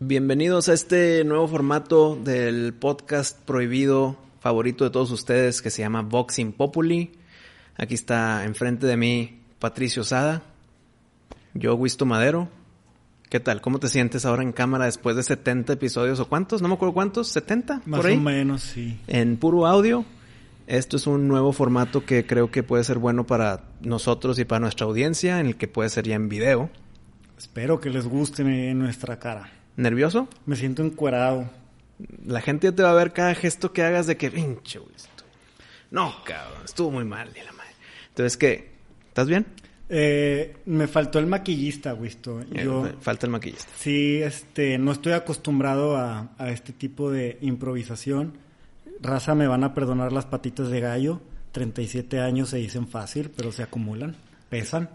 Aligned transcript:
Bienvenidos 0.00 0.70
a 0.70 0.72
este 0.72 1.24
nuevo 1.24 1.46
formato 1.46 2.16
del 2.16 2.72
podcast 2.72 3.38
prohibido 3.40 4.16
favorito 4.40 4.84
de 4.84 4.90
todos 4.90 5.10
ustedes 5.10 5.60
que 5.60 5.68
se 5.68 5.82
llama 5.82 6.00
Boxing 6.00 6.52
Populi. 6.52 7.12
Aquí 7.76 7.92
está 7.92 8.44
enfrente 8.46 8.86
de 8.86 8.96
mí 8.96 9.40
Patricio 9.58 10.04
Sada, 10.04 10.42
yo 11.52 11.74
Wisto 11.74 12.06
Madero. 12.06 12.48
¿Qué 13.28 13.40
tal? 13.40 13.60
¿Cómo 13.60 13.78
te 13.78 13.88
sientes 13.88 14.24
ahora 14.24 14.42
en 14.42 14.52
cámara 14.52 14.86
después 14.86 15.14
de 15.14 15.22
70 15.22 15.74
episodios 15.74 16.18
o 16.18 16.28
cuántos? 16.30 16.62
No 16.62 16.68
me 16.68 16.74
acuerdo 16.74 16.94
cuántos, 16.94 17.36
¿70? 17.36 17.82
Más 17.84 18.04
o 18.06 18.16
menos, 18.16 18.62
sí. 18.62 18.98
En 19.06 19.36
puro 19.36 19.66
audio. 19.66 20.06
Esto 20.66 20.96
es 20.96 21.06
un 21.06 21.28
nuevo 21.28 21.52
formato 21.52 22.06
que 22.06 22.24
creo 22.24 22.50
que 22.50 22.62
puede 22.62 22.84
ser 22.84 22.98
bueno 22.98 23.26
para 23.26 23.64
nosotros 23.82 24.38
y 24.38 24.46
para 24.46 24.60
nuestra 24.60 24.86
audiencia, 24.86 25.40
en 25.40 25.46
el 25.46 25.56
que 25.56 25.68
puede 25.68 25.90
ser 25.90 26.06
ya 26.06 26.14
en 26.14 26.30
video. 26.30 26.70
Espero 27.42 27.80
que 27.80 27.90
les 27.90 28.06
guste 28.06 28.44
nuestra 28.44 29.18
cara. 29.18 29.50
¿Nervioso? 29.76 30.28
Me 30.46 30.54
siento 30.54 30.84
encuerado. 30.84 31.50
La 32.24 32.40
gente 32.40 32.68
ya 32.68 32.72
te 32.72 32.84
va 32.84 32.92
a 32.92 32.94
ver 32.94 33.12
cada 33.12 33.34
gesto 33.34 33.72
que 33.72 33.82
hagas 33.82 34.06
de 34.06 34.16
que, 34.16 34.30
pinche, 34.30 34.78
No, 35.90 36.14
cabrón, 36.24 36.62
estuvo 36.64 36.92
muy 36.92 37.04
mal, 37.04 37.32
la 37.34 37.52
madre. 37.52 37.72
Entonces, 38.10 38.36
¿qué? 38.36 38.70
¿Estás 39.08 39.26
bien? 39.26 39.46
Eh, 39.88 40.56
me 40.66 40.86
faltó 40.86 41.18
el 41.18 41.26
maquillista, 41.26 41.94
Wisto. 41.94 42.40
Eh, 42.42 42.62
Yo, 42.64 42.88
falta 43.00 43.26
el 43.26 43.32
maquillista. 43.32 43.72
Sí, 43.76 44.22
este, 44.22 44.78
no 44.78 44.92
estoy 44.92 45.14
acostumbrado 45.14 45.96
a, 45.96 46.30
a 46.38 46.50
este 46.50 46.72
tipo 46.72 47.10
de 47.10 47.38
improvisación. 47.40 48.34
Raza, 49.00 49.34
me 49.34 49.48
van 49.48 49.64
a 49.64 49.74
perdonar 49.74 50.12
las 50.12 50.26
patitas 50.26 50.68
de 50.70 50.78
gallo. 50.78 51.20
37 51.50 52.20
años 52.20 52.50
se 52.50 52.58
dicen 52.58 52.86
fácil, 52.86 53.32
pero 53.36 53.50
se 53.50 53.64
acumulan, 53.64 54.14
pesan. 54.48 54.90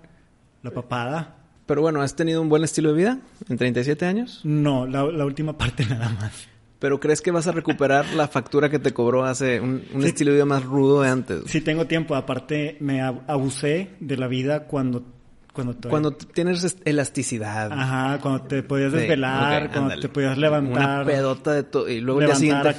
La 0.63 0.72
papada, 0.72 1.36
pero 1.67 1.81
bueno, 1.81 2.01
¿has 2.01 2.15
tenido 2.15 2.41
un 2.41 2.49
buen 2.49 2.63
estilo 2.63 2.89
de 2.89 2.95
vida 2.95 3.19
en 3.47 3.57
37 3.57 4.05
años? 4.05 4.39
No, 4.43 4.87
la, 4.87 5.03
última 5.03 5.57
parte 5.57 5.85
nada 5.85 6.09
más. 6.09 6.47
¿Pero 6.79 6.99
crees 6.99 7.21
que 7.21 7.31
vas 7.31 7.45
a 7.47 7.51
recuperar 7.51 8.05
la 8.15 8.27
factura 8.27 8.69
que 8.69 8.79
te 8.79 8.93
cobró 8.93 9.25
hace 9.25 9.59
un, 9.59 9.83
estilo 10.03 10.31
de 10.31 10.38
vida 10.38 10.45
más 10.45 10.63
rudo 10.63 11.01
de 11.01 11.09
antes? 11.09 11.41
Sí, 11.47 11.61
tengo 11.61 11.85
tiempo. 11.85 12.15
Aparte, 12.15 12.77
me 12.79 13.01
abusé 13.01 13.91
de 13.99 14.17
la 14.17 14.27
vida 14.27 14.65
cuando... 14.65 15.03
Cuando, 15.51 15.75
cuando 15.89 16.11
tienes 16.11 16.77
elasticidad. 16.85 17.71
Ajá, 17.71 18.19
cuando 18.21 18.43
te 18.43 18.61
podías 18.61 18.91
desvelar, 18.91 19.71
cuando 19.71 19.99
te 19.99 20.07
podías 20.07 20.38
levantar. 20.38 21.01
Una 21.01 21.03
pedota 21.03 21.51
de 21.51 21.63
todo. 21.63 21.89
Y 21.89 21.99
luego 21.99 22.21
el 22.21 22.27
día 22.27 22.35
siguiente. 22.35 22.75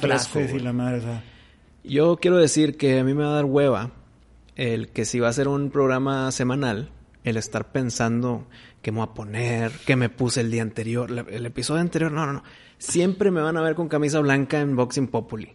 Y 0.55 0.59
la 0.59 0.71
madre, 0.71 1.01
Yo 1.83 2.15
quiero 2.15 2.37
decir 2.37 2.77
que 2.77 2.97
a 2.97 3.03
mí 3.03 3.13
me 3.13 3.23
va 3.23 3.31
a 3.31 3.33
dar 3.33 3.43
hueva 3.43 3.91
el 4.55 4.87
que 4.89 5.03
si 5.03 5.19
va 5.19 5.27
a 5.27 5.33
ser 5.33 5.49
un 5.49 5.71
programa 5.71 6.31
semanal, 6.31 6.89
el 7.23 7.37
estar 7.37 7.71
pensando 7.71 8.47
qué 8.81 8.91
me 8.91 8.99
voy 8.99 9.07
a 9.09 9.13
poner, 9.13 9.71
qué 9.85 9.95
me 9.95 10.09
puse 10.09 10.41
el 10.41 10.51
día 10.51 10.61
anterior, 10.61 11.09
el 11.29 11.45
episodio 11.45 11.81
anterior, 11.81 12.11
no, 12.11 12.25
no, 12.25 12.33
no. 12.33 12.43
Siempre 12.77 13.31
me 13.31 13.41
van 13.41 13.57
a 13.57 13.61
ver 13.61 13.75
con 13.75 13.89
camisa 13.89 14.19
blanca 14.19 14.59
en 14.61 14.75
Boxing 14.75 15.07
Populi. 15.07 15.53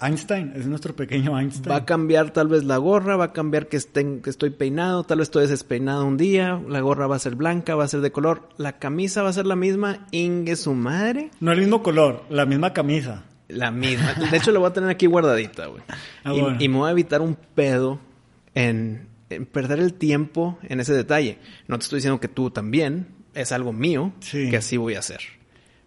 Einstein, 0.00 0.52
es 0.54 0.66
nuestro 0.66 0.94
pequeño 0.94 1.38
Einstein. 1.38 1.72
Va 1.72 1.76
a 1.76 1.84
cambiar 1.84 2.30
tal 2.32 2.48
vez 2.48 2.64
la 2.64 2.76
gorra, 2.76 3.16
va 3.16 3.26
a 3.26 3.32
cambiar 3.32 3.68
que, 3.68 3.78
estén, 3.78 4.20
que 4.20 4.30
estoy 4.30 4.50
peinado, 4.50 5.04
tal 5.04 5.18
vez 5.18 5.28
estoy 5.28 5.46
despeinado 5.46 6.04
un 6.04 6.16
día, 6.16 6.60
la 6.68 6.80
gorra 6.80 7.06
va 7.06 7.16
a 7.16 7.18
ser 7.18 7.34
blanca, 7.34 7.74
va 7.74 7.84
a 7.84 7.88
ser 7.88 8.00
de 8.00 8.12
color, 8.12 8.48
la 8.58 8.78
camisa 8.78 9.22
va 9.22 9.30
a 9.30 9.32
ser 9.32 9.46
la 9.46 9.56
misma, 9.56 10.06
Inge 10.10 10.56
su 10.56 10.74
madre. 10.74 11.30
No 11.40 11.52
el 11.52 11.60
mismo 11.60 11.82
color, 11.82 12.24
la 12.28 12.44
misma 12.44 12.72
camisa. 12.72 13.24
La 13.48 13.70
misma. 13.70 14.12
De 14.30 14.36
hecho, 14.36 14.50
la 14.50 14.58
voy 14.58 14.68
a 14.68 14.72
tener 14.72 14.90
aquí 14.90 15.06
guardadita, 15.06 15.66
güey. 15.66 15.82
Ah, 16.24 16.34
y 16.58 16.68
me 16.68 16.78
voy 16.78 16.88
a 16.88 16.90
evitar 16.90 17.22
un 17.22 17.36
pedo 17.54 18.00
en, 18.54 19.08
perder 19.52 19.80
el 19.80 19.94
tiempo 19.94 20.58
en 20.62 20.80
ese 20.80 20.94
detalle. 20.94 21.38
No 21.68 21.78
te 21.78 21.84
estoy 21.84 21.98
diciendo 21.98 22.20
que 22.20 22.28
tú 22.28 22.50
también, 22.50 23.08
es 23.34 23.52
algo 23.52 23.72
mío 23.72 24.12
que 24.30 24.56
así 24.56 24.76
voy 24.76 24.94
a 24.94 25.00
hacer. 25.00 25.20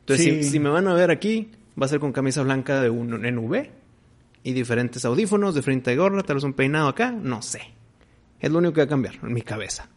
Entonces, 0.02 0.50
si, 0.50 0.60
me 0.60 0.70
van 0.70 0.88
a 0.88 0.94
ver 0.94 1.12
aquí, 1.12 1.50
va 1.80 1.86
a 1.86 1.90
ser 1.90 2.00
con 2.00 2.12
camisa 2.12 2.42
blanca 2.44 2.82
de 2.82 2.90
un 2.90 3.10
NV 3.12 3.70
y 4.44 4.54
diferentes 4.54 5.06
audífonos, 5.06 5.56
de 5.56 5.62
frente 5.62 5.92
de 5.92 5.98
gorra, 5.98 6.24
tal 6.24 6.38
vez 6.38 6.44
un 6.44 6.54
peinado 6.54 6.88
acá, 6.88 7.12
no 7.12 7.42
sé. 7.42 7.62
Es 8.40 8.52
lo 8.52 8.60
único 8.60 8.74
que 8.74 8.82
va 8.82 8.86
a 8.86 8.90
cambiar 8.90 9.16
en 9.22 9.34
mi 9.34 9.42
cabeza. 9.42 9.90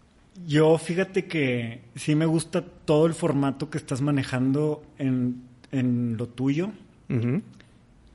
Yo 0.46 0.76
fíjate 0.78 1.26
que 1.26 1.82
sí 1.94 2.14
me 2.14 2.26
gusta 2.26 2.62
todo 2.62 3.06
el 3.06 3.14
formato 3.14 3.70
que 3.70 3.78
estás 3.78 4.00
manejando 4.00 4.82
en, 4.98 5.42
en 5.70 6.16
lo 6.16 6.28
tuyo, 6.28 6.70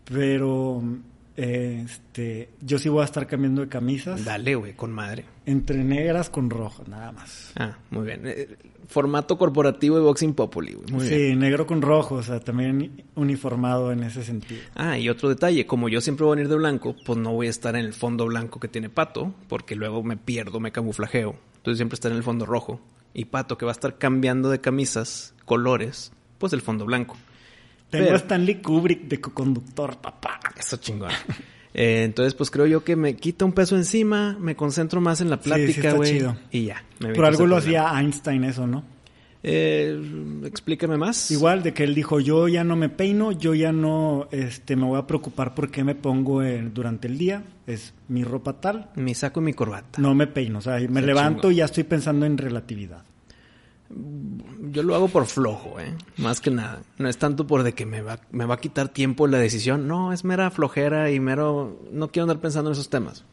pero 0.05 0.83
este, 1.37 2.49
yo 2.61 2.79
sí 2.79 2.89
voy 2.89 3.03
a 3.03 3.05
estar 3.05 3.27
cambiando 3.27 3.61
de 3.61 3.69
camisas. 3.69 4.25
Dale, 4.25 4.55
güey, 4.55 4.73
con 4.73 4.91
madre. 4.91 5.23
Entre 5.45 5.83
negras 5.83 6.31
con 6.31 6.49
rojo, 6.49 6.83
nada 6.87 7.11
más. 7.11 7.53
Ah, 7.55 7.77
muy 7.91 8.07
bien. 8.07 8.21
Eh, 8.25 8.57
formato 8.87 9.37
corporativo 9.37 9.97
de 9.97 10.01
Boxing 10.01 10.33
Populi, 10.33 10.73
güey. 10.73 10.91
Muy 10.91 11.07
sí, 11.07 11.35
negro 11.35 11.67
con 11.67 11.83
rojo, 11.83 12.15
o 12.15 12.23
sea, 12.23 12.39
también 12.39 13.03
uniformado 13.13 13.91
en 13.91 14.03
ese 14.03 14.23
sentido. 14.23 14.61
Ah, 14.73 14.97
y 14.97 15.09
otro 15.09 15.29
detalle, 15.29 15.67
como 15.67 15.89
yo 15.89 16.01
siempre 16.01 16.25
voy 16.25 16.33
a 16.33 16.35
venir 16.37 16.49
de 16.49 16.57
blanco, 16.57 16.95
pues 17.05 17.19
no 17.19 17.33
voy 17.33 17.47
a 17.47 17.51
estar 17.51 17.75
en 17.75 17.85
el 17.85 17.93
fondo 17.93 18.25
blanco 18.25 18.59
que 18.59 18.67
tiene 18.67 18.89
Pato, 18.89 19.35
porque 19.47 19.75
luego 19.75 20.01
me 20.01 20.17
pierdo, 20.17 20.59
me 20.59 20.71
camuflajeo. 20.71 21.35
Entonces 21.57 21.77
siempre 21.77 21.93
estar 21.93 22.11
en 22.11 22.17
el 22.17 22.23
fondo 22.23 22.47
rojo. 22.47 22.81
Y 23.13 23.25
Pato, 23.25 23.59
que 23.59 23.65
va 23.65 23.71
a 23.71 23.73
estar 23.73 23.99
cambiando 23.99 24.49
de 24.49 24.59
camisas, 24.59 25.35
colores, 25.45 26.11
pues 26.39 26.51
el 26.53 26.61
fondo 26.61 26.85
blanco. 26.85 27.15
Tengo 27.89 28.11
a 28.11 28.15
Stanley 28.15 28.61
Kubrick 28.61 29.07
de 29.07 29.21
co-conductor, 29.21 29.97
papá. 29.97 30.39
Eso 30.57 30.77
chingón. 30.77 31.11
Eh, 31.73 32.03
entonces, 32.03 32.33
pues 32.33 32.49
creo 32.49 32.65
yo 32.65 32.83
que 32.83 32.95
me 32.95 33.15
quita 33.15 33.45
un 33.45 33.51
peso 33.51 33.75
encima, 33.75 34.35
me 34.39 34.55
concentro 34.55 34.99
más 34.99 35.21
en 35.21 35.29
la 35.29 35.39
plática, 35.39 35.93
güey. 35.93 36.23
y 36.49 36.65
ya. 36.65 36.83
Por 37.13 37.23
algo 37.23 37.45
lo 37.45 37.57
hacía 37.57 37.91
Einstein 37.99 38.45
eso, 38.45 38.65
¿no? 38.65 38.83
Eh, 39.43 40.41
explícame 40.45 40.97
más. 40.97 41.29
Igual, 41.29 41.61
de 41.61 41.73
que 41.73 41.83
él 41.83 41.93
dijo, 41.93 42.19
yo 42.19 42.47
ya 42.47 42.63
no 42.63 42.75
me 42.75 42.89
peino, 42.89 43.31
yo 43.31 43.53
ya 43.53 43.71
no 43.71 44.27
este, 44.31 44.75
me 44.75 44.85
voy 44.85 44.97
a 44.97 45.05
preocupar 45.05 45.53
por 45.53 45.69
qué 45.69 45.83
me 45.83 45.93
pongo 45.93 46.41
durante 46.73 47.07
el 47.07 47.17
día. 47.19 47.43
Es 47.67 47.93
mi 48.07 48.23
ropa 48.23 48.59
tal. 48.59 48.89
Mi 48.95 49.13
saco 49.13 49.39
y 49.41 49.43
mi 49.43 49.53
corbata. 49.53 50.01
No 50.01 50.15
me 50.15 50.25
peino, 50.25 50.57
o 50.57 50.61
sea, 50.61 50.79
me 50.89 51.01
levanto 51.03 51.51
y 51.51 51.57
ya 51.57 51.65
estoy 51.65 51.83
pensando 51.83 52.25
en 52.25 52.39
relatividad. 52.39 53.03
Yo 53.89 54.83
lo 54.83 54.95
hago 54.95 55.07
por 55.07 55.25
flojo, 55.25 55.79
¿eh? 55.79 55.93
Más 56.17 56.41
que 56.41 56.51
nada. 56.51 56.81
No 56.97 57.07
es 57.07 57.17
tanto 57.17 57.47
por 57.47 57.63
de 57.63 57.73
que 57.73 57.85
me 57.85 58.01
va, 58.01 58.19
me 58.31 58.45
va 58.45 58.55
a 58.55 58.59
quitar 58.59 58.89
tiempo 58.89 59.27
la 59.27 59.37
decisión. 59.37 59.87
No, 59.87 60.11
es 60.13 60.23
mera 60.23 60.51
flojera 60.51 61.11
y 61.11 61.19
mero... 61.19 61.79
No 61.91 62.09
quiero 62.09 62.23
andar 62.23 62.39
pensando 62.39 62.69
en 62.69 62.73
esos 62.73 62.89
temas. 62.89 63.23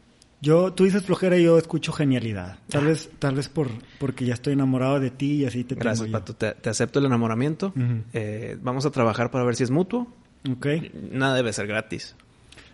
Yo, 0.41 0.73
tú 0.73 0.83
dices 0.83 1.03
flojera 1.03 1.37
y 1.37 1.43
yo 1.43 1.57
escucho 1.57 1.91
genialidad. 1.91 2.59
Tal 2.69 2.83
ah. 2.83 2.87
vez, 2.87 3.09
tal 3.19 3.35
vez 3.35 3.49
por, 3.49 3.69
porque 3.99 4.25
ya 4.25 4.33
estoy 4.33 4.53
enamorado 4.53 4.99
de 4.99 5.09
ti 5.09 5.37
y 5.37 5.45
así 5.45 5.63
te 5.63 5.75
Gracias, 5.75 6.05
tengo 6.05 6.19
Pato. 6.19 6.35
Te, 6.35 6.69
acepto 6.69 6.99
el 6.99 7.05
enamoramiento. 7.05 7.73
Eh, 8.13 8.57
vamos 8.61 8.85
a 8.85 8.91
trabajar 8.91 9.31
para 9.31 9.43
ver 9.43 9.55
si 9.55 9.63
es 9.63 9.71
mutuo. 9.71 10.07
Ok. 10.49 10.67
Nada 11.11 11.35
debe 11.35 11.51
ser 11.51 11.67
gratis. 11.67 12.15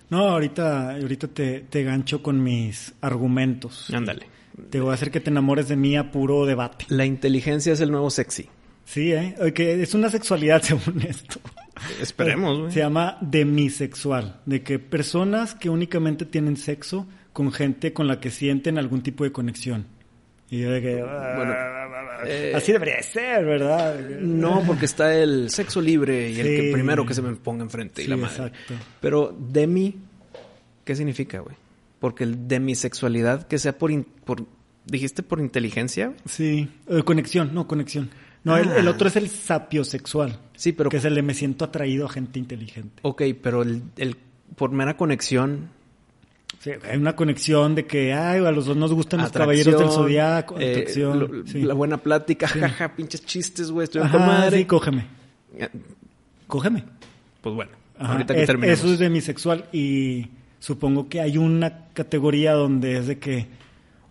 No, 0.10 0.28
ahorita, 0.28 0.96
ahorita 0.96 1.30
te, 1.30 1.62
te 1.62 1.84
gancho 1.84 2.22
con 2.22 2.44
mis 2.44 2.94
argumentos. 3.00 3.90
Ándale. 3.94 4.31
Te 4.70 4.80
voy 4.80 4.92
a 4.92 4.94
hacer 4.94 5.12
que 5.12 5.20
te 5.20 5.30
enamores 5.30 5.68
de 5.68 5.76
mí 5.76 5.96
a 5.96 6.12
puro 6.12 6.46
debate. 6.46 6.86
La 6.90 7.06
inteligencia 7.06 7.74
es 7.74 7.80
el 7.82 7.92
nuevo 7.92 8.10
sexy. 8.10 8.50
Sí, 8.86 9.14
¿eh? 9.14 9.36
Que 9.54 9.82
es 9.82 9.94
una 9.94 10.10
sexualidad 10.10 10.62
según 10.64 11.02
esto. 11.02 11.40
Esperemos, 12.02 12.60
güey. 12.60 12.72
Se 12.72 12.80
llama 12.80 13.18
demisexual. 13.22 14.42
De 14.46 14.64
que 14.64 14.80
personas 14.80 15.56
que 15.56 15.70
únicamente 15.70 16.26
tienen 16.26 16.58
sexo 16.58 17.08
con 17.34 17.52
gente 17.52 17.94
con 17.94 18.08
la 18.08 18.20
que 18.20 18.30
sienten 18.30 18.78
algún 18.78 19.02
tipo 19.02 19.24
de 19.24 19.32
conexión. 19.32 19.86
Y 20.50 20.60
yo 20.60 20.72
de 20.72 20.82
que... 20.82 20.96
Bueno, 20.96 21.54
eh, 22.26 22.52
así 22.54 22.74
debería 22.74 23.02
ser, 23.02 23.46
¿verdad? 23.46 23.98
No, 24.20 24.62
porque 24.68 24.86
está 24.86 25.16
el 25.16 25.50
sexo 25.50 25.80
libre 25.80 26.30
y 26.30 26.40
el 26.40 26.48
que 26.48 26.72
primero 26.74 27.06
que 27.06 27.14
se 27.14 27.22
me 27.22 27.34
ponga 27.36 27.64
enfrente 27.64 28.04
y 28.04 28.08
la 28.08 28.18
madre. 28.18 28.36
Exacto. 28.48 28.74
Pero 29.00 29.36
demi, 29.40 29.96
¿qué 30.84 30.94
significa, 30.94 31.40
güey? 31.40 31.56
Porque 32.02 32.24
el 32.24 32.48
demisexualidad, 32.48 33.48
que 33.48 33.60
sea 33.60 33.78
por, 33.78 33.92
por 34.26 34.48
¿dijiste 34.86 35.22
por 35.22 35.40
inteligencia? 35.40 36.16
Sí, 36.26 36.68
eh, 36.88 37.04
conexión, 37.04 37.54
no, 37.54 37.68
conexión. 37.68 38.10
No, 38.44 38.58
el, 38.58 38.88
ah. 38.88 38.90
otro 38.90 39.08
es 39.08 39.16
el 39.18 39.30
sapiosexual. 39.30 40.40
Sí, 40.56 40.72
pero... 40.72 40.90
Que 40.90 40.98
es 40.98 41.06
el 41.06 41.14
de 41.14 41.22
me 41.22 41.36
siento 41.36 41.64
atraído 41.64 42.08
a 42.08 42.10
gente 42.10 42.40
inteligente. 42.40 43.02
Ok, 43.04 43.22
pero 43.40 43.62
el, 43.62 43.84
por 44.56 44.72
mera 44.72 44.98
conexión, 44.98 45.70
hay 46.90 46.98
una 46.98 47.16
conexión 47.16 47.76
de 47.76 47.86
que, 47.86 48.14
ay, 48.14 48.44
a 48.44 48.52
los 48.52 48.66
dos 48.66 48.76
nos 48.76 48.92
gustan 48.94 49.22
los 49.22 49.32
caballeros 49.32 49.80
del 49.80 49.90
zodiaco, 49.92 50.56
eh, 50.60 50.88
La 51.54 51.76
buena 51.76 51.98
plática, 51.98 52.48
jaja, 52.48 52.96
pinches 52.96 53.24
chistes, 53.24 53.70
güey, 53.70 53.84
estoy 53.84 54.02
con 54.10 54.22
madre. 54.22 54.58
Sí, 54.58 54.66
cógeme. 54.66 55.06
Cógeme. 56.48 56.84
Pues 57.42 57.54
bueno, 57.54 57.72
ahorita 58.00 58.34
que 58.34 58.46
terminemos. 58.48 58.80
Eso 58.80 58.92
es 58.92 58.98
de 58.98 59.10
mi 59.12 59.22
sexual 59.22 59.66
y 59.72 60.30
supongo 60.62 61.10
que 61.10 61.20
hay 61.20 61.38
una 61.38 61.88
categoría 61.94 62.54
donde 62.54 62.98
es 62.98 63.08
de 63.08 63.20
que, 63.20 63.48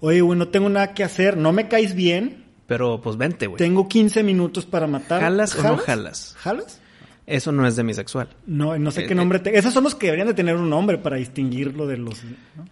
oye, 0.00 0.20
güey, 0.20 0.38
no 0.38 0.48
tengo 0.48 0.68
nada 0.68 0.92
que 0.92 1.04
hacer, 1.04 1.38
no 1.38 1.52
me 1.52 1.68
caes 1.68 1.94
bien. 1.94 2.44
Pero 2.66 3.00
pues 3.00 3.16
vente, 3.16 3.46
güey. 3.46 3.56
Tengo 3.56 3.88
15 3.88 4.22
minutos 4.22 4.66
para 4.66 4.86
matar. 4.86 5.22
¿Jalas, 5.22 5.56
o 5.56 5.62
no 5.62 5.78
jalas? 5.78 6.36
¿Jalas? 6.38 6.80
Eso 7.26 7.52
no 7.52 7.64
es 7.64 7.76
demisexual. 7.76 8.28
No, 8.46 8.76
no 8.76 8.90
sé 8.90 9.02
eh, 9.02 9.06
qué 9.06 9.14
nombre. 9.14 9.38
Eh, 9.38 9.42
te... 9.42 9.58
Esos 9.58 9.72
son 9.72 9.84
los 9.84 9.94
que 9.94 10.06
deberían 10.06 10.26
de 10.26 10.34
tener 10.34 10.56
un 10.56 10.68
nombre 10.68 10.98
para 10.98 11.16
distinguirlo 11.16 11.86
de 11.86 11.96
los... 11.96 12.22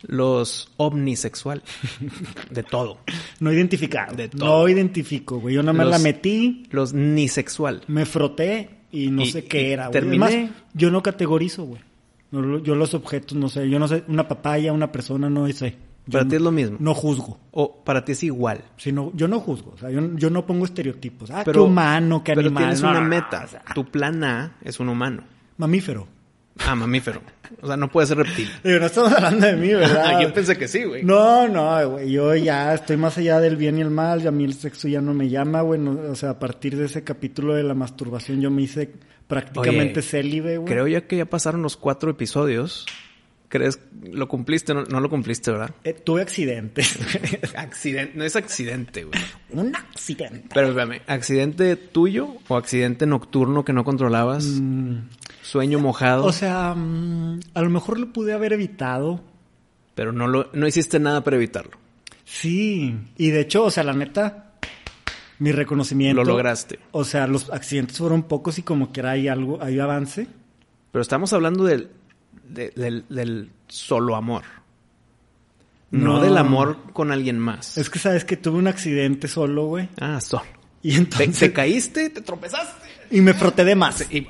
Los 0.03 0.73
omnisexual. 0.77 1.63
de 2.51 2.63
todo. 2.65 2.99
No 3.39 3.53
identificar. 3.53 4.17
De 4.17 4.29
todo. 4.29 4.45
No 4.45 4.69
identifico, 4.69 5.39
güey. 5.39 5.55
Yo 5.55 5.63
nada 5.63 5.75
más 5.75 5.87
la 5.87 5.99
metí. 6.01 6.65
Los 6.71 6.93
nisexual. 6.93 7.83
Me 7.87 8.05
froté 8.05 8.71
y 8.91 9.11
no 9.13 9.25
sé 9.27 9.45
qué 9.45 9.73
era, 9.73 9.89
güey. 9.89 9.93
Terminé. 9.93 10.51
yo 10.75 10.91
no 10.91 11.05
categorizo, 11.05 11.63
güey. 11.63 11.81
Yo 12.31 12.75
los 12.75 12.95
objetos, 12.95 13.37
no 13.37 13.49
sé. 13.49 13.69
Yo 13.71 13.79
no 13.79 13.89
sé, 13.89 14.05
una 14.09 14.29
papaya, 14.29 14.73
una 14.73 14.93
persona, 14.93 15.31
no 15.31 15.47
sé. 15.49 15.77
Para 16.11 16.27
ti 16.27 16.37
es 16.37 16.43
lo 16.43 16.51
mismo. 16.51 16.77
No 16.81 16.95
juzgo. 16.95 17.39
O 17.51 17.85
para 17.85 18.05
ti 18.05 18.13
es 18.13 18.23
igual. 18.23 18.65
Sí, 18.77 18.95
yo 19.15 19.29
no 19.29 19.41
juzgo. 19.41 19.73
O 19.75 19.79
sea, 19.79 19.91
yo, 19.91 20.31
no 20.31 20.47
pongo 20.47 20.65
estereotipos. 20.65 21.31
Ah, 21.31 21.43
pero, 21.45 21.65
qué 21.65 21.69
humano, 21.69 22.25
qué 22.25 22.33
animal. 22.33 22.53
Pero 22.55 22.59
tienes 22.59 22.83
una 22.83 23.01
meta. 23.01 23.47
tu 23.75 23.85
plan 23.85 24.25
A 24.25 24.57
es 24.63 24.81
un 24.81 24.89
humano. 24.89 25.25
Mamífero. 25.59 26.07
Ah, 26.67 26.75
mamífero. 26.75 27.23
O 27.61 27.67
sea, 27.67 27.77
no 27.77 27.89
puede 27.89 28.07
ser 28.07 28.19
reptil. 28.19 28.51
Pero 28.63 28.81
no 28.81 28.87
estamos 28.87 29.13
hablando 29.13 29.47
de 29.47 29.57
mí, 29.57 29.69
¿verdad? 29.69 30.21
yo 30.23 30.33
pensé 30.33 30.57
que 30.57 30.69
sí, 30.69 30.85
güey. 30.85 31.03
No, 31.03 31.49
no, 31.49 31.91
güey. 31.91 32.11
Yo 32.11 32.35
ya 32.35 32.75
estoy 32.75 32.97
más 32.97 33.17
allá 33.19 33.41
del 33.41 33.57
bien 33.57 33.79
y 33.79 33.83
el 33.83 33.91
mal. 33.91 34.23
Ya 34.23 34.29
a 34.29 34.33
mí 34.33 34.45
el 34.45 34.55
sexo 34.55 34.89
ya 34.89 35.01
no 35.01 35.15
me 35.15 35.29
llama, 35.29 35.63
güey. 35.63 35.81
o 35.81 36.15
sea, 36.15 36.31
a 36.31 36.39
partir 36.39 36.77
de 36.77 36.87
ese 36.87 37.05
capítulo 37.05 37.55
de 37.55 37.63
la 37.63 37.75
masturbación 37.75 38.41
yo 38.41 38.51
me 38.51 38.63
hice 38.63 38.91
prácticamente 39.27 40.03
célibe, 40.03 40.59
güey. 40.59 40.73
Creo 40.73 40.87
ya 40.87 41.07
que 41.07 41.17
ya 41.17 41.27
pasaron 41.27 41.63
los 41.63 41.77
cuatro 41.77 42.11
episodios 42.11 42.87
¿Crees 43.49 43.81
lo 44.03 44.29
cumpliste? 44.29 44.75
No, 44.75 44.85
no 44.85 45.01
lo 45.01 45.09
cumpliste, 45.09 45.51
¿verdad? 45.51 45.71
Eh, 45.83 45.95
tuve 45.95 46.21
accidente. 46.21 46.83
accidente. 47.57 48.13
No 48.15 48.25
es 48.25 48.37
accidente, 48.37 49.05
güey. 49.05 49.19
Un 49.51 49.75
accidente. 49.75 50.49
Pero 50.53 50.69
espérame, 50.69 51.01
¿accidente 51.07 51.77
tuyo 51.77 52.37
o 52.47 52.57
accidente 52.57 53.07
nocturno 53.07 53.65
que 53.65 53.73
no 53.73 53.85
controlabas? 53.85 54.45
Mm. 54.45 54.99
Sueño 55.49 55.79
mojado. 55.79 56.27
O 56.27 56.33
sea, 56.33 56.75
mm, 56.77 57.41
a 57.55 57.63
lo 57.63 57.71
mejor 57.71 57.99
lo 57.99 58.13
pude 58.13 58.35
haber 58.35 58.53
evitado. 58.53 59.23
Pero 59.95 60.13
no, 60.13 60.29
lo, 60.29 60.51
no 60.53 60.67
hiciste 60.67 60.99
nada 60.99 61.25
para 61.25 61.37
evitarlo. 61.37 61.73
Sí. 62.27 62.95
Y 63.17 63.31
de 63.31 63.41
hecho, 63.41 63.65
o 63.65 63.71
sea, 63.71 63.83
la 63.83 63.95
neta, 63.95 64.53
mi 65.39 65.51
reconocimiento. 65.51 66.23
Lo 66.23 66.33
lograste. 66.33 66.79
O 66.93 67.03
sea, 67.03 67.27
los 67.27 67.49
accidentes 67.49 67.97
fueron 67.97 68.25
pocos 68.25 68.59
y 68.59 68.63
como 68.63 68.93
que 68.93 69.01
era 69.01 69.13
hay 69.13 69.29
algo, 69.29 69.59
hay 69.63 69.81
avance. 69.81 70.27
Pero 70.93 71.01
estamos 71.01 71.33
hablando 71.33 71.65
del 71.65 71.93
del, 72.51 73.51
solo 73.69 74.17
amor. 74.17 74.43
No. 75.91 76.21
del 76.21 76.37
amor 76.37 76.93
con 76.93 77.11
alguien 77.11 77.39
más. 77.39 77.79
Es 77.79 77.89
que 77.89 77.99
sabes 77.99 78.27
que 78.27 78.37
tuve 78.37 78.59
un 78.59 78.67
accidente 78.67 79.29
solo, 79.29 79.65
güey. 79.65 79.89
Ah, 79.99 80.21
solo. 80.21 80.45
Y 80.83 80.95
entonces... 80.95 81.39
Te, 81.39 81.53
caíste, 81.55 82.11
te 82.11 82.21
tropezaste. 82.21 82.87
Y 83.11 83.21
me 83.21 83.35
froté 83.35 83.65
de 83.65 83.75
más. 83.75 84.07
en, 84.11 84.27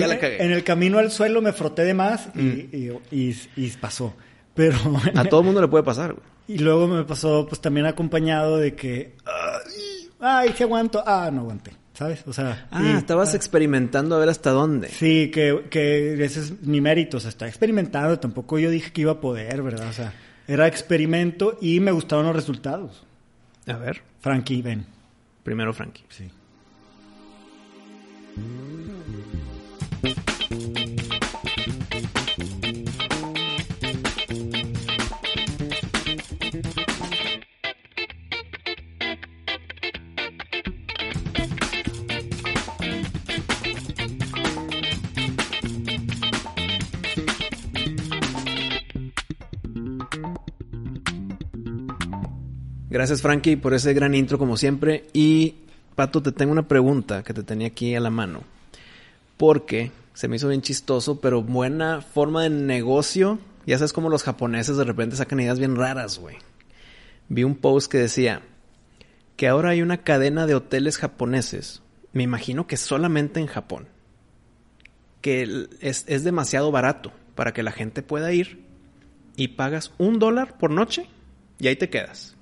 el 0.00 0.64
camino 0.64 0.98
al 0.98 1.10
suelo 1.10 1.42
me 1.42 1.52
froté 1.52 1.84
de 1.84 1.94
más 1.94 2.28
y, 2.34 2.90
mm. 2.90 3.80
pasó. 3.80 4.14
Pero... 4.54 4.76
A 5.14 5.24
todo 5.24 5.42
mundo 5.42 5.60
le 5.60 5.68
puede 5.68 5.84
pasar, 5.84 6.12
güey. 6.12 6.24
Y 6.46 6.58
luego 6.58 6.86
me 6.86 7.04
pasó, 7.04 7.46
pues 7.48 7.58
también 7.62 7.86
acompañado 7.86 8.58
de 8.58 8.74
que... 8.74 9.14
Ay, 9.24 10.10
ay, 10.20 10.50
que 10.50 10.64
aguanto. 10.64 11.02
Ah, 11.06 11.30
no 11.32 11.40
aguanté. 11.40 11.72
¿Sabes? 11.94 12.22
O 12.26 12.34
sea... 12.34 12.68
Ah, 12.70 12.96
estabas 12.98 13.34
experimentando 13.34 14.14
a 14.14 14.18
ver 14.18 14.28
hasta 14.28 14.50
dónde. 14.50 14.88
Sí, 14.88 15.30
que, 15.30 15.64
que 15.70 16.22
ese 16.22 16.40
es 16.40 16.60
mi 16.60 16.82
mérito. 16.82 17.16
O 17.16 17.20
sea, 17.20 17.30
está 17.30 17.48
experimentando. 17.48 18.18
Tampoco 18.18 18.58
yo 18.58 18.68
dije 18.68 18.92
que 18.92 19.00
iba 19.00 19.12
a 19.12 19.20
poder, 19.20 19.62
¿verdad? 19.62 19.88
O 19.88 19.92
sea, 19.94 20.12
era 20.46 20.66
experimento 20.66 21.56
y 21.62 21.80
me 21.80 21.92
gustaban 21.92 22.26
los 22.26 22.36
resultados. 22.36 23.06
A 23.66 23.78
ver. 23.78 24.02
Frankie, 24.20 24.60
ven. 24.60 24.84
Primero 25.42 25.72
Frankie. 25.72 26.04
Sí. 26.10 26.30
Gracias, 52.94 53.22
Frankie, 53.22 53.56
por 53.56 53.74
ese 53.74 53.92
gran 53.92 54.14
intro, 54.14 54.38
como 54.38 54.56
siempre. 54.56 55.08
Y, 55.12 55.63
Pato, 55.94 56.22
te 56.22 56.32
tengo 56.32 56.52
una 56.52 56.66
pregunta 56.66 57.22
que 57.22 57.34
te 57.34 57.42
tenía 57.42 57.68
aquí 57.68 57.94
a 57.94 58.00
la 58.00 58.10
mano. 58.10 58.42
Porque 59.36 59.92
se 60.12 60.28
me 60.28 60.36
hizo 60.36 60.48
bien 60.48 60.62
chistoso, 60.62 61.20
pero 61.20 61.42
buena 61.42 62.00
forma 62.00 62.42
de 62.42 62.50
negocio. 62.50 63.38
Ya 63.66 63.78
sabes 63.78 63.92
cómo 63.92 64.08
los 64.08 64.22
japoneses 64.22 64.76
de 64.76 64.84
repente 64.84 65.16
sacan 65.16 65.40
ideas 65.40 65.58
bien 65.58 65.76
raras, 65.76 66.18
güey. 66.18 66.36
Vi 67.28 67.44
un 67.44 67.54
post 67.54 67.90
que 67.90 67.98
decía 67.98 68.42
que 69.36 69.48
ahora 69.48 69.70
hay 69.70 69.82
una 69.82 69.98
cadena 69.98 70.46
de 70.46 70.54
hoteles 70.54 70.98
japoneses. 70.98 71.82
Me 72.12 72.22
imagino 72.22 72.66
que 72.66 72.76
solamente 72.76 73.40
en 73.40 73.46
Japón. 73.46 73.88
Que 75.20 75.68
es, 75.80 76.04
es 76.06 76.24
demasiado 76.24 76.70
barato 76.70 77.12
para 77.34 77.52
que 77.52 77.62
la 77.62 77.72
gente 77.72 78.02
pueda 78.02 78.32
ir 78.32 78.64
y 79.36 79.48
pagas 79.48 79.92
un 79.98 80.18
dólar 80.18 80.58
por 80.58 80.70
noche 80.70 81.06
y 81.58 81.68
ahí 81.68 81.76
te 81.76 81.90
quedas. 81.90 82.36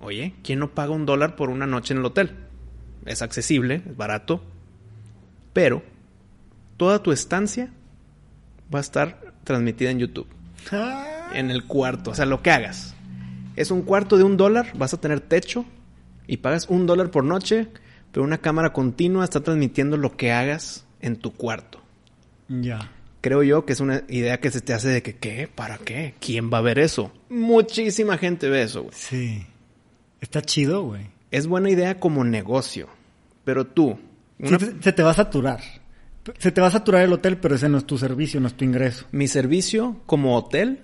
Oye, 0.00 0.34
¿quién 0.42 0.58
no 0.58 0.74
paga 0.74 0.92
un 0.92 1.06
dólar 1.06 1.36
por 1.36 1.50
una 1.50 1.66
noche 1.66 1.94
en 1.94 2.00
el 2.00 2.06
hotel? 2.06 2.45
Es 3.06 3.22
accesible, 3.22 3.82
es 3.88 3.96
barato, 3.96 4.42
pero 5.52 5.82
toda 6.76 7.02
tu 7.02 7.12
estancia 7.12 7.70
va 8.74 8.80
a 8.80 8.82
estar 8.82 9.34
transmitida 9.44 9.90
en 9.90 10.00
YouTube. 10.00 10.28
Ah. 10.72 11.30
En 11.34 11.50
el 11.50 11.64
cuarto, 11.64 12.10
o 12.10 12.14
sea, 12.14 12.26
lo 12.26 12.42
que 12.42 12.50
hagas. 12.50 12.94
Es 13.56 13.70
un 13.70 13.82
cuarto 13.82 14.18
de 14.18 14.24
un 14.24 14.36
dólar, 14.36 14.72
vas 14.76 14.92
a 14.92 15.00
tener 15.00 15.20
techo 15.20 15.64
y 16.26 16.38
pagas 16.38 16.68
un 16.68 16.86
dólar 16.86 17.10
por 17.10 17.24
noche, 17.24 17.68
pero 18.12 18.24
una 18.24 18.38
cámara 18.38 18.72
continua 18.72 19.24
está 19.24 19.40
transmitiendo 19.40 19.96
lo 19.96 20.16
que 20.16 20.32
hagas 20.32 20.84
en 21.00 21.16
tu 21.16 21.32
cuarto. 21.32 21.80
Ya. 22.48 22.92
Creo 23.20 23.42
yo 23.42 23.64
que 23.64 23.72
es 23.72 23.80
una 23.80 24.02
idea 24.08 24.40
que 24.40 24.50
se 24.50 24.60
te 24.60 24.72
hace 24.72 24.88
de 24.88 25.02
que, 25.02 25.16
¿qué? 25.16 25.48
¿Para 25.52 25.78
qué? 25.78 26.14
¿Quién 26.20 26.52
va 26.52 26.58
a 26.58 26.62
ver 26.62 26.78
eso? 26.78 27.12
Muchísima 27.28 28.18
gente 28.18 28.48
ve 28.48 28.62
eso, 28.62 28.82
güey. 28.82 28.94
Sí. 28.94 29.46
Está 30.20 30.42
chido, 30.42 30.82
güey. 30.82 31.06
Es 31.30 31.46
buena 31.46 31.70
idea 31.70 31.98
como 31.98 32.24
negocio, 32.24 32.88
pero 33.46 33.64
tú... 33.64 33.96
se 34.80 34.92
te 34.92 35.02
va 35.04 35.10
a 35.10 35.14
saturar. 35.14 35.60
Se 36.38 36.50
te 36.50 36.60
va 36.60 36.66
a 36.66 36.72
saturar 36.72 37.04
el 37.04 37.12
hotel, 37.12 37.38
pero 37.38 37.54
ese 37.54 37.68
no 37.68 37.78
es 37.78 37.86
tu 37.86 37.96
servicio, 37.96 38.40
no 38.40 38.48
es 38.48 38.54
tu 38.54 38.64
ingreso. 38.64 39.06
Mi 39.12 39.28
servicio 39.28 40.00
como 40.04 40.36
hotel 40.36 40.80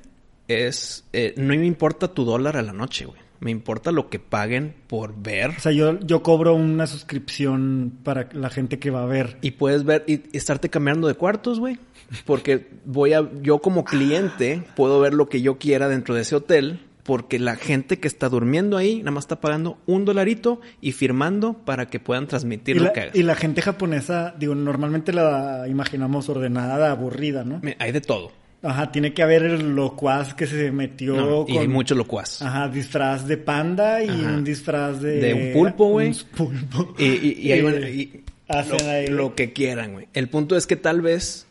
es... 0.47 1.05
Eh, 1.13 1.35
no 1.37 1.49
me 1.49 1.67
importa 1.67 2.15
tu 2.15 2.25
dólar 2.25 2.57
a 2.57 2.63
la 2.63 2.73
noche, 2.73 3.07
güey. 3.07 3.19
Me 3.41 3.51
importa 3.51 3.91
lo 3.91 4.09
que 4.09 4.21
paguen 4.21 4.77
por 4.87 5.21
ver. 5.21 5.51
O 5.51 5.59
sea, 5.61 5.73
yo, 5.73 5.99
yo 5.99 6.23
cobro 6.23 6.55
una 6.55 6.87
suscripción 6.87 7.99
para 8.05 8.29
la 8.33 8.49
gente 8.49 8.79
que 8.79 8.91
va 8.91 9.03
a 9.03 9.07
ver. 9.07 9.39
Y 9.43 9.51
puedes 9.51 9.83
ver 9.83 10.05
y 10.07 10.23
estarte 10.33 10.71
cambiando 10.71 11.09
de 11.09 11.15
cuartos, 11.15 11.59
güey. 11.59 11.81
Porque 12.25 12.69
voy 12.85 13.13
a, 13.15 13.29
yo 13.43 13.59
como 13.59 13.85
cliente 13.85 14.63
puedo 14.77 15.01
ver 15.01 15.15
lo 15.15 15.29
que 15.29 15.43
yo 15.43 15.59
quiera 15.59 15.89
dentro 15.89 16.15
de 16.15 16.21
ese 16.21 16.37
hotel 16.37 16.79
porque 17.03 17.39
la 17.39 17.57
gente 17.57 17.99
que 17.99 18.09
está 18.09 18.29
durmiendo 18.29 18.77
ahí 18.77 18.99
nada 18.99 19.11
más 19.11 19.25
está 19.25 19.41
pagando 19.41 19.79
un 19.87 20.05
dolarito 20.05 20.61
y 20.81 20.93
firmando 20.93 21.55
para 21.55 21.87
que 21.87 21.99
puedan 21.99 22.27
transmitir 22.27 22.81
lo 22.81 22.93
que 22.93 23.01
hagas. 23.01 23.17
Y 23.17 23.23
la 23.23 23.35
gente 23.35 23.63
japonesa, 23.63 24.35
digo, 24.39 24.55
normalmente 24.55 25.13
la 25.13 25.67
imaginamos 25.69 26.29
ordenada, 26.29 26.91
aburrida, 26.91 27.45
¿no? 27.45 27.61
Hay 27.79 27.93
de 27.93 28.01
todo. 28.01 28.33
Ajá, 28.65 28.93
tiene 28.93 29.13
que 29.13 29.25
haber 29.25 29.43
el 29.43 29.75
locuaz 29.75 30.35
que 30.35 30.47
se 30.47 30.71
metió. 30.71 31.45
y 31.49 31.59
hay 31.59 31.67
mucho 31.67 31.97
locuaz. 31.97 32.43
Ajá, 32.43 32.69
disfraz 32.69 33.27
de 33.27 33.37
panda 33.37 34.03
y 34.05 34.09
un 34.09 34.45
disfraz 34.45 35.01
de. 35.01 35.17
De 35.17 35.35
un 35.35 35.53
pulpo, 35.53 35.89
güey. 35.89 36.09
Un 36.11 36.15
pulpo. 36.37 36.95
Y, 36.97 37.05
y, 37.07 37.35
y, 37.41 37.53
y 37.53 39.11
lo, 39.11 39.17
lo, 39.17 39.35
que 39.35 39.53
quieran, 39.53 39.95
güey. 39.95 40.07
El 40.13 40.29
punto 40.29 40.57
es 40.57 40.69
que 40.69 40.77
tal 40.77 41.01
vez 41.01 41.47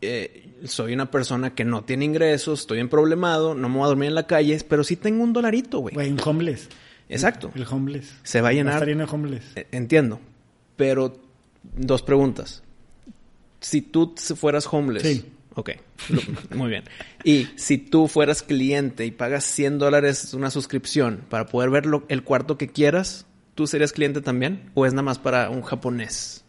eh, 0.00 0.47
soy 0.64 0.94
una 0.94 1.10
persona 1.10 1.54
que 1.54 1.64
no 1.64 1.84
tiene 1.84 2.04
ingresos, 2.04 2.60
estoy 2.60 2.80
en 2.80 2.88
problemado, 2.88 3.54
no 3.54 3.68
me 3.68 3.76
voy 3.76 3.84
a 3.84 3.88
dormir 3.88 4.08
en 4.08 4.14
la 4.14 4.26
calle, 4.26 4.58
pero 4.68 4.84
sí 4.84 4.96
tengo 4.96 5.22
un 5.22 5.32
dolarito, 5.32 5.78
güey. 5.78 5.94
Güey, 5.94 6.10
un 6.10 6.20
homeless. 6.24 6.68
Exacto. 7.08 7.50
El, 7.54 7.66
homeless. 7.68 8.14
Se 8.22 8.40
va 8.40 8.48
a 8.48 8.52
llenar. 8.52 8.86
Va 8.86 9.04
a 9.04 9.06
homeless. 9.06 9.44
E, 9.56 9.66
entiendo. 9.72 10.20
Pero 10.76 11.18
dos 11.62 12.02
preguntas. 12.02 12.62
Si 13.60 13.82
tú 13.82 14.14
fueras 14.36 14.68
homeless, 14.70 15.24
Ok, 15.58 15.70
muy 16.54 16.70
bien. 16.70 16.84
Y 17.24 17.48
si 17.56 17.78
tú 17.78 18.06
fueras 18.06 18.44
cliente 18.44 19.04
y 19.04 19.10
pagas 19.10 19.42
100 19.42 19.80
dólares 19.80 20.32
una 20.32 20.50
suscripción 20.50 21.24
para 21.28 21.46
poder 21.46 21.70
ver 21.70 21.84
el 22.08 22.22
cuarto 22.22 22.56
que 22.56 22.68
quieras, 22.68 23.26
¿tú 23.56 23.66
serías 23.66 23.90
cliente 23.90 24.20
también? 24.20 24.70
¿O 24.74 24.86
es 24.86 24.92
nada 24.92 25.02
más 25.02 25.18
para 25.18 25.50
un 25.50 25.62
japonés? 25.62 26.44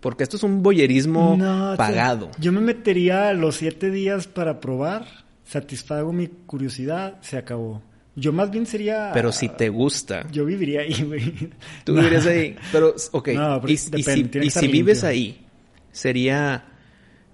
Porque 0.00 0.22
esto 0.22 0.36
es 0.36 0.42
un 0.42 0.62
boyerismo 0.62 1.36
pagado. 1.76 2.30
yo 2.38 2.52
me 2.52 2.60
metería 2.60 3.32
los 3.32 3.56
siete 3.56 3.90
días 3.90 4.26
para 4.26 4.60
probar, 4.60 5.06
satisfago 5.44 6.12
mi 6.12 6.28
curiosidad, 6.28 7.18
se 7.20 7.36
acabó. 7.36 7.82
Yo 8.14 8.32
más 8.32 8.50
bien 8.50 8.66
sería... 8.66 9.10
Pero 9.14 9.30
si 9.30 9.48
te 9.48 9.68
gusta. 9.68 10.26
Yo 10.32 10.44
viviría 10.44 10.80
ahí, 10.80 11.02
güey. 11.04 11.50
Tú 11.84 11.94
vivirías 11.94 12.26
ahí. 12.26 12.56
Pero, 12.72 12.94
ok. 13.12 13.28
y, 13.66 13.76
si, 13.76 14.68
vives 14.68 15.04
ahí, 15.04 15.46
sería... 15.92 16.64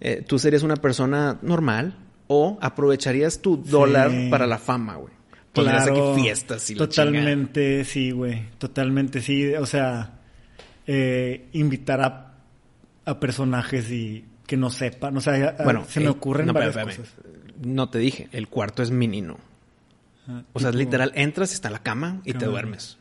Eh, 0.01 0.23
tú 0.27 0.39
serías 0.39 0.63
una 0.63 0.77
persona 0.77 1.39
normal 1.41 1.97
o 2.27 2.59
aprovecharías 2.61 3.41
tu 3.41 3.57
dólar 3.57 4.11
para 4.31 4.47
la 4.47 4.59
fama, 4.59 4.97
güey. 4.97 5.15
Claro, 5.55 6.15
fiestas 6.17 6.69
y 6.71 6.75
Totalmente, 6.75 7.85
sí, 7.85 8.11
güey. 8.11 8.43
Totalmente, 8.59 9.21
sí. 9.21 9.55
O 9.55 9.67
sea, 9.67 10.21
eh, 10.87 11.49
invitar 11.53 12.01
a, 12.01 12.24
a, 13.05 13.21
personajes 13.21 13.91
y 13.91 14.25
que 14.47 14.57
no 14.57 14.71
sepan. 14.71 15.17
O 15.17 15.21
sea, 15.21 15.57
bueno, 15.65 15.85
se 15.89 16.01
me 16.01 16.07
eh, 16.07 16.11
ocurren 16.11 16.53
varias 16.53 16.77
cosas. 16.77 17.15
No 17.63 17.89
te 17.89 17.99
dije, 17.99 18.29
el 18.33 18.49
cuarto 18.49 18.83
es 18.83 18.91
mi 18.91 19.09
o 20.53 20.61
sea, 20.61 20.71
literal, 20.71 21.13
entras 21.15 21.53
está 21.53 21.69
en 21.69 21.75
la 21.75 21.83
cama 21.83 22.21
y 22.25 22.33
te 22.33 22.47
duermes. 22.47 22.99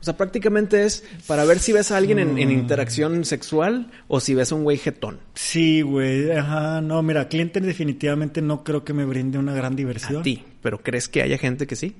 O 0.00 0.04
sea, 0.06 0.16
prácticamente 0.16 0.84
es 0.84 1.04
para 1.26 1.44
ver 1.44 1.58
si 1.58 1.72
ves 1.72 1.90
a 1.90 1.96
alguien 1.96 2.18
en, 2.18 2.38
interacción 2.50 3.24
sexual 3.24 3.90
o 4.08 4.20
si 4.20 4.34
ves 4.34 4.52
a 4.52 4.54
un 4.54 4.62
güey 4.62 4.76
jetón. 4.76 5.20
Sí, 5.34 5.82
güey. 5.82 6.30
Ajá, 6.30 6.80
no, 6.80 7.02
mira, 7.02 7.28
cliente 7.28 7.60
definitivamente 7.60 8.42
no 8.42 8.62
creo 8.62 8.84
que 8.84 8.92
me 8.92 9.04
brinde 9.04 9.38
una 9.38 9.54
gran 9.54 9.74
diversión. 9.74 10.20
A 10.20 10.22
ti, 10.22 10.44
pero 10.62 10.82
¿crees 10.82 11.08
que 11.08 11.22
haya 11.22 11.38
gente 11.38 11.66
que 11.66 11.76
sí? 11.76 11.96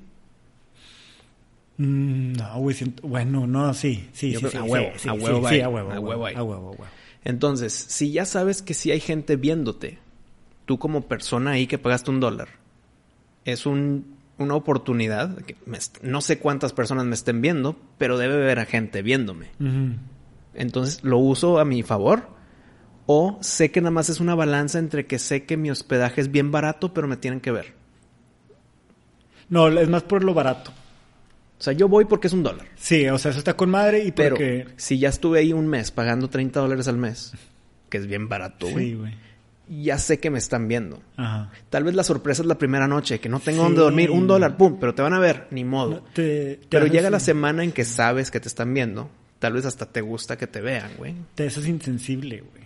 Mm, 1.77 2.33
no, 2.33 2.59
güey, 2.59 2.75
bueno, 3.03 3.45
no, 3.45 3.73
sí, 3.73 4.09
sí, 4.11 4.33
sí, 4.35 4.57
a 4.57 4.63
huevo, 4.63 4.91
a 5.07 5.13
huevo, 5.13 5.49
sí, 5.49 5.59
a 5.61 5.69
huevo, 5.69 5.91
a 5.91 5.99
huevo, 5.99 6.25
a 6.25 6.43
huevo, 6.43 6.77
Entonces, 7.23 7.73
si 7.73 8.11
ya 8.11 8.25
sabes 8.25 8.61
que 8.61 8.73
sí 8.73 8.91
hay 8.91 8.99
gente 8.99 9.35
viéndote, 9.35 9.99
tú 10.65 10.79
como 10.79 11.01
persona 11.01 11.51
ahí 11.51 11.67
que 11.67 11.77
pagaste 11.77 12.11
un 12.11 12.19
dólar, 12.19 12.49
es 13.45 13.65
una 13.65 14.53
oportunidad. 14.53 15.37
Que 15.37 15.55
no 16.01 16.21
sé 16.21 16.37
cuántas 16.37 16.73
personas 16.73 17.05
me 17.05 17.15
estén 17.15 17.41
viendo, 17.41 17.75
pero 17.97 18.17
debe 18.17 18.35
haber 18.35 18.59
a 18.59 18.65
gente 18.65 19.01
viéndome. 19.01 19.47
Entonces 20.53 21.03
lo 21.03 21.17
uso 21.17 21.59
a 21.59 21.65
mi 21.65 21.81
favor. 21.81 22.35
O 23.09 23.37
sé 23.39 23.71
que 23.71 23.79
nada 23.79 23.91
más 23.91 24.09
es 24.09 24.19
una 24.19 24.35
balanza 24.35 24.79
entre 24.79 25.05
que 25.05 25.17
sé 25.17 25.45
que 25.45 25.55
mi 25.55 25.71
hospedaje 25.71 26.19
es 26.19 26.29
bien 26.29 26.51
barato, 26.51 26.93
pero 26.93 27.07
me 27.07 27.15
tienen 27.15 27.39
que 27.39 27.51
ver. 27.51 27.73
No, 29.47 29.69
es 29.69 29.87
más 29.87 30.03
por 30.03 30.25
lo 30.25 30.33
barato. 30.33 30.73
O 31.59 31.63
sea, 31.63 31.73
yo 31.73 31.87
voy 31.87 32.05
porque 32.05 32.27
es 32.27 32.33
un 32.33 32.43
dólar. 32.43 32.67
Sí, 32.75 33.07
o 33.07 33.17
sea, 33.17 33.31
eso 33.31 33.39
está 33.39 33.55
con 33.55 33.69
madre 33.69 34.03
y 34.03 34.11
porque... 34.11 34.63
Pero 34.65 34.71
si 34.77 34.99
ya 34.99 35.09
estuve 35.09 35.39
ahí 35.39 35.53
un 35.53 35.67
mes 35.67 35.91
pagando 35.91 36.29
30 36.29 36.59
dólares 36.59 36.87
al 36.87 36.97
mes, 36.97 37.33
que 37.89 37.97
es 37.97 38.07
bien 38.07 38.29
barato, 38.29 38.69
güey. 38.69 38.85
Sí, 38.85 38.93
güey 38.93 39.27
ya 39.69 39.97
sé 39.97 40.19
que 40.19 40.29
me 40.29 40.37
están 40.37 40.67
viendo. 40.67 41.01
Ajá. 41.17 41.51
Tal 41.69 41.83
vez 41.83 41.95
la 41.95 42.03
sorpresa 42.03 42.41
es 42.41 42.47
la 42.47 42.57
primera 42.57 42.87
noche, 42.87 43.19
que 43.19 43.29
no 43.29 43.39
tengo 43.39 43.63
dónde 43.63 43.81
dormir, 43.81 44.11
un 44.11 44.27
dólar, 44.27 44.57
pum, 44.57 44.77
pero 44.79 44.95
te 44.95 45.01
van 45.01 45.13
a 45.13 45.19
ver, 45.19 45.47
ni 45.51 45.63
modo. 45.63 46.03
pero 46.13 46.87
llega 46.87 47.09
la 47.09 47.19
semana 47.19 47.63
en 47.63 47.71
que 47.71 47.85
sabes 47.85 48.31
que 48.31 48.39
te 48.39 48.47
están 48.47 48.73
viendo, 48.73 49.09
tal 49.39 49.53
vez 49.53 49.65
hasta 49.65 49.85
te 49.85 50.01
gusta 50.01 50.37
que 50.37 50.47
te 50.47 50.61
vean, 50.61 50.91
güey. 50.97 51.15
Te 51.35 51.47
haces 51.47 51.67
insensible, 51.67 52.41
güey. 52.41 52.63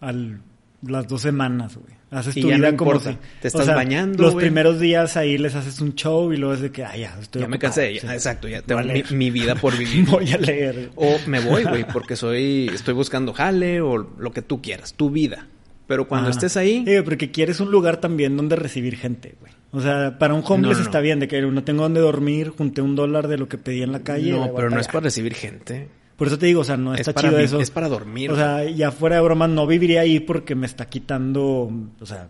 Al 0.00 0.40
las 0.82 1.06
dos 1.08 1.22
semanas, 1.22 1.76
güey. 1.76 1.94
Haces 2.10 2.34
tu 2.34 2.48
vida 2.48 2.76
como 2.76 2.98
te 2.98 3.48
estás 3.48 3.66
bañando. 3.68 4.22
Los 4.22 4.34
primeros 4.34 4.78
días 4.78 5.16
ahí 5.16 5.38
les 5.38 5.54
haces 5.54 5.80
un 5.80 5.94
show 5.94 6.30
y 6.32 6.36
luego 6.36 6.54
es 6.54 6.60
de 6.60 6.70
que, 6.70 6.84
ah, 6.84 6.96
ya, 6.96 7.16
estoy. 7.20 7.40
Ya 7.40 7.48
me 7.48 7.58
cansé, 7.58 7.96
exacto, 7.96 8.48
ya 8.48 8.60
tengo 8.60 8.82
mi, 8.82 9.02
mi, 9.10 9.30
vida 9.30 9.54
por 9.54 9.76
vivir. 9.78 10.04
voy 10.06 10.30
a 10.30 10.36
leer. 10.36 10.90
O 10.96 11.18
me 11.26 11.40
voy, 11.40 11.64
güey, 11.64 11.86
porque 11.90 12.16
soy, 12.16 12.70
estoy 12.72 12.92
buscando 12.92 13.32
jale 13.32 13.80
o 13.80 13.96
lo 13.96 14.30
que 14.32 14.42
tú 14.42 14.60
quieras, 14.60 14.92
tu 14.94 15.10
vida. 15.10 15.46
Pero 15.86 16.06
cuando 16.06 16.30
estés 16.30 16.56
ahí. 16.56 16.84
Sí, 16.86 17.02
porque 17.04 17.30
quieres 17.30 17.60
un 17.60 17.70
lugar 17.70 17.98
también 17.98 18.36
donde 18.36 18.56
recibir 18.56 18.96
gente, 18.96 19.34
güey. 19.40 19.52
O 19.72 19.80
sea, 19.80 20.18
para 20.18 20.34
un 20.34 20.42
homeless 20.46 20.78
está 20.78 21.00
bien, 21.00 21.18
de 21.18 21.28
que 21.28 21.40
no 21.40 21.64
tengo 21.64 21.82
donde 21.82 22.00
dormir, 22.00 22.50
junté 22.50 22.82
un 22.82 22.94
dólar 22.94 23.26
de 23.26 23.38
lo 23.38 23.48
que 23.48 23.56
pedí 23.56 23.82
en 23.82 23.92
la 23.92 24.00
calle. 24.00 24.32
No, 24.32 24.54
pero 24.54 24.68
no 24.68 24.78
es 24.78 24.86
para 24.86 25.00
recibir 25.00 25.34
gente. 25.34 25.88
Por 26.22 26.28
eso 26.28 26.38
te 26.38 26.46
digo, 26.46 26.60
o 26.60 26.64
sea, 26.64 26.76
no 26.76 26.94
está 26.94 27.12
chido 27.12 27.36
eso. 27.36 27.58
Es 27.58 27.72
para 27.72 27.88
dormir. 27.88 28.30
O 28.30 28.36
sea, 28.36 28.62
ya 28.70 28.92
fuera 28.92 29.16
de 29.16 29.22
broma, 29.22 29.48
no 29.48 29.66
viviría 29.66 30.02
ahí 30.02 30.20
porque 30.20 30.54
me 30.54 30.66
está 30.66 30.86
quitando. 30.86 31.68
O 31.98 32.06
sea, 32.06 32.28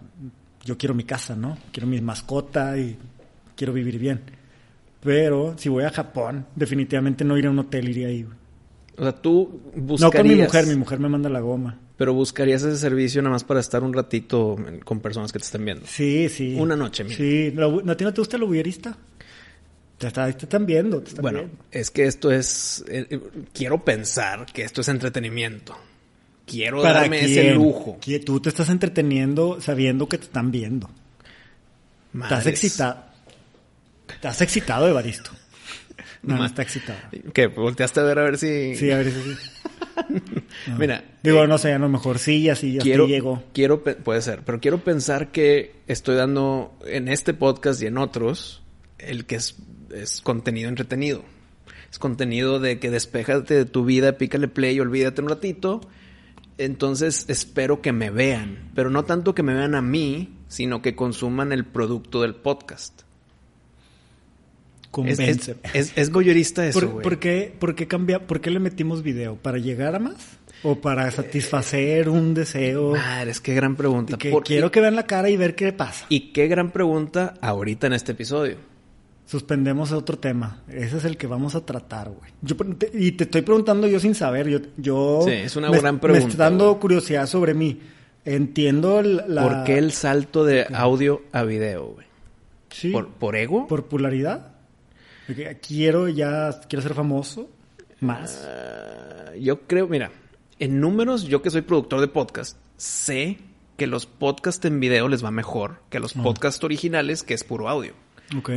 yo 0.64 0.78
quiero 0.78 0.94
mi 0.94 1.04
casa, 1.04 1.36
¿no? 1.36 1.58
Quiero 1.70 1.86
mi 1.86 2.00
mascota 2.00 2.78
y 2.78 2.96
quiero 3.54 3.74
vivir 3.74 3.98
bien. 3.98 4.22
Pero 5.02 5.52
si 5.58 5.68
voy 5.68 5.84
a 5.84 5.90
Japón, 5.90 6.46
definitivamente 6.56 7.22
no 7.22 7.36
iré 7.36 7.48
a 7.48 7.50
un 7.50 7.58
hotel, 7.58 7.90
iría 7.90 8.06
ahí, 8.08 8.22
güey. 8.22 8.34
O 8.96 9.02
sea, 9.02 9.12
tú 9.12 9.60
buscarías... 9.76 10.00
No 10.00 10.10
con 10.10 10.26
mi 10.26 10.42
mujer, 10.42 10.66
mi 10.68 10.76
mujer 10.76 10.98
me 10.98 11.08
manda 11.10 11.28
la 11.28 11.40
goma. 11.40 11.78
Pero 11.98 12.14
buscarías 12.14 12.62
ese 12.62 12.78
servicio 12.78 13.20
nada 13.20 13.34
más 13.34 13.44
para 13.44 13.60
estar 13.60 13.82
un 13.82 13.92
ratito 13.92 14.56
con 14.86 15.00
personas 15.00 15.32
que 15.32 15.38
te 15.38 15.44
estén 15.44 15.66
viendo. 15.66 15.84
Sí, 15.86 16.30
sí. 16.30 16.56
Una 16.58 16.76
noche, 16.76 17.04
mira. 17.04 17.16
Sí. 17.16 17.54
¿A 17.58 17.94
ti 17.94 18.04
no 18.04 18.14
te 18.14 18.20
gusta 18.22 18.38
lo 18.38 18.46
bullerista? 18.46 18.96
Te, 20.10 20.10
te, 20.10 20.44
están 20.46 20.66
viendo, 20.66 21.00
te 21.00 21.10
están 21.10 21.22
bueno, 21.22 21.48
es 21.70 21.92
que 21.92 22.06
esto 22.06 22.32
es... 22.32 22.84
Eh, 22.88 23.06
eh, 23.08 23.20
quiero 23.52 23.84
pensar 23.84 24.46
que 24.46 24.64
esto 24.64 24.80
es 24.80 24.88
entretenimiento. 24.88 25.78
Quiero 26.44 26.82
darme 26.82 27.24
ese 27.24 27.54
lujo. 27.54 28.00
Tú 28.26 28.40
te 28.40 28.48
estás 28.48 28.68
entreteniendo 28.68 29.60
sabiendo 29.60 30.08
que 30.08 30.18
te 30.18 30.24
están 30.24 30.50
viendo. 30.50 30.90
Estás 32.20 32.46
excitado. 32.48 33.04
Estás 34.08 34.40
excitado, 34.40 34.88
Evaristo. 34.88 35.30
No, 36.24 36.44
está 36.46 36.62
excitado. 36.62 37.00
¿Qué? 37.34 37.48
¿Volteaste 37.48 37.98
a 37.98 38.04
ver 38.04 38.20
a 38.20 38.22
ver 38.22 38.38
si...? 38.38 38.76
Sí, 38.76 38.92
a 38.92 38.98
ver 38.98 39.10
si... 39.10 40.70
Mira... 40.78 41.02
Digo, 41.20 41.42
eh, 41.42 41.48
no 41.48 41.58
sé, 41.58 41.72
a 41.72 41.80
lo 41.80 41.88
mejor 41.88 42.20
sí, 42.20 42.48
así 42.48 42.74
ya 42.74 42.80
quiero, 42.80 43.08
llego. 43.08 43.42
Quiero... 43.52 43.82
Puede 43.82 44.22
ser, 44.22 44.42
pero 44.44 44.60
quiero 44.60 44.84
pensar 44.84 45.32
que 45.32 45.74
estoy 45.88 46.14
dando 46.14 46.78
en 46.86 47.08
este 47.08 47.34
podcast 47.34 47.82
y 47.82 47.86
en 47.86 47.98
otros 47.98 48.62
el 49.02 49.26
que 49.26 49.36
es, 49.36 49.56
es 49.92 50.20
contenido 50.20 50.68
entretenido. 50.68 51.22
Es 51.90 51.98
contenido 51.98 52.58
de 52.58 52.78
que 52.78 52.90
despejate 52.90 53.54
de 53.54 53.64
tu 53.64 53.84
vida, 53.84 54.16
pícale 54.16 54.48
play, 54.48 54.80
olvídate 54.80 55.20
un 55.20 55.28
ratito. 55.28 55.80
Entonces 56.58 57.26
espero 57.28 57.82
que 57.82 57.92
me 57.92 58.10
vean, 58.10 58.70
pero 58.74 58.90
no 58.90 59.04
tanto 59.04 59.34
que 59.34 59.42
me 59.42 59.54
vean 59.54 59.74
a 59.74 59.82
mí, 59.82 60.36
sino 60.48 60.82
que 60.82 60.94
consuman 60.94 61.52
el 61.52 61.64
producto 61.64 62.22
del 62.22 62.34
podcast. 62.34 63.02
Convence. 64.90 65.56
Es, 65.72 65.92
es, 65.96 66.10
goyerista 66.10 66.66
eso, 66.66 66.80
¿Por, 66.80 67.02
¿por, 67.02 67.18
qué, 67.18 67.54
por, 67.58 67.74
qué 67.74 67.88
cambia, 67.88 68.26
¿Por 68.26 68.42
qué 68.42 68.50
le 68.50 68.60
metimos 68.60 69.02
video? 69.02 69.36
¿Para 69.36 69.56
llegar 69.56 69.94
a 69.94 69.98
más? 69.98 70.38
¿O 70.62 70.80
para 70.80 71.10
satisfacer 71.10 72.10
un 72.10 72.34
deseo? 72.34 72.92
Madre, 72.92 73.30
es 73.30 73.40
que 73.40 73.54
gran 73.54 73.74
pregunta. 73.74 74.18
Que 74.18 74.32
quiero 74.44 74.70
que 74.70 74.80
vean 74.80 74.94
la 74.94 75.06
cara 75.06 75.30
y 75.30 75.36
ver 75.36 75.54
qué 75.54 75.72
pasa. 75.72 76.06
Y 76.10 76.32
qué 76.32 76.46
gran 76.46 76.70
pregunta 76.70 77.34
ahorita 77.40 77.86
en 77.86 77.94
este 77.94 78.12
episodio. 78.12 78.71
Suspendemos 79.32 79.92
otro 79.92 80.18
tema. 80.18 80.60
Ese 80.68 80.98
es 80.98 81.06
el 81.06 81.16
que 81.16 81.26
vamos 81.26 81.54
a 81.54 81.64
tratar, 81.64 82.10
güey. 82.10 82.30
y 82.92 83.12
te 83.12 83.24
estoy 83.24 83.40
preguntando 83.40 83.86
yo 83.88 83.98
sin 83.98 84.14
saber. 84.14 84.46
Yo, 84.46 84.58
yo 84.76 85.22
sí, 85.24 85.30
es 85.30 85.56
una 85.56 85.70
gran 85.70 86.00
pregunta. 86.00 86.26
Me 86.26 86.30
está 86.32 86.44
dando 86.44 86.78
curiosidad 86.78 87.26
sobre 87.26 87.54
mí. 87.54 87.80
Entiendo 88.26 89.00
la... 89.00 89.42
¿Por 89.42 89.64
qué 89.64 89.78
el 89.78 89.92
salto 89.92 90.44
de 90.44 90.66
audio 90.74 91.22
a 91.32 91.44
video, 91.44 91.94
güey? 91.94 92.06
Sí. 92.68 92.90
¿Por, 92.90 93.08
¿Por 93.08 93.34
ego? 93.36 93.66
¿Por 93.68 93.84
popularidad? 93.84 94.52
Quiero 95.66 96.10
ya, 96.10 96.60
quiero 96.68 96.82
ser 96.82 96.92
famoso. 96.92 97.48
Más. 98.00 98.46
Ah, 98.46 99.34
yo 99.40 99.62
creo, 99.62 99.88
mira, 99.88 100.10
en 100.58 100.78
números, 100.78 101.22
yo 101.22 101.40
que 101.40 101.48
soy 101.48 101.62
productor 101.62 102.02
de 102.02 102.08
podcast, 102.08 102.58
sé 102.76 103.38
que 103.78 103.86
los 103.86 104.04
podcasts 104.04 104.66
en 104.66 104.78
video 104.78 105.08
les 105.08 105.24
va 105.24 105.30
mejor 105.30 105.80
que 105.88 106.00
los 106.00 106.18
ah. 106.18 106.22
podcasts 106.22 106.62
originales, 106.62 107.22
que 107.22 107.32
es 107.32 107.44
puro 107.44 107.70
audio. 107.70 107.94
Ok. 108.36 108.50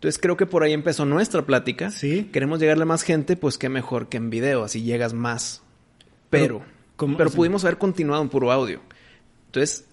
Entonces 0.00 0.18
creo 0.18 0.34
que 0.34 0.46
por 0.46 0.62
ahí 0.62 0.72
empezó 0.72 1.04
nuestra 1.04 1.44
plática. 1.44 1.90
Sí. 1.90 2.30
Queremos 2.32 2.58
llegarle 2.58 2.84
a 2.84 2.86
más 2.86 3.02
gente, 3.02 3.36
pues 3.36 3.58
qué 3.58 3.68
mejor 3.68 4.08
que 4.08 4.16
en 4.16 4.30
video, 4.30 4.64
así 4.64 4.80
llegas 4.80 5.12
más. 5.12 5.60
Pero, 6.30 6.64
pero, 6.96 7.16
pero 7.18 7.30
pudimos 7.30 7.64
haber 7.64 7.76
continuado 7.76 8.22
en 8.22 8.30
puro 8.30 8.50
audio. 8.50 8.80
Entonces, 9.48 9.84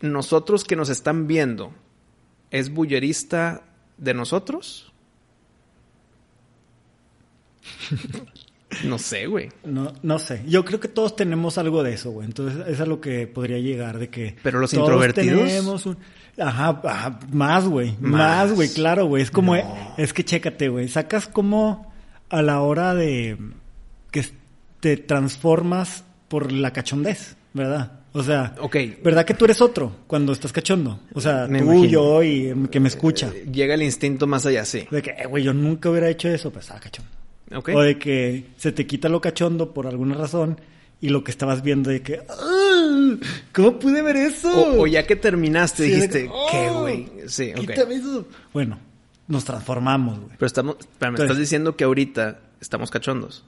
nosotros 0.00 0.62
que 0.62 0.76
nos 0.76 0.90
están 0.90 1.26
viendo, 1.26 1.74
¿es 2.52 2.72
bullerista 2.72 3.64
de 3.98 4.14
nosotros? 4.14 4.92
No 8.84 8.98
sé, 8.98 9.26
güey. 9.26 9.50
No, 9.64 9.92
no 10.02 10.18
sé. 10.18 10.42
Yo 10.46 10.64
creo 10.64 10.80
que 10.80 10.88
todos 10.88 11.14
tenemos 11.14 11.58
algo 11.58 11.82
de 11.82 11.92
eso, 11.92 12.10
güey. 12.10 12.26
Entonces, 12.26 12.66
es 12.66 12.80
a 12.80 12.86
lo 12.86 13.02
que 13.02 13.26
podría 13.26 13.58
llegar, 13.58 13.98
de 13.98 14.08
que... 14.08 14.36
Pero 14.42 14.60
los 14.60 14.72
introvertidos... 14.72 15.46
tenemos 15.46 15.84
un... 15.84 15.98
Ajá, 16.38 17.20
más, 17.30 17.66
güey. 17.66 17.96
Más, 18.00 18.52
güey, 18.52 18.68
claro, 18.68 19.06
güey. 19.06 19.22
Es 19.22 19.30
como... 19.30 19.54
Es 19.96 20.12
que 20.12 20.24
chécate, 20.24 20.68
güey. 20.68 20.88
Sacas 20.88 21.26
como 21.26 21.92
a 22.28 22.42
la 22.42 22.60
hora 22.60 22.94
de... 22.94 23.36
Que 24.10 24.24
te 24.80 24.96
transformas 24.96 26.04
por 26.28 26.50
la 26.50 26.72
cachondez, 26.72 27.36
¿verdad? 27.52 28.00
O 28.14 28.22
sea, 28.22 28.54
¿verdad 29.02 29.24
que 29.24 29.32
tú 29.34 29.46
eres 29.46 29.62
otro 29.62 29.96
cuando 30.06 30.32
estás 30.32 30.52
cachondo? 30.52 31.00
O 31.14 31.20
sea, 31.20 31.48
tú, 31.48 31.86
yo 31.86 32.22
y 32.22 32.52
que 32.70 32.78
me 32.78 32.88
escucha. 32.88 33.30
Eh, 33.34 33.46
llega 33.50 33.74
el 33.74 33.82
instinto 33.82 34.26
más 34.26 34.44
allá, 34.44 34.66
sí. 34.66 34.86
De 34.90 35.00
que, 35.00 35.10
eh, 35.10 35.26
güey, 35.26 35.42
yo 35.42 35.54
nunca 35.54 35.88
hubiera 35.88 36.10
hecho 36.10 36.28
eso, 36.28 36.50
pues 36.50 36.64
estaba 36.64 36.80
cachondo. 36.80 37.10
O 37.74 37.80
de 37.80 37.98
que 37.98 38.46
se 38.56 38.72
te 38.72 38.86
quita 38.86 39.08
lo 39.08 39.20
cachondo 39.20 39.72
por 39.72 39.86
alguna 39.86 40.14
razón 40.14 40.58
y 41.02 41.08
lo 41.08 41.24
que 41.24 41.32
estabas 41.32 41.62
viendo 41.62 41.90
de 41.90 42.00
que, 42.00 42.20
ah, 42.28 43.16
¿cómo 43.52 43.78
pude 43.80 44.02
ver 44.02 44.16
eso? 44.16 44.78
O, 44.78 44.86
ya 44.86 45.04
que 45.04 45.16
terminaste 45.16 45.82
dijiste, 45.82 46.30
¿qué, 46.50 46.70
güey? 46.70 47.08
Sí, 47.26 47.52
ok. 47.58 47.70
eso. 47.70 48.28
Bueno, 48.54 48.78
nos 49.26 49.44
transformamos, 49.44 50.20
güey. 50.20 50.30
Pero 50.38 50.46
estamos, 50.46 50.76
pero 51.00 51.12
me 51.12 51.18
estás 51.18 51.36
diciendo 51.36 51.76
que 51.76 51.82
ahorita 51.82 52.38
estamos 52.60 52.92
cachondos. 52.92 53.44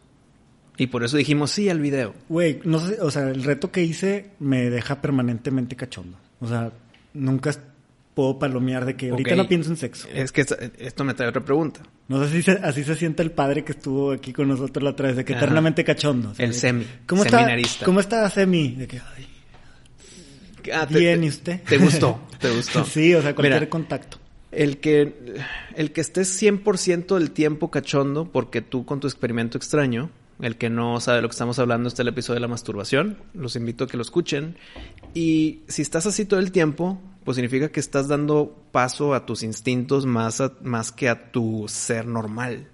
Y 0.77 0.89
por 0.89 1.05
eso 1.05 1.17
dijimos 1.17 1.53
sí 1.53 1.69
al 1.69 1.79
video. 1.79 2.13
Güey, 2.29 2.61
no 2.65 2.81
sé, 2.81 3.01
o 3.01 3.13
sea, 3.13 3.29
el 3.29 3.45
reto 3.45 3.71
que 3.71 3.85
hice 3.85 4.33
me 4.41 4.69
deja 4.69 5.01
permanentemente 5.01 5.77
cachondo. 5.77 6.19
O 6.41 6.49
sea, 6.49 6.73
nunca 7.13 7.55
puedo 8.15 8.39
palomear 8.39 8.85
de 8.85 8.97
que 8.97 9.11
ahorita 9.11 9.35
no 9.37 9.49
pienso 9.49 9.71
en 9.71 9.77
sexo. 9.77 10.09
Es 10.13 10.33
que 10.33 10.47
esto 10.79 11.05
me 11.05 11.15
trae 11.15 11.29
otra 11.29 11.45
pregunta. 11.45 11.81
No 12.09 12.27
sé 12.27 12.43
si 12.43 12.51
así 12.51 12.85
se 12.85 12.95
siente 12.95 13.23
el 13.23 13.33
padre 13.33 13.65
que 13.65 13.73
estuvo 13.73 14.13
aquí 14.13 14.33
con 14.33 14.49
nosotros 14.49 14.83
la 14.83 14.91
otra 14.91 15.09
vez, 15.09 15.17
de 15.17 15.25
que 15.25 15.33
eternamente 15.33 15.85
cachondo. 15.85 16.33
el 16.39 16.55
semi, 16.55 16.87
¿cómo 17.07 17.25
seminarista. 17.25 17.73
Está, 17.73 17.85
¿Cómo 17.85 18.01
está 18.01 18.31
Semi? 18.31 18.75
De 18.77 18.87
que, 18.87 18.99
ay, 18.99 19.27
ah, 20.73 20.87
Bien, 20.87 21.25
¿y 21.25 21.29
usted? 21.29 21.63
Te 21.63 21.79
gustó, 21.79 22.21
te 22.39 22.51
gustó. 22.51 22.85
sí, 22.85 23.15
o 23.15 23.23
sea, 23.23 23.35
cualquier 23.35 23.69
contacto. 23.69 24.19
El 24.53 24.79
que, 24.79 25.13
el 25.75 25.91
que 25.91 26.01
estés 26.01 26.41
100% 26.41 27.19
del 27.19 27.33
tiempo 27.33 27.73
cachondo 27.73 28.31
porque 28.31 28.63
tú 28.63 28.85
con 28.85 29.01
tu 29.01 29.09
experimento 29.09 29.59
extraño 29.59 30.11
el 30.41 30.57
que 30.57 30.69
no 30.69 31.01
sabe 31.01 31.17
de 31.17 31.23
lo 31.23 31.29
que 31.29 31.35
estamos 31.35 31.59
hablando 31.59 31.89
está 31.89 32.03
el 32.03 32.09
episodio 32.09 32.35
de 32.35 32.41
la 32.41 32.49
masturbación. 32.49 33.19
Los 33.35 33.57
invito 33.57 33.85
a 33.85 33.87
que 33.87 33.97
lo 33.97 34.03
escuchen. 34.03 34.57
Y 35.15 35.61
si 35.69 35.83
estás 35.83 36.07
así 36.07 36.25
todo 36.25 36.41
el 36.41 36.51
tiempo, 36.51 37.01
pues 37.25 37.37
significa 37.37 37.71
que 37.71 37.81
estás 37.81 38.09
dando 38.09 38.63
paso 38.71 39.15
a 39.15 39.27
tus 39.27 39.43
instintos 39.43 40.07
más, 40.07 40.43
más 40.63 40.93
que 40.93 41.09
a 41.09 41.31
tu 41.33 41.67
ser 41.69 42.07
normal. 42.07 42.69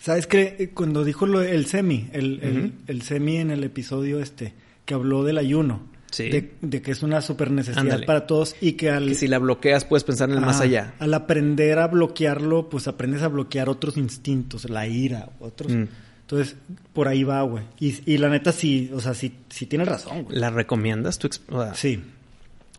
¿Sabes 0.00 0.26
qué? 0.26 0.56
Eh, 0.58 0.70
cuando 0.74 1.02
dijo 1.02 1.26
lo, 1.26 1.40
el 1.40 1.66
semi, 1.66 2.08
el, 2.12 2.74
el, 2.86 3.02
semi 3.02 3.38
en 3.38 3.50
el 3.50 3.64
episodio 3.64 4.20
este, 4.20 4.52
que 4.84 4.94
habló 4.94 5.24
del 5.24 5.38
ayuno, 5.38 5.88
de, 6.16 6.82
que 6.82 6.90
es 6.90 7.02
una 7.02 7.22
super 7.22 7.50
necesidad 7.50 8.04
para 8.04 8.26
todos 8.26 8.54
y 8.60 8.72
que 8.72 8.90
al... 8.90 9.08
Que 9.08 9.14
si 9.14 9.28
la 9.28 9.38
bloqueas 9.38 9.84
puedes 9.84 10.04
pensar 10.04 10.28
en 10.28 10.36
el 10.36 10.42
más 10.42 10.60
allá. 10.60 10.94
Al 10.98 11.14
aprender 11.14 11.78
a 11.78 11.88
bloquearlo, 11.88 12.68
pues 12.68 12.86
aprendes 12.86 13.22
a 13.22 13.28
bloquear 13.28 13.68
otros 13.68 13.96
instintos, 13.96 14.68
la 14.70 14.86
ira, 14.86 15.30
otros... 15.40 15.72
Mm. 15.72 15.84
Entonces, 16.20 16.56
por 16.94 17.06
ahí 17.06 17.22
va, 17.22 17.42
güey. 17.42 17.64
Y, 17.78 17.96
y, 18.10 18.16
la 18.16 18.30
neta, 18.30 18.50
sí, 18.50 18.90
o 18.94 19.00
sea, 19.00 19.12
sí, 19.12 19.34
sí 19.50 19.66
tienes 19.66 19.86
razón, 19.86 20.24
güey. 20.24 20.38
¿La 20.38 20.48
recomiendas 20.48 21.18
tú? 21.18 21.28
Sí. 21.74 22.02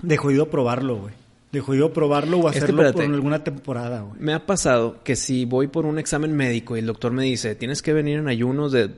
De 0.02 0.18
jodido 0.18 0.50
probarlo, 0.50 0.98
güey. 0.98 1.14
De 1.52 1.62
jodido 1.62 1.94
probarlo 1.94 2.40
o 2.40 2.48
hacerlo 2.48 2.92
por 2.92 3.02
alguna 3.04 3.44
temporada, 3.44 4.02
güey. 4.02 4.20
Me 4.20 4.34
ha 4.34 4.46
pasado 4.46 5.02
que 5.04 5.16
si 5.16 5.46
voy 5.46 5.68
por 5.68 5.86
un 5.86 6.00
examen 6.00 6.36
médico 6.36 6.76
y 6.76 6.80
el 6.80 6.86
doctor 6.86 7.12
me 7.12 7.24
dice, 7.24 7.56
tienes 7.56 7.82
que 7.82 7.94
venir 7.94 8.20
en 8.20 8.28
ayunos 8.28 8.72
de 8.72 8.92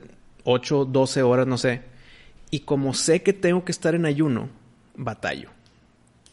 8, 0.44 0.86
12 0.86 1.22
horas, 1.22 1.46
no 1.46 1.58
sé. 1.58 1.82
Y 2.50 2.60
como 2.60 2.94
sé 2.94 3.22
que 3.22 3.32
tengo 3.32 3.64
que 3.64 3.72
estar 3.72 3.94
en 3.94 4.06
ayuno, 4.06 4.48
batallo. 4.96 5.50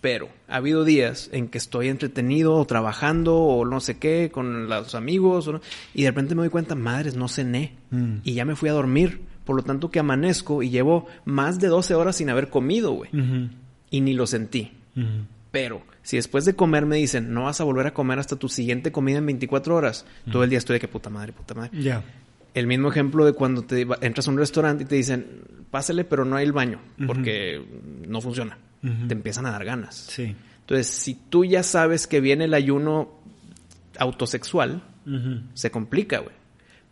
Pero 0.01 0.29
ha 0.48 0.57
habido 0.57 0.84
días 0.84 1.29
en 1.31 1.48
que 1.48 1.57
estoy 1.57 1.89
entretenido 1.89 2.55
o 2.55 2.65
trabajando 2.65 3.38
o 3.38 3.65
no 3.65 3.79
sé 3.79 3.98
qué 3.98 4.29
con 4.31 4.69
los 4.69 4.93
amigos 4.93 5.50
y 5.93 6.03
de 6.03 6.10
repente 6.10 6.36
me 6.36 6.43
doy 6.43 6.50
cuenta, 6.50 6.75
madres, 6.75 7.15
no 7.15 7.27
cené 7.27 7.74
mm. 7.89 8.17
y 8.24 8.34
ya 8.34 8.45
me 8.45 8.55
fui 8.55 8.69
a 8.69 8.74
dormir. 8.74 9.22
Por 9.45 9.55
lo 9.55 9.63
tanto 9.63 9.91
que 9.91 10.00
amanezco 10.00 10.63
y 10.63 10.69
llevo 10.69 11.07
más 11.24 11.60
de 11.60 11.67
12 11.67 11.93
horas 11.93 12.15
sin 12.15 12.29
haber 12.29 12.50
comido, 12.50 12.93
güey. 12.93 13.12
Y 13.95 14.01
ni 14.01 14.13
lo 14.13 14.27
sentí. 14.27 14.71
Pero 15.51 15.83
si 16.03 16.17
después 16.17 16.45
de 16.45 16.55
comer 16.55 16.85
me 16.85 16.97
dicen, 16.97 17.33
no 17.33 17.43
vas 17.43 17.61
a 17.61 17.63
volver 17.63 17.87
a 17.87 17.93
comer 17.93 18.19
hasta 18.19 18.35
tu 18.35 18.49
siguiente 18.49 18.91
comida 18.91 19.19
en 19.19 19.25
24 19.25 19.75
horas, 19.75 20.05
todo 20.31 20.43
el 20.43 20.49
día 20.49 20.59
estoy 20.59 20.75
de 20.75 20.79
que 20.81 20.87
puta 20.87 21.09
madre, 21.09 21.33
puta 21.33 21.53
madre. 21.53 21.81
Ya. 21.81 22.03
El 22.53 22.67
mismo 22.67 22.89
ejemplo 22.89 23.25
de 23.25 23.33
cuando 23.33 23.63
te 23.63 23.87
entras 24.01 24.27
a 24.27 24.31
un 24.31 24.37
restaurante 24.37 24.83
y 24.83 24.87
te 24.87 24.95
dicen, 24.95 25.25
pásale, 25.71 26.03
pero 26.03 26.25
no 26.25 26.35
hay 26.35 26.45
el 26.45 26.53
baño, 26.53 26.79
porque 27.05 27.61
no 28.07 28.22
funciona 28.22 28.57
te 29.07 29.13
empiezan 29.13 29.46
a 29.46 29.51
dar 29.51 29.65
ganas. 29.65 29.96
Sí. 29.96 30.35
Entonces, 30.61 30.87
si 30.87 31.15
tú 31.15 31.46
ya 31.46 31.63
sabes 31.63 32.07
que 32.07 32.22
viene 32.22 32.46
el 32.46 32.53
ayuno 32.53 33.09
autosexual, 33.98 34.83
se 35.53 35.72
complica, 35.72 36.20
güey. 36.20 36.35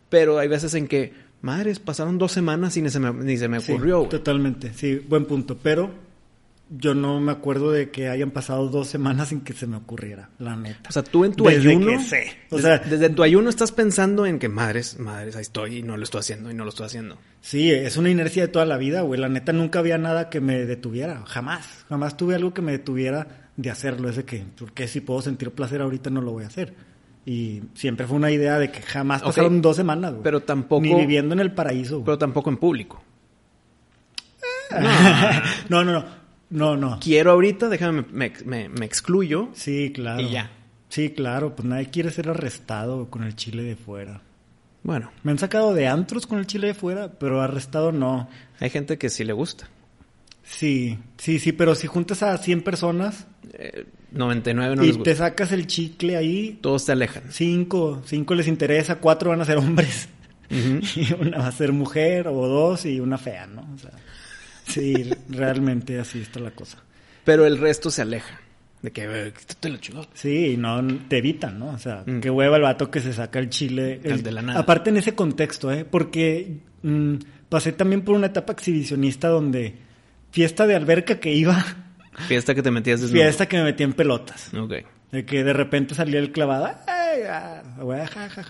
Pero 0.08 0.38
hay 0.38 0.48
veces 0.48 0.74
en 0.74 0.86
que, 0.86 1.12
madres, 1.42 1.80
pasaron 1.80 2.18
dos 2.18 2.32
semanas 2.32 2.76
y 2.76 2.82
ni 2.82 2.90
se 2.90 3.00
me, 3.00 3.12
ni 3.12 3.36
se 3.36 3.48
me 3.48 3.58
ocurrió, 3.58 4.02
totalmente, 4.04 4.72
sí, 4.74 4.96
buen 5.08 5.24
punto. 5.24 5.58
Pero 5.60 5.92
yo 6.76 6.94
no 6.94 7.20
me 7.20 7.30
acuerdo 7.30 7.70
de 7.70 7.90
que 7.90 8.08
hayan 8.08 8.30
pasado 8.30 8.68
dos 8.68 8.88
semanas 8.88 9.28
sin 9.28 9.42
que 9.42 9.52
se 9.52 9.66
me 9.66 9.76
ocurriera, 9.76 10.30
la 10.38 10.56
neta. 10.56 10.88
O 10.88 10.92
sea, 10.92 11.04
tú 11.04 11.24
en 11.24 11.32
tu 11.32 11.48
ayuno. 11.48 11.92
O 12.50 12.58
sea, 12.58 12.78
desde, 12.78 13.10
tu 13.10 13.22
ayuno 13.22 13.48
estás 13.48 13.70
pensando 13.70 14.26
en 14.26 14.38
que 14.38 14.48
madres, 14.48 14.98
madres, 14.98 15.36
ahí 15.36 15.42
estoy 15.42 15.78
y 15.78 15.82
no 15.82 15.96
lo 15.96 16.02
estoy 16.02 16.20
haciendo 16.20 16.50
y 16.50 16.54
no 16.54 16.64
lo 16.64 16.70
estoy 16.70 16.86
haciendo. 16.86 17.18
Sí, 17.40 17.70
es 17.70 17.96
una 17.96 18.10
inercia 18.10 18.42
de 18.42 18.48
toda 18.48 18.64
la 18.64 18.76
vida, 18.76 19.02
güey. 19.02 19.20
La 19.20 19.28
neta 19.28 19.52
nunca 19.52 19.78
había 19.78 19.98
nada 19.98 20.30
que 20.30 20.40
me 20.40 20.64
detuviera. 20.64 21.22
Jamás. 21.26 21.84
Jamás 21.88 22.16
tuve 22.16 22.34
algo 22.34 22.52
que 22.52 22.62
me 22.62 22.72
detuviera 22.72 23.50
de 23.56 23.70
hacerlo. 23.70 24.08
Ese 24.08 24.24
que, 24.24 24.44
porque 24.58 24.88
si 24.88 25.00
puedo 25.00 25.22
sentir 25.22 25.50
placer 25.52 25.80
ahorita 25.80 26.10
no 26.10 26.22
lo 26.22 26.32
voy 26.32 26.44
a 26.44 26.48
hacer. 26.48 26.74
Y 27.26 27.62
siempre 27.74 28.06
fue 28.06 28.16
una 28.16 28.30
idea 28.30 28.58
de 28.58 28.70
que 28.70 28.82
jamás 28.82 29.22
pasaron 29.22 29.62
dos 29.62 29.76
semanas, 29.76 30.12
güey. 30.12 30.24
Pero 30.24 30.40
tampoco. 30.42 30.82
Ni 30.82 30.94
viviendo 30.94 31.34
en 31.34 31.40
el 31.40 31.52
paraíso, 31.52 32.02
Pero 32.04 32.18
tampoco 32.18 32.50
en 32.50 32.56
público. 32.56 33.02
no, 35.68 35.84
no, 35.84 35.92
no. 35.92 36.00
No, 36.02 36.23
no. 36.50 36.98
Quiero 37.00 37.32
ahorita, 37.32 37.68
déjame, 37.68 38.04
me, 38.12 38.32
me, 38.68 38.86
excluyo. 38.86 39.50
Sí, 39.54 39.92
claro. 39.94 40.20
Y 40.20 40.30
ya. 40.30 40.50
Sí, 40.88 41.10
claro, 41.10 41.56
pues 41.56 41.66
nadie 41.66 41.90
quiere 41.90 42.10
ser 42.10 42.28
arrestado 42.28 43.10
con 43.10 43.24
el 43.24 43.34
chile 43.34 43.62
de 43.64 43.76
fuera. 43.76 44.22
Bueno. 44.82 45.10
Me 45.22 45.32
han 45.32 45.38
sacado 45.38 45.74
de 45.74 45.88
antros 45.88 46.26
con 46.26 46.38
el 46.38 46.46
chile 46.46 46.68
de 46.68 46.74
fuera, 46.74 47.12
pero 47.18 47.40
arrestado 47.40 47.90
no. 47.90 48.28
Hay 48.60 48.70
gente 48.70 48.98
que 48.98 49.10
sí 49.10 49.24
le 49.24 49.32
gusta. 49.32 49.68
Sí, 50.44 50.98
sí, 51.16 51.38
sí, 51.38 51.52
pero 51.52 51.74
si 51.74 51.86
juntas 51.86 52.22
a 52.22 52.36
100 52.36 52.62
personas... 52.62 53.26
99 54.12 54.72
eh, 54.72 54.76
no 54.76 54.84
y 54.84 54.86
les 54.86 54.96
gusta. 54.98 55.10
te 55.10 55.16
sacas 55.16 55.52
el 55.52 55.66
chicle 55.66 56.16
ahí... 56.16 56.58
Todos 56.60 56.84
te 56.84 56.92
alejan. 56.92 57.24
Cinco, 57.30 58.02
cinco 58.04 58.34
les 58.34 58.46
interesa, 58.46 58.96
cuatro 58.96 59.30
van 59.30 59.40
a 59.40 59.44
ser 59.44 59.58
hombres. 59.58 60.08
Y 60.50 61.12
una 61.14 61.38
va 61.38 61.46
a 61.48 61.52
ser 61.52 61.72
mujer 61.72 62.28
o 62.28 62.46
dos 62.46 62.84
y 62.84 63.00
una 63.00 63.18
fea, 63.18 63.46
¿no? 63.46 63.66
O 63.74 63.78
sea... 63.78 63.90
Sí, 64.66 65.10
realmente 65.28 65.98
así 65.98 66.20
está 66.20 66.40
la 66.40 66.50
cosa. 66.50 66.78
Pero 67.24 67.46
el 67.46 67.58
resto 67.58 67.90
se 67.90 68.02
aleja. 68.02 68.40
De 68.82 68.92
que, 68.92 69.32
quítate 69.38 69.70
la 69.70 69.80
chingada. 69.80 70.08
Sí, 70.12 70.56
no, 70.58 70.86
te 71.08 71.18
evitan, 71.18 71.58
¿no? 71.58 71.68
O 71.68 71.78
sea, 71.78 72.04
mm. 72.04 72.20
que 72.20 72.28
hueva 72.28 72.56
el 72.56 72.62
vato 72.62 72.90
que 72.90 73.00
se 73.00 73.14
saca 73.14 73.38
el 73.38 73.48
chile. 73.48 74.00
El, 74.04 74.22
de 74.22 74.30
la 74.30 74.42
nada. 74.42 74.60
Aparte 74.60 74.90
en 74.90 74.98
ese 74.98 75.14
contexto, 75.14 75.72
¿eh? 75.72 75.86
Porque 75.86 76.58
mm, 76.82 77.14
pasé 77.48 77.72
también 77.72 78.02
por 78.02 78.14
una 78.14 78.26
etapa 78.26 78.52
exhibicionista 78.52 79.28
donde 79.28 79.76
fiesta 80.32 80.66
de 80.66 80.74
alberca 80.74 81.18
que 81.18 81.32
iba. 81.32 81.64
Fiesta 82.28 82.54
que 82.54 82.62
te 82.62 82.70
metías 82.70 83.00
desnudo. 83.00 83.22
Fiesta 83.22 83.46
que 83.46 83.56
me 83.56 83.64
metía 83.64 83.86
en 83.86 83.94
pelotas. 83.94 84.52
Ok. 84.52 84.74
De 85.12 85.24
que 85.24 85.44
de 85.44 85.52
repente 85.54 85.94
salía 85.94 86.20
el 86.20 86.30
clavado. 86.30 86.70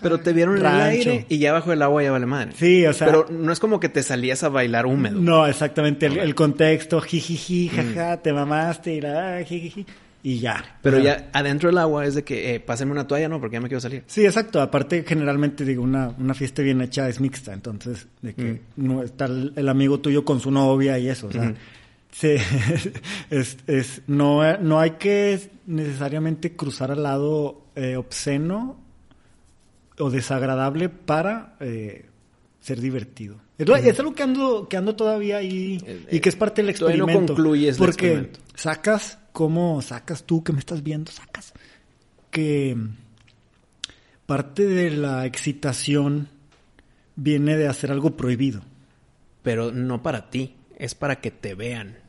Pero 0.01 0.19
te 0.19 0.33
vieron 0.33 0.57
en 0.57 0.65
el 0.65 0.81
aire 0.81 1.25
y 1.29 1.37
ya 1.37 1.53
bajo 1.53 1.73
el 1.73 1.81
agua 1.81 2.03
ya 2.03 2.11
vale 2.11 2.25
madre. 2.25 2.51
Sí, 2.55 2.85
o 2.85 2.93
sea. 2.93 3.07
Pero 3.07 3.27
no 3.29 3.51
es 3.51 3.59
como 3.59 3.79
que 3.79 3.89
te 3.89 4.03
salías 4.03 4.43
a 4.43 4.49
bailar 4.49 4.85
húmedo. 4.85 5.19
No, 5.19 5.47
exactamente. 5.47 6.05
El, 6.05 6.35
contexto, 6.35 7.01
jijiji, 7.01 7.69
jaja, 7.69 8.17
mm. 8.17 8.21
te 8.21 8.33
mamaste 8.33 8.93
y 8.95 9.01
la 9.01 9.43
jijiji. 9.43 9.85
Y 10.23 10.39
ya. 10.39 10.77
Pero 10.81 10.97
ya 10.97 11.29
adentro 11.33 11.69
del 11.69 11.77
agua 11.77 12.03
es 12.03 12.15
de 12.15 12.23
que, 12.23 12.55
eh, 12.55 12.59
pásenme 12.59 12.91
una 12.91 13.07
toalla, 13.07 13.29
¿no? 13.29 13.39
Porque 13.39 13.57
ya 13.57 13.61
me 13.61 13.67
quiero 13.67 13.79
salir. 13.79 14.03
Sí, 14.07 14.25
exacto. 14.25 14.59
Aparte, 14.59 15.05
generalmente, 15.07 15.63
digo, 15.63 15.83
una, 15.83 16.15
una 16.17 16.33
fiesta 16.33 16.63
bien 16.63 16.81
hecha 16.81 17.07
es 17.07 17.19
mixta. 17.19 17.53
Entonces, 17.53 18.07
de 18.23 18.33
que 18.33 18.43
mm. 18.53 18.59
no 18.87 19.03
está 19.03 19.25
el, 19.25 19.69
amigo 19.69 19.99
tuyo 19.99 20.25
con 20.25 20.39
su 20.39 20.49
novia 20.49 20.97
y 20.97 21.09
eso. 21.09 21.27
O 21.27 21.31
sea, 21.31 21.53
Sí, 22.17 22.37
es, 23.29 23.57
es, 23.67 24.01
no, 24.07 24.57
no 24.59 24.79
hay 24.79 24.91
que 24.91 25.51
necesariamente 25.65 26.55
cruzar 26.55 26.91
al 26.91 27.03
lado 27.03 27.65
eh, 27.75 27.97
obsceno 27.97 28.77
o 29.99 30.09
desagradable 30.09 30.87
para 30.87 31.57
eh, 31.59 32.05
ser 32.61 32.79
divertido. 32.79 33.35
Es 33.57 33.99
algo 33.99 34.13
que 34.13 34.23
ando, 34.23 34.69
que 34.69 34.77
ando 34.77 34.95
todavía 34.95 35.37
ahí 35.37 36.05
y 36.09 36.19
que 36.21 36.29
es 36.29 36.37
parte 36.37 36.61
del 36.61 36.69
experimento. 36.69 37.21
No 37.21 37.27
concluyes 37.27 37.77
porque 37.77 38.31
sacas, 38.53 39.19
¿cómo 39.33 39.81
sacas 39.81 40.23
tú 40.23 40.41
que 40.41 40.53
me 40.53 40.59
estás 40.59 40.83
viendo? 40.83 41.11
Sacas 41.11 41.53
que 42.31 42.77
parte 44.25 44.65
de 44.65 44.91
la 44.91 45.25
excitación 45.25 46.29
viene 47.17 47.57
de 47.57 47.67
hacer 47.67 47.91
algo 47.91 48.15
prohibido. 48.15 48.61
Pero 49.43 49.73
no 49.73 50.01
para 50.01 50.29
ti, 50.29 50.55
es 50.77 50.95
para 50.95 51.19
que 51.19 51.31
te 51.31 51.55
vean. 51.55 52.04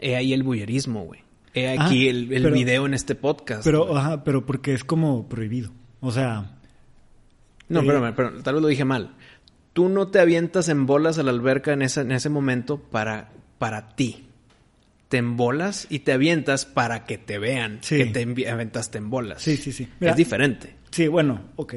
He 0.00 0.16
ahí 0.16 0.32
el 0.32 0.42
bullerismo, 0.42 1.04
güey. 1.04 1.20
He 1.54 1.68
aquí 1.68 2.06
ah, 2.06 2.10
el, 2.10 2.32
el 2.32 2.50
video 2.50 2.86
en 2.86 2.94
este 2.94 3.14
podcast. 3.14 3.64
Pero, 3.64 3.96
ajá, 3.96 4.24
pero 4.24 4.46
porque 4.46 4.72
es 4.72 4.84
como 4.84 5.28
prohibido. 5.28 5.70
O 6.00 6.10
sea. 6.10 6.58
No, 7.68 7.82
eh, 7.82 8.12
pero, 8.16 8.42
tal 8.42 8.54
vez 8.54 8.62
lo 8.62 8.68
dije 8.68 8.84
mal. 8.84 9.14
Tú 9.72 9.88
no 9.88 10.08
te 10.08 10.18
avientas 10.18 10.68
en 10.68 10.86
bolas 10.86 11.18
a 11.18 11.22
la 11.22 11.30
alberca 11.30 11.72
en 11.72 11.82
ese, 11.82 12.00
en 12.00 12.12
ese 12.12 12.28
momento 12.28 12.78
para 12.78 13.30
para 13.60 13.94
ti. 13.94 14.24
Te 15.08 15.18
embolas 15.18 15.86
y 15.90 16.00
te 16.00 16.12
avientas 16.12 16.64
para 16.64 17.04
que 17.04 17.18
te 17.18 17.38
vean 17.38 17.80
que 17.86 18.06
te 18.06 18.22
aventas, 18.48 18.90
te 18.90 18.98
embolas. 18.98 19.42
Sí, 19.42 19.56
sí, 19.56 19.70
sí. 19.70 19.88
es 20.00 20.16
diferente. 20.16 20.76
Sí, 20.90 21.08
bueno, 21.08 21.42
ok. 21.56 21.74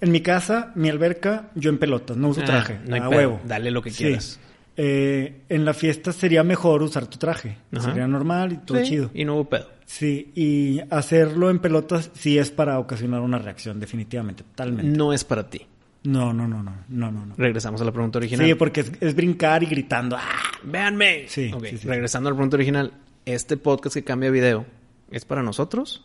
En 0.00 0.12
mi 0.12 0.20
casa, 0.20 0.70
mi 0.76 0.90
alberca, 0.90 1.50
yo 1.54 1.70
en 1.70 1.78
pelotas, 1.78 2.16
no 2.16 2.28
uso 2.28 2.42
ah, 2.42 2.44
traje. 2.44 2.78
no 2.86 2.94
hay 2.94 3.00
a 3.00 3.08
huevo. 3.08 3.40
Dale 3.44 3.70
lo 3.70 3.82
que 3.82 3.90
quieras. 3.90 4.38
Eh, 4.76 5.42
en 5.48 5.64
la 5.64 5.72
fiesta 5.72 6.12
sería 6.12 6.42
mejor 6.42 6.82
usar 6.82 7.06
tu 7.06 7.18
traje. 7.18 7.58
Sería 7.80 8.06
normal 8.06 8.52
y 8.52 8.56
todo 8.58 8.82
chido. 8.82 9.10
Y 9.14 9.24
no 9.24 9.34
hubo 9.34 9.48
pedo. 9.48 9.68
Sí, 9.86 10.32
y 10.34 10.80
hacerlo 10.90 11.50
en 11.50 11.58
pelotas 11.58 12.10
sí 12.14 12.38
es 12.38 12.50
para 12.50 12.78
ocasionar 12.78 13.20
una 13.20 13.38
reacción, 13.38 13.78
definitivamente, 13.78 14.42
totalmente. 14.42 14.96
No 14.96 15.12
es 15.12 15.24
para 15.24 15.48
ti. 15.48 15.66
No, 16.04 16.32
no, 16.32 16.46
no, 16.48 16.62
no, 16.62 16.72
no, 16.88 17.10
no. 17.10 17.34
Regresamos 17.36 17.80
a 17.80 17.84
la 17.84 17.92
pregunta 17.92 18.18
original. 18.18 18.46
Sí, 18.46 18.54
porque 18.54 18.84
es, 19.00 19.14
brincar 19.14 19.62
y 19.62 19.66
gritando. 19.66 20.16
¡Ah! 20.16 20.52
¡Véanme! 20.62 21.26
Sí, 21.28 21.50
Regresando 21.84 22.28
a 22.28 22.32
la 22.32 22.36
pregunta 22.36 22.56
original. 22.56 22.92
¿Este 23.24 23.56
podcast 23.56 23.94
que 23.94 24.04
cambia 24.04 24.30
video 24.30 24.66
es 25.10 25.24
para 25.24 25.42
nosotros? 25.42 26.04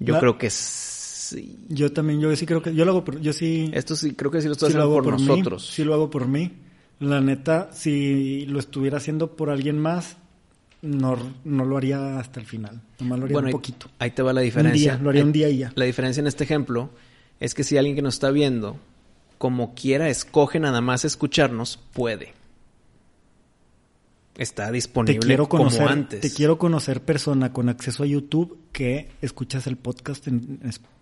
Yo 0.00 0.18
creo 0.18 0.36
que 0.36 0.50
sí. 0.50 1.58
Yo 1.68 1.92
también, 1.92 2.20
yo 2.20 2.34
sí 2.34 2.44
creo 2.44 2.60
que... 2.60 2.74
Yo 2.74 2.84
lo 2.84 2.90
hago 2.90 3.04
por... 3.04 3.20
Yo 3.20 3.32
sí... 3.32 3.70
Esto 3.72 3.94
sí, 3.94 4.14
creo 4.14 4.32
que 4.32 4.40
sí 4.40 4.48
lo 4.48 4.54
estoy 4.54 4.70
haciendo 4.70 4.90
por, 4.90 5.06
nosotros. 5.06 5.70
sí 5.70 5.84
lo 5.84 5.94
hago 5.94 6.10
por 6.10 6.26
mí. 6.26 6.50
La 7.00 7.20
neta, 7.20 7.70
si 7.72 8.46
lo 8.46 8.58
estuviera 8.58 8.98
haciendo 8.98 9.34
por 9.34 9.50
alguien 9.50 9.78
más, 9.78 10.16
no, 10.82 11.16
no 11.44 11.64
lo 11.64 11.76
haría 11.76 12.18
hasta 12.18 12.40
el 12.40 12.46
final. 12.46 12.80
Nomás 13.00 13.18
lo 13.18 13.24
haría 13.24 13.38
un 13.38 13.50
poquito. 13.50 13.90
Ahí 13.98 14.10
te 14.10 14.22
va 14.22 14.32
la 14.32 14.42
diferencia. 14.42 14.98
lo 15.02 15.10
haría 15.10 15.24
un 15.24 15.32
día 15.32 15.48
y 15.48 15.58
ya. 15.58 15.72
La 15.74 15.86
diferencia 15.86 16.20
en 16.20 16.26
este 16.26 16.44
ejemplo 16.44 16.90
es 17.40 17.54
que 17.54 17.64
si 17.64 17.76
alguien 17.76 17.96
que 17.96 18.02
nos 18.02 18.14
está 18.14 18.30
viendo, 18.30 18.78
como 19.38 19.74
quiera, 19.74 20.08
escoge 20.10 20.60
nada 20.60 20.82
más 20.82 21.06
escucharnos, 21.06 21.78
puede. 21.94 22.34
Está 24.36 24.70
disponible 24.70 25.26
quiero 25.26 25.48
conocer, 25.48 25.80
como 25.80 25.90
antes. 25.90 26.20
Te 26.20 26.30
quiero 26.30 26.58
conocer 26.58 27.02
persona 27.02 27.52
con 27.52 27.68
acceso 27.68 28.02
a 28.02 28.06
YouTube 28.06 28.58
que 28.72 29.10
escuchas 29.20 29.66
el 29.66 29.76
podcast 29.76 30.28
en, 30.28 30.60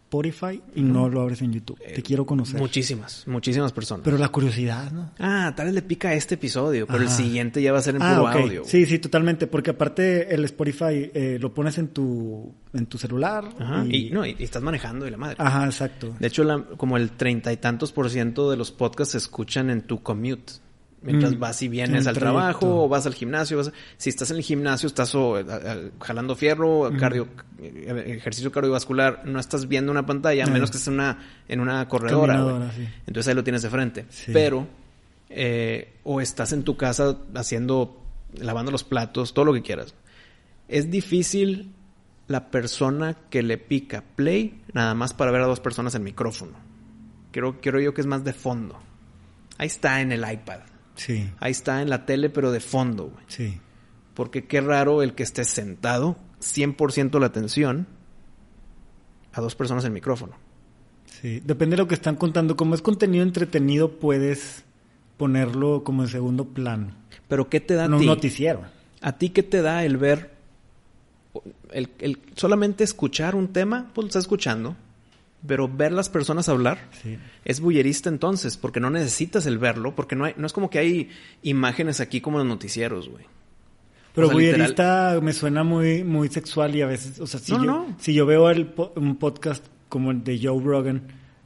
Spotify 0.09 0.63
y 0.75 0.81
no 0.81 1.09
lo 1.11 1.21
abres 1.21 1.43
en 1.43 1.53
YouTube. 1.53 1.79
Te 1.79 2.03
quiero 2.03 2.25
conocer. 2.25 2.59
Muchísimas, 2.59 3.25
muchísimas 3.27 3.73
personas. 3.73 4.05
Pero 4.05 4.17
la 4.17 4.29
curiosidad, 4.31 4.91
¿no? 4.91 5.11
Ah, 5.19 5.53
tal 5.55 5.67
vez 5.67 5.75
le 5.75 5.83
pica 5.83 6.15
este 6.15 6.37
episodio, 6.37 6.87
pero 6.87 7.03
el 7.03 7.11
siguiente 7.11 7.61
ya 7.61 7.73
va 7.73 7.79
a 7.79 7.83
ser 7.83 7.97
en 7.97 8.03
ah, 8.03 8.15
puro 8.15 8.29
audio. 8.29 8.63
Sí, 8.65 8.87
sí, 8.87 8.99
totalmente, 8.99 9.47
porque 9.47 9.71
aparte 9.71 10.35
el 10.35 10.45
Spotify 10.47 11.11
eh, 11.13 11.37
lo 11.39 11.53
pones 11.53 11.77
en 11.77 11.89
tu 11.89 12.55
en 12.73 12.87
tu 12.87 12.99
celular 12.99 13.49
y... 13.89 14.11
no, 14.11 14.27
y, 14.27 14.37
estás 14.39 14.63
manejando 14.63 15.07
y 15.07 15.11
la 15.11 15.19
madre. 15.19 15.37
Ajá, 15.39 15.67
exacto. 15.67 16.15
De 16.19 16.27
hecho, 16.27 16.45
como 16.79 16.97
el 16.97 17.11
treinta 17.11 17.53
y 17.53 17.59
tantos 17.59 17.93
por 17.93 18.09
ciento 18.09 18.51
de 18.51 18.57
los 18.57 18.73
podcasts 18.73 19.13
se 19.13 19.19
escuchan 19.19 19.69
en 19.69 19.83
tu 19.83 20.03
commute 20.03 20.55
mientras 21.09 21.35
mm. 21.35 21.39
vas 21.41 21.63
y 21.63 21.69
vienes 21.69 22.07
al 22.07 22.15
trabajo 22.15 22.85
o 22.85 22.89
vas 22.89 23.07
al 23.07 23.15
gimnasio. 23.15 23.63
Si 23.97 24.11
estás 24.11 24.31
en 24.31 24.37
el 24.37 24.43
gimnasio, 24.43 24.87
estás 24.87 25.17
jalando 26.01 26.37
fierro, 26.37 26.91
cardio, 26.99 27.29
eh, 27.59 28.17
ejercicio 28.19 28.53
cardiovascular, 28.53 29.23
no 29.25 29.41
estás 29.41 29.69
viendo 29.69 29.91
una 29.91 30.05
pantalla, 30.05 30.45
a 30.45 30.47
menos 30.49 30.71
que 30.71 30.77
estés 30.77 30.89
en 30.89 30.95
una, 30.95 31.19
en 31.49 31.61
una 31.61 31.89
corredora. 31.89 32.71
Entonces 33.07 33.29
ahí 33.29 33.35
lo 33.35 33.45
tienes 33.45 33.63
de 33.63 33.71
frente. 33.71 34.07
Pero, 34.33 34.67
eh, 35.31 35.95
o 36.05 36.21
estás 36.21 36.53
en 36.53 36.63
tu 36.63 36.77
casa 36.77 37.17
haciendo, 37.35 38.03
lavando 38.35 38.71
los 38.71 38.85
platos, 38.85 39.33
todo 39.33 39.47
lo 39.47 39.55
que 39.55 39.63
quieras. 39.63 39.95
Es 40.69 40.91
difícil 40.91 41.73
la 42.27 42.51
persona 42.51 43.17
que 43.31 43.43
le 43.43 43.57
pica 43.57 44.05
play 44.15 44.63
nada 44.75 44.95
más 44.95 45.15
para 45.15 45.31
ver 45.31 45.41
a 45.41 45.47
dos 45.47 45.61
personas 45.61 45.95
en 45.95 46.05
micrófono. 46.05 46.53
Quiero, 47.33 47.61
quiero 47.61 47.81
yo 47.81 47.95
que 47.95 48.03
es 48.03 48.07
más 48.07 48.23
de 48.23 48.33
fondo. 48.33 48.79
Ahí 49.57 49.67
está 49.67 50.01
en 50.01 50.13
el 50.13 50.31
iPad. 50.31 50.61
Sí. 50.99 51.31
Ahí 51.39 51.53
está 51.53 51.81
en 51.81 51.89
la 51.89 52.05
tele, 52.05 52.29
pero 52.29 52.51
de 52.51 52.61
fondo, 52.61 53.05
güey. 53.05 53.25
Sí. 53.29 53.61
Porque 54.15 54.47
qué 54.47 54.61
raro 54.61 55.03
el 55.03 55.15
que 55.15 55.23
esté 55.23 55.45
sentado, 55.45 56.17
100% 56.41 57.19
la 57.21 57.27
atención, 57.27 57.87
a 59.33 59.41
dos 59.41 59.55
personas 59.55 59.85
en 59.85 59.93
micrófono. 59.93 60.35
Sí, 61.07 61.41
depende 61.45 61.77
de 61.77 61.83
lo 61.83 61.89
que 61.89 61.95
están 61.95 62.17
contando. 62.17 62.57
Como 62.57 62.75
es 62.75 62.83
contenido 62.83 63.23
entretenido, 63.23 63.99
puedes 63.99 64.65
ponerlo 65.17 65.85
como 65.85 66.03
en 66.03 66.09
segundo 66.09 66.47
plano. 66.49 66.93
Pero 67.29 67.49
¿qué 67.49 67.61
te 67.61 67.75
da 67.75 67.85
a 67.85 67.99
ti? 67.99 68.05
noticiero. 68.07 68.63
¿A 69.01 69.13
ti 69.13 69.31
qué 69.31 69.45
te 69.45 69.63
da 69.63 69.85
el 69.85 69.97
ver, 69.97 70.33
el, 71.71 71.91
el 72.01 72.19
solamente 72.35 72.83
escuchar 72.83 73.37
un 73.37 73.49
tema? 73.49 73.91
Pues 73.95 74.05
lo 74.05 74.09
estás 74.09 74.25
escuchando 74.25 74.77
pero 75.47 75.69
ver 75.69 75.93
las 75.93 76.09
personas 76.09 76.49
hablar 76.49 76.79
es 77.45 77.61
bullerista 77.61 78.09
entonces, 78.09 78.57
porque 78.57 78.81
no 78.81 78.91
necesitas 78.91 79.47
el 79.47 79.59
verlo, 79.59 79.95
porque 79.95 80.17
no, 80.17 80.25
hay, 80.25 80.35
no 80.37 80.47
es 80.47 80.53
como 80.53 80.71
que 80.71 80.79
hay 80.79 81.11
imágenes 81.43 82.01
aquí 82.01 82.21
como 82.21 82.41
en 82.41 82.49
los 82.49 82.57
noticieros, 82.57 83.09
güey. 83.09 83.25
Pero 84.15 84.31
bullerista 84.31 85.21
me 85.23 85.33
suena 85.33 85.63
muy, 85.63 86.03
muy 86.03 86.29
sexual 86.29 86.75
y 86.75 86.83
a 86.83 86.87
veces, 86.87 87.21
o 87.21 87.27
sea, 87.27 87.39
si, 87.39 87.53
yo, 87.53 87.87
si 87.99 88.15
yo 88.15 88.27
veo 88.27 88.51
el, 88.51 88.75
un 88.97 89.17
podcast 89.17 89.65
como 89.89 90.11
el 90.11 90.25
de 90.25 90.41
Joe 90.43 90.61
Rogan, 90.63 91.03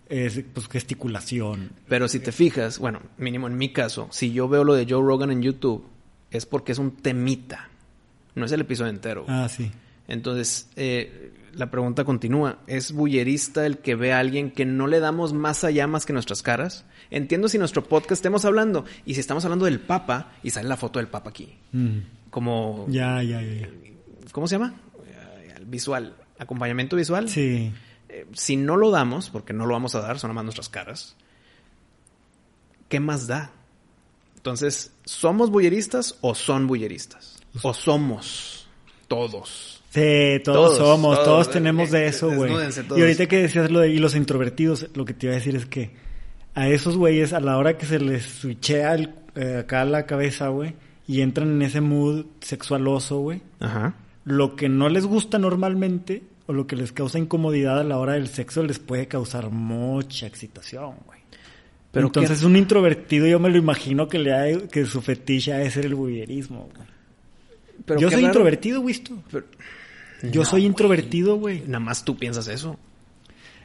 es 0.08 0.42
pues 0.54 0.68
gesticulación. 0.68 1.72
Pero 1.88 2.08
si 2.08 2.20
te 2.20 2.32
fijas, 2.32 2.78
bueno, 2.78 3.00
mínimo 3.18 3.46
en 3.46 3.56
mi 3.56 3.72
caso, 3.72 4.08
si 4.10 4.32
yo 4.32 4.48
veo 4.48 4.64
lo 4.64 4.74
de 4.74 4.86
Joe 4.88 5.02
Rogan 5.02 5.30
en 5.30 5.42
YouTube, 5.42 5.84
es 6.30 6.46
porque 6.46 6.72
es 6.72 6.78
un 6.78 6.92
temita, 6.92 7.68
no 8.34 8.46
es 8.46 8.52
el 8.52 8.62
episodio 8.62 8.90
entero. 8.90 9.26
Ah, 9.28 9.48
sí. 9.48 9.70
Entonces, 10.12 10.68
eh, 10.76 11.32
la 11.54 11.70
pregunta 11.70 12.04
continúa. 12.04 12.58
¿Es 12.66 12.92
bullerista 12.92 13.64
el 13.64 13.78
que 13.78 13.94
ve 13.94 14.12
a 14.12 14.18
alguien 14.18 14.50
que 14.50 14.66
no 14.66 14.86
le 14.86 15.00
damos 15.00 15.32
más 15.32 15.64
allá 15.64 15.86
más 15.86 16.04
que 16.04 16.12
nuestras 16.12 16.42
caras? 16.42 16.84
Entiendo 17.10 17.48
si 17.48 17.56
nuestro 17.56 17.82
podcast 17.82 18.12
estemos 18.18 18.44
hablando 18.44 18.84
y 19.06 19.14
si 19.14 19.20
estamos 19.20 19.42
hablando 19.46 19.64
del 19.64 19.80
Papa 19.80 20.34
y 20.42 20.50
sale 20.50 20.68
la 20.68 20.76
foto 20.76 20.98
del 20.98 21.08
Papa 21.08 21.30
aquí. 21.30 21.56
Mm. 21.72 22.00
Como... 22.28 22.84
Ya, 22.90 23.22
ya, 23.22 23.40
ya. 23.40 23.70
¿Cómo 24.32 24.46
se 24.46 24.56
llama? 24.56 24.74
Visual. 25.64 26.14
Acompañamiento 26.38 26.94
visual. 26.94 27.30
Sí. 27.30 27.72
Eh, 28.10 28.26
si 28.34 28.58
no 28.58 28.76
lo 28.76 28.90
damos, 28.90 29.30
porque 29.30 29.54
no 29.54 29.64
lo 29.64 29.72
vamos 29.72 29.94
a 29.94 30.02
dar, 30.02 30.18
son 30.18 30.34
más 30.34 30.44
nuestras 30.44 30.68
caras, 30.68 31.16
¿qué 32.90 33.00
más 33.00 33.26
da? 33.26 33.50
Entonces, 34.36 34.92
¿somos 35.06 35.48
bulleristas 35.48 36.18
o 36.20 36.34
son 36.34 36.66
bulleristas? 36.66 37.40
¿O 37.62 37.72
somos 37.72 38.68
todos? 39.08 39.81
Sí, 39.92 40.40
todos, 40.42 40.78
somos, 40.78 41.22
todos, 41.22 41.50
tenemos 41.50 41.90
de 41.90 42.06
eso, 42.06 42.30
güey. 42.30 42.50
Y 42.96 43.00
ahorita 43.00 43.26
que 43.26 43.42
decías 43.42 43.70
lo 43.70 43.80
de 43.80 43.90
y 43.90 43.98
los 43.98 44.16
introvertidos, 44.16 44.86
lo 44.94 45.04
que 45.04 45.12
te 45.12 45.26
iba 45.26 45.34
a 45.34 45.36
decir 45.36 45.54
es 45.54 45.66
que 45.66 45.90
a 46.54 46.66
esos 46.66 46.96
güeyes, 46.96 47.34
a 47.34 47.40
la 47.40 47.58
hora 47.58 47.76
que 47.76 47.84
se 47.84 47.98
les 47.98 48.24
switchea 48.24 48.94
el, 48.94 49.14
eh, 49.34 49.58
acá 49.60 49.84
la 49.84 50.06
cabeza, 50.06 50.48
güey, 50.48 50.72
y 51.06 51.20
entran 51.20 51.50
en 51.50 51.60
ese 51.60 51.82
mood 51.82 52.24
sexualoso, 52.40 53.18
güey, 53.18 53.42
Ajá. 53.60 53.94
lo 54.24 54.56
que 54.56 54.70
no 54.70 54.88
les 54.88 55.04
gusta 55.04 55.38
normalmente 55.38 56.22
o 56.46 56.54
lo 56.54 56.66
que 56.66 56.74
les 56.74 56.90
causa 56.92 57.18
incomodidad 57.18 57.78
a 57.78 57.84
la 57.84 57.98
hora 57.98 58.14
del 58.14 58.28
sexo 58.28 58.62
les 58.62 58.78
puede 58.78 59.08
causar 59.08 59.50
mucha 59.50 60.26
excitación, 60.26 60.94
güey. 61.04 61.20
Pero 61.90 62.06
Entonces, 62.06 62.42
un 62.44 62.56
introvertido 62.56 63.26
yo 63.26 63.38
me 63.38 63.50
lo 63.50 63.58
imagino 63.58 64.08
que 64.08 64.18
le 64.18 64.32
ha, 64.32 64.68
que 64.68 64.86
su 64.86 65.02
fetiche 65.02 65.52
ha 65.52 65.58
de 65.58 65.70
ser 65.70 65.84
el 65.84 65.94
bullerismo, 65.94 66.70
güey. 66.74 66.88
Pero 67.84 68.00
yo 68.00 68.10
soy 68.10 68.24
introvertido, 68.24 68.80
güey. 68.80 69.02
Pero... 69.30 69.44
Yo 70.30 70.44
soy 70.44 70.64
introvertido, 70.64 71.36
güey. 71.36 71.62
Nada 71.66 71.80
más 71.80 72.04
tú 72.04 72.16
piensas 72.16 72.48
eso. 72.48 72.78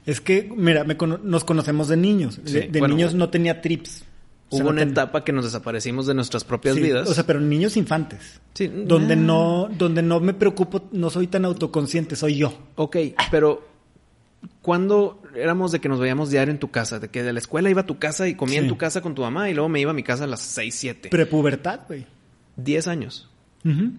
Es 0.06 0.22
que, 0.22 0.50
mira, 0.56 0.86
nos 0.86 1.44
conocemos 1.44 1.90
de 1.90 1.98
niños. 1.98 2.40
de, 2.44 2.70
niños 2.82 3.14
no 3.14 3.30
tenía 3.30 3.62
trips. 3.62 4.06
Hubo 4.50 4.70
una 4.70 4.84
etapa 4.84 5.26
que 5.26 5.34
nos 5.34 5.44
desaparecimos 5.44 6.08
de 6.08 6.14
nuestras 6.14 6.46
propias 6.46 6.78
vidas. 6.78 7.10
O 7.10 7.14
sea, 7.14 7.26
pero 7.26 7.42
niños 7.42 7.76
infantes. 7.76 8.40
Sí. 8.54 8.68
Donde 8.68 9.18
no, 9.18 9.70
donde 9.78 10.02
no 10.02 10.22
me 10.22 10.34
preocupo, 10.34 10.88
no 10.94 11.10
soy 11.10 11.28
tan 11.28 11.44
autoconsciente, 11.44 12.16
soy 12.16 12.38
yo. 12.38 12.58
Ok, 12.76 12.96
pero 13.30 13.68
¿cuándo 14.62 15.22
éramos 15.36 15.74
de 15.74 15.82
que 15.82 15.90
nos 15.90 16.00
veíamos 16.00 16.30
diario 16.30 16.54
en 16.54 16.60
tu 16.60 16.72
casa? 16.72 17.00
De 17.00 17.10
que 17.10 17.24
de 17.24 17.34
la 17.34 17.40
escuela 17.40 17.70
iba 17.70 17.82
a 17.82 17.86
tu 17.86 18.00
casa 18.00 18.30
y 18.30 18.36
comía 18.36 18.60
en 18.60 18.70
tu 18.70 18.78
casa 18.78 19.02
con 19.02 19.14
tu 19.14 19.24
mamá 19.24 19.50
y 19.50 19.54
luego 19.54 19.68
me 19.68 19.82
iba 19.82 19.92
a 19.92 19.94
mi 19.94 20.04
casa 20.04 20.24
a 20.24 20.28
las 20.28 20.40
6, 20.40 20.74
7. 20.74 21.10
Prepubertad, 21.10 21.82
güey. 21.86 22.06
10 22.56 22.88
años. 22.88 23.30
Ajá. 23.66 23.92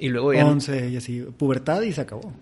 Y 0.00 0.08
luego 0.08 0.32
ya... 0.34 0.46
11 0.46 0.90
y 0.90 0.96
así, 0.96 1.20
pubertad 1.20 1.82
y 1.82 1.92
se 1.92 2.00
acabó. 2.00 2.32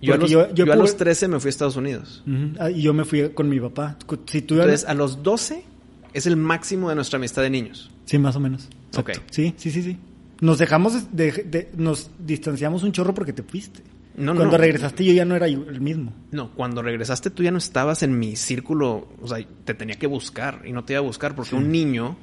Yo, 0.00 0.14
a 0.14 0.16
los, 0.16 0.30
yo, 0.30 0.72
a 0.72 0.76
los 0.76 0.96
13 0.96 1.28
me 1.28 1.40
fui 1.40 1.48
a 1.48 1.50
Estados 1.50 1.76
Unidos. 1.76 2.22
Ah, 2.58 2.70
y 2.70 2.82
yo 2.82 2.92
me 2.92 3.04
fui 3.04 3.30
con 3.30 3.48
mi 3.48 3.60
papá. 3.60 3.96
Si 4.26 4.42
tú 4.42 4.54
Entonces, 4.54 4.84
a 4.84 4.94
los 4.94 5.22
12 5.22 5.64
es 6.12 6.26
el 6.26 6.36
máximo 6.36 6.88
de 6.88 6.94
nuestra 6.94 7.16
amistad 7.18 7.42
de 7.42 7.50
niños. 7.50 7.90
Sí, 8.04 8.18
más 8.18 8.36
o 8.36 8.40
menos. 8.40 8.68
Ok. 8.96 9.12
Sí, 9.30 9.54
sí, 9.56 9.70
sí, 9.70 9.82
sí. 9.82 9.98
Nos 10.40 10.58
dejamos 10.58 11.14
de, 11.14 11.70
Nos 11.76 12.10
distanciamos 12.18 12.82
un 12.82 12.92
chorro 12.92 13.14
porque 13.14 13.32
te 13.32 13.42
fuiste. 13.42 13.80
No, 14.16 14.34
cuando 14.36 14.58
regresaste 14.58 15.04
yo 15.04 15.12
ya 15.12 15.24
no 15.24 15.34
era 15.34 15.46
el 15.46 15.80
mismo. 15.80 16.12
No, 16.30 16.52
cuando 16.52 16.82
regresaste 16.82 17.30
tú 17.30 17.42
ya 17.42 17.50
no 17.50 17.58
estabas 17.58 18.04
en 18.04 18.16
mi 18.16 18.36
círculo, 18.36 19.08
o 19.20 19.26
sea, 19.26 19.44
te 19.64 19.74
tenía 19.74 19.96
que 19.96 20.06
buscar 20.06 20.62
y 20.64 20.72
no 20.72 20.84
te 20.84 20.92
iba 20.92 21.00
a 21.00 21.02
buscar 21.02 21.34
porque 21.34 21.56
un 21.56 21.72
niño, 21.72 22.16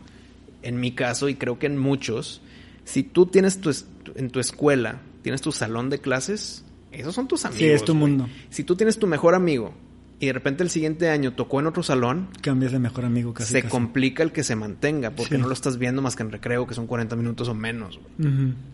en 0.62 0.80
mi 0.80 0.94
caso 0.94 1.28
y 1.28 1.36
creo 1.36 1.60
que 1.60 1.66
en 1.66 1.78
muchos, 1.78 2.42
si 2.84 3.04
tú 3.04 3.26
tienes 3.26 3.60
tu, 3.60 3.72
en 4.16 4.30
tu 4.30 4.40
escuela, 4.40 5.02
tienes 5.22 5.42
tu 5.42 5.52
salón 5.52 5.90
de 5.90 6.00
clases, 6.00 6.66
esos 6.92 7.16
son 7.16 7.28
tus 7.28 7.46
amigos. 7.46 7.60
Sí, 7.60 7.70
es 7.70 7.86
tu 7.86 7.96
mundo. 7.96 8.28
Si 8.50 8.64
tú 8.64 8.76
tienes 8.76 8.98
tu 9.00 9.08
mejor 9.08 9.36
amigo 9.36 9.74
y 10.22 10.28
de 10.28 10.34
repente 10.34 10.62
el 10.62 10.70
siguiente 10.70 11.10
año 11.10 11.34
tocó 11.34 11.60
en 11.60 11.68
otro 11.68 11.82
salón. 11.82 12.30
Cambias 12.42 12.72
de 12.72 12.78
mejor 12.78 13.06
amigo 13.06 13.34
casi. 13.34 13.54
Se 13.54 13.64
complica 13.64 14.22
el 14.22 14.32
que 14.32 14.44
se 14.44 14.56
mantenga 14.56 15.12
porque 15.12 15.40
no 15.40 15.48
lo 15.48 15.54
estás 15.54 15.80
viendo 15.80 16.04
más 16.04 16.16
que 16.16 16.22
en 16.22 16.32
recreo, 16.32 16.68
que 16.68 16.76
son 16.76 16.86
40 16.86 17.16
minutos 17.16 17.48
o 17.48 17.56
menos. 17.56 18.00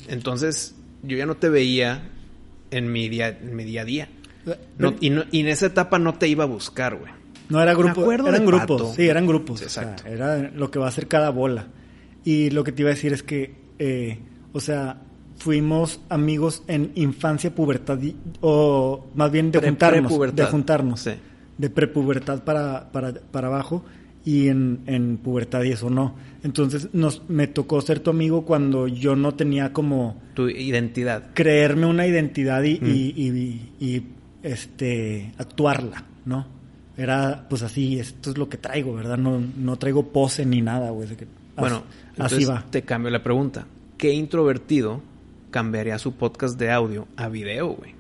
Entonces, 0.09 0.75
yo 1.03 1.15
ya 1.15 1.25
no 1.25 1.37
te 1.37 1.47
veía 1.47 2.09
en 2.69 2.91
mi 2.91 3.07
día, 3.07 3.29
en 3.29 3.55
mi 3.55 3.63
día 3.63 3.81
a 3.81 3.85
día. 3.85 4.09
y, 4.99 5.07
en 5.07 5.47
esa 5.47 5.67
etapa 5.67 5.99
no 5.99 6.15
te 6.15 6.27
iba 6.27 6.43
a 6.43 6.47
buscar, 6.47 6.95
güey. 6.95 7.13
No 7.47 7.61
era 7.61 7.73
grupo, 7.73 8.11
eran 8.11 8.45
grupos, 8.45 8.95
sí, 8.97 9.07
eran 9.07 9.25
grupos. 9.25 9.61
exacto. 9.61 10.03
era 10.05 10.51
lo 10.51 10.69
que 10.69 10.79
va 10.79 10.87
a 10.87 10.89
hacer 10.89 11.07
cada 11.07 11.29
bola. 11.29 11.67
Y 12.25 12.49
lo 12.49 12.65
que 12.65 12.73
te 12.73 12.81
iba 12.81 12.91
a 12.91 12.93
decir 12.93 13.13
es 13.13 13.23
que, 13.23 13.55
eh, 13.79 14.19
o 14.53 14.59
sea, 14.59 14.97
fuimos 15.37 15.99
amigos 16.09 16.63
en 16.67 16.91
infancia, 16.95 17.53
pubertad, 17.53 17.99
o 18.41 19.05
más 19.15 19.31
bien 19.31 19.51
de 19.51 19.59
juntarnos. 19.59 20.35
De 20.35 20.45
juntarnos. 20.45 21.09
De 21.57 21.69
prepubertad 21.69 22.43
para, 22.43 22.91
para, 22.91 23.13
para 23.13 23.47
abajo 23.47 23.83
y 24.25 24.49
en, 24.49 24.81
en 24.87 25.17
pubertad 25.17 25.63
y 25.63 25.71
eso 25.71 25.89
no. 25.89 26.15
Entonces 26.43 26.89
nos, 26.93 27.21
me 27.29 27.47
tocó 27.47 27.81
ser 27.81 27.99
tu 27.99 28.09
amigo 28.09 28.45
cuando 28.45 28.87
yo 28.87 29.15
no 29.15 29.35
tenía 29.35 29.73
como... 29.73 30.21
Tu 30.33 30.49
identidad. 30.49 31.31
Creerme 31.33 31.85
una 31.85 32.05
identidad 32.05 32.63
y, 32.63 32.73
y, 32.73 33.61
y, 33.79 34.03
este, 34.43 35.33
actuarla, 35.37 36.03
¿no? 36.25 36.45
Era 36.97 37.45
pues 37.49 37.63
así, 37.63 37.99
esto 37.99 38.31
es 38.31 38.37
lo 38.37 38.49
que 38.49 38.57
traigo, 38.57 38.93
¿verdad? 38.93 39.17
No, 39.17 39.41
no 39.57 39.77
traigo 39.77 40.07
pose 40.11 40.45
ni 40.45 40.61
nada, 40.61 40.89
güey. 40.89 41.07
Bueno, 41.57 41.83
así 42.17 42.45
va. 42.45 42.65
Te 42.69 42.83
cambio 42.83 43.11
la 43.11 43.23
pregunta. 43.23 43.65
¿Qué 43.97 44.13
introvertido 44.13 45.01
cambiaría 45.51 45.97
su 45.97 46.13
podcast 46.13 46.59
de 46.59 46.71
audio 46.71 47.07
a 47.15 47.29
video, 47.29 47.69
güey. 47.69 47.95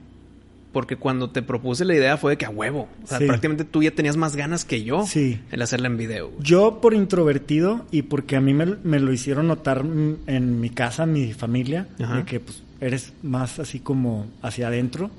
Porque 0.73 0.95
cuando 0.95 1.31
te 1.31 1.41
propuse 1.41 1.85
la 1.85 1.95
idea 1.95 2.17
fue 2.17 2.33
de 2.33 2.37
que 2.37 2.45
a 2.45 2.49
huevo. 2.49 2.87
O 3.03 3.07
sea, 3.07 3.17
prácticamente 3.19 3.63
tú 3.63 3.81
ya 3.81 3.91
tenías 3.91 4.17
más 4.17 4.35
ganas 4.35 4.63
que 4.63 4.83
yo 4.83 5.07
sí. 5.07 5.39
en 5.51 5.61
hacerla 5.61 5.87
en 5.87 5.97
video. 5.97 6.31
Yo 6.39 6.81
por 6.81 6.93
introvertido 6.93 7.85
y 7.89 8.03
porque 8.03 8.35
a 8.35 8.41
mí 8.41 8.53
me, 8.53 8.99
lo 8.99 9.13
hicieron 9.13 9.47
notar 9.47 9.83
en 10.27 10.59
mi 10.59 10.69
casa, 10.69 11.05
mi 11.05 11.33
familia, 11.33 11.87
de 11.97 12.23
que 12.25 12.39
pues 12.39 12.61
eres 12.79 13.13
más 13.23 13.59
así 13.59 13.79
como 13.79 14.27
hacia 14.43 14.67
adentro, 14.67 15.09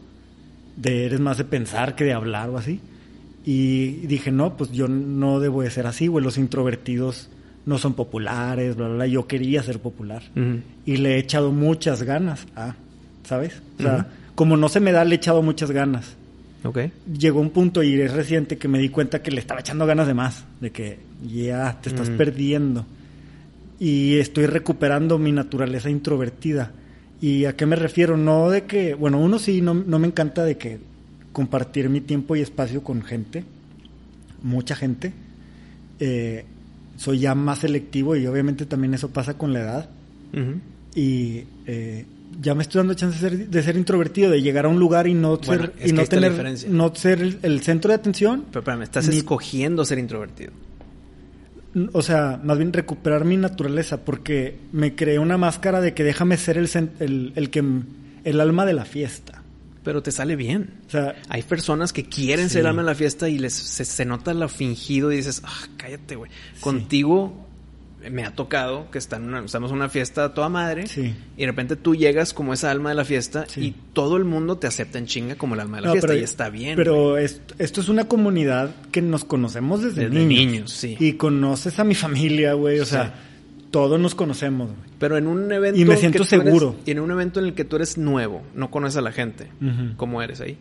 de 0.77 1.07
eres 1.07 1.19
más 1.19 1.39
de 1.39 1.45
pensar 1.45 1.97
que 1.97 2.05
de 2.05 2.13
hablar 2.13 2.51
o 2.51 2.59
así. 2.59 2.81
Y 3.45 4.07
dije, 4.07 4.31
no, 4.31 4.57
pues 4.57 4.71
yo 4.71 4.87
no 4.87 5.41
debo 5.41 5.63
de 5.63 5.71
ser 5.71 5.87
así, 5.87 6.07
güey. 6.07 6.23
Los 6.25 6.39
introvertidos 6.39 7.31
no 7.69 7.77
son 7.77 7.93
populares, 7.93 8.77
bla, 8.77 8.87
bla, 8.87 8.97
bla. 8.97 9.07
Yo 9.07 9.27
quería 9.27 9.63
ser 9.63 9.79
popular. 9.79 10.23
Y 10.87 10.97
le 10.97 11.17
he 11.17 11.19
echado 11.19 11.53
muchas 11.53 12.03
ganas 12.03 12.47
a, 12.57 12.77
¿sabes? 13.25 13.61
O 13.79 13.83
sea, 13.83 14.07
como 14.35 14.57
no 14.57 14.71
se 14.71 14.81
me 14.81 14.91
da, 14.91 15.05
le 15.05 15.15
he 15.15 15.19
echado 15.19 15.43
muchas 15.43 15.71
ganas. 15.71 16.17
Ok. 16.65 16.79
Llegó 17.13 17.41
un 17.41 17.51
punto, 17.51 17.83
y 17.83 18.01
es 18.01 18.15
reciente, 18.15 18.57
que 18.57 18.69
me 18.69 18.79
di 18.79 18.89
cuenta 18.89 19.23
que 19.23 19.31
le 19.31 19.41
estaba 19.41 19.61
echando 19.61 19.85
ganas 19.85 20.07
de 20.07 20.15
más. 20.15 20.47
De 20.63 20.71
que 20.71 20.99
ya 21.31 21.79
te 21.83 21.91
estás 21.91 22.09
perdiendo. 22.09 22.87
Y 23.79 24.17
estoy 24.17 24.47
recuperando 24.47 25.19
mi 25.19 25.31
naturaleza 25.31 25.91
introvertida. 25.91 26.73
¿Y 27.21 27.45
a 27.45 27.55
qué 27.55 27.67
me 27.67 27.77
refiero? 27.77 28.17
No 28.17 28.49
de 28.49 28.65
que, 28.65 28.95
bueno, 28.95 29.21
uno 29.21 29.39
sí, 29.39 29.61
no, 29.61 29.75
no 29.75 29.99
me 29.99 30.07
encanta 30.07 30.43
de 30.43 30.57
que 30.57 30.79
compartir 31.33 31.91
mi 31.91 32.01
tiempo 32.01 32.35
y 32.35 32.41
espacio 32.41 32.83
con 32.83 33.03
gente, 33.03 33.45
mucha 34.43 34.75
gente. 34.75 35.13
Eh, 36.01 36.47
soy 36.99 37.21
ya 37.21 37.35
más 37.35 37.61
selectivo 37.61 38.17
y 38.17 38.27
obviamente 38.27 38.67
también 38.67 38.93
eso 38.93 39.09
pasa 39.11 39.39
con 39.39 39.53
la 39.53 39.61
edad. 39.61 39.91
Y 40.95 41.45
eh, 41.67 42.05
ya 42.41 42.55
me 42.55 42.63
estoy 42.63 42.81
dando 42.81 42.95
chance 42.95 43.19
de 43.19 43.31
ser, 43.31 43.49
de 43.49 43.63
ser, 43.63 43.77
introvertido, 43.77 44.31
de 44.31 44.43
llegar 44.43 44.67
a 44.67 44.69
un 44.69 44.79
lugar 44.79 45.07
y 45.07 45.15
no 45.15 45.43
ser, 45.43 45.73
y 45.83 45.93
no 45.93 46.05
tener, 46.05 46.69
no 46.69 46.95
ser 46.95 47.39
el, 47.43 47.61
centro 47.63 47.91
de 47.91 47.95
atención. 47.95 48.45
Pero 48.51 48.61
espérame, 48.61 48.83
estás 48.83 49.09
escogiendo 49.09 49.85
ser 49.85 49.99
introvertido. 49.99 50.53
O 51.93 52.03
sea, 52.03 52.41
más 52.43 52.59
bien 52.59 52.73
recuperar 52.73 53.25
mi 53.25 53.37
naturaleza, 53.37 54.05
porque 54.05 54.59
me 54.73 54.97
creé 54.97 55.21
una 55.21 55.39
máscara 55.39 55.81
de 55.81 55.95
que 55.95 56.03
déjame 56.03 56.37
ser 56.37 56.59
el, 56.59 56.69
el, 56.99 57.33
el 57.37 57.51
que 57.51 57.65
el 58.25 58.41
alma 58.41 58.67
de 58.67 58.73
la 58.73 58.85
fiesta 58.85 59.38
pero 59.83 60.03
te 60.03 60.13
sale 60.13 60.37
bien. 60.37 60.81
O 60.87 60.91
sea, 60.91 61.17
hay 61.29 61.43
personas 61.43 61.93
que 61.93 62.05
quieren 62.05 62.51
ser 62.51 62.67
alma 62.67 62.83
en 62.83 62.87
la 62.87 62.95
fiesta 62.95 63.29
y 63.29 63.39
les 63.39 63.55
se, 63.55 64.05
nota 64.05 64.35
lo 64.35 64.49
fingido 64.49 65.13
y 65.13 65.17
dices, 65.17 65.43
ah, 65.45 65.69
cállate, 65.77 66.17
güey. 66.17 66.31
Contigo 66.61 67.47
me 68.11 68.25
ha 68.25 68.31
tocado 68.31 68.91
que 68.93 68.99
están 68.99 69.35
estamos 69.45 69.73
en 69.73 69.77
una 69.77 69.89
fiesta 69.89 70.27
a 70.27 70.35
toda 70.35 70.49
madre 70.49 70.85
y 71.37 71.41
de 71.41 71.47
repente 71.47 71.75
tú 71.75 71.97
llegas 71.97 72.33
como 72.33 72.53
esa 72.53 72.71
alma 72.71 72.91
de 72.91 72.95
la 72.95 73.05
fiesta 73.05 73.45
y 73.57 73.75
todo 73.93 74.17
el 74.17 74.25
mundo 74.25 74.57
te 74.57 74.69
acepta 74.69 74.99
en 74.99 75.07
chinga 75.07 75.35
como 75.35 75.55
el 75.55 75.61
alma 75.61 75.79
de 75.79 75.83
la 75.83 75.93
fiesta 75.93 76.15
y 76.15 76.23
está 76.23 76.49
bien. 76.49 76.77
Pero 76.77 77.19
esto, 77.19 77.55
es 77.59 77.89
una 77.89 78.07
comunidad 78.07 78.75
que 78.93 79.03
nos 79.03 79.25
conocemos 79.25 79.83
desde, 79.83 80.09
niños. 80.09 80.29
niños. 80.29 80.71
sí. 80.71 80.97
Y 81.01 81.15
conoces 81.15 81.79
a 81.79 81.85
mi 81.85 81.95
familia, 81.95 82.53
güey, 82.55 82.79
o 82.81 82.87
sea 82.87 83.25
todos 83.71 84.01
nos 84.01 84.15
conocemos, 84.15 84.69
güey. 84.69 84.91
Pero 84.99 85.17
en 85.17 85.27
un 85.27 85.51
evento. 85.53 85.79
Y 85.79 85.85
me 85.85 85.97
siento 85.97 86.25
seguro. 86.25 86.77
y 86.87 86.91
en 86.91 87.01
un 87.01 87.11
evento 87.11 87.41
en 87.41 87.47
el 87.47 87.55
que 87.55 87.65
tú 87.65 87.77
eres 87.77 87.99
nuevo, 87.99 88.43
no 88.55 88.71
conoces 88.71 88.97
a 88.97 89.01
la 89.01 89.13
gente. 89.13 89.49
¿Cómo 89.97 90.23
eres 90.23 90.41
ahí? 90.41 90.57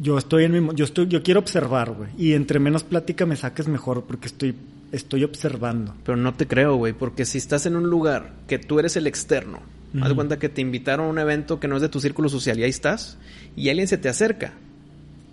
Yo 0.00 0.18
estoy 0.18 0.44
en 0.44 0.52
mi. 0.52 0.74
Yo, 0.74 0.84
estoy, 0.84 1.06
yo 1.08 1.22
quiero 1.22 1.40
observar, 1.40 1.92
güey. 1.92 2.10
Y 2.18 2.32
entre 2.32 2.58
menos 2.58 2.84
plática 2.84 3.26
me 3.26 3.36
saques 3.36 3.68
mejor 3.68 4.04
porque 4.04 4.26
estoy, 4.26 4.54
estoy 4.92 5.24
observando. 5.24 5.94
Pero 6.04 6.16
no 6.16 6.34
te 6.34 6.46
creo, 6.46 6.76
güey. 6.76 6.92
Porque 6.92 7.24
si 7.24 7.38
estás 7.38 7.66
en 7.66 7.76
un 7.76 7.88
lugar 7.88 8.32
que 8.48 8.58
tú 8.58 8.78
eres 8.78 8.96
el 8.96 9.06
externo, 9.06 9.60
haz 10.00 10.08
de 10.08 10.14
cuenta 10.14 10.38
que 10.38 10.48
te 10.48 10.60
invitaron 10.60 11.06
a 11.06 11.10
un 11.10 11.18
evento 11.18 11.60
que 11.60 11.68
no 11.68 11.76
es 11.76 11.82
de 11.82 11.88
tu 11.88 12.00
círculo 12.00 12.28
social 12.28 12.58
y 12.58 12.64
ahí 12.64 12.70
estás, 12.70 13.18
y 13.56 13.68
alguien 13.68 13.86
se 13.88 13.98
te 13.98 14.08
acerca 14.08 14.54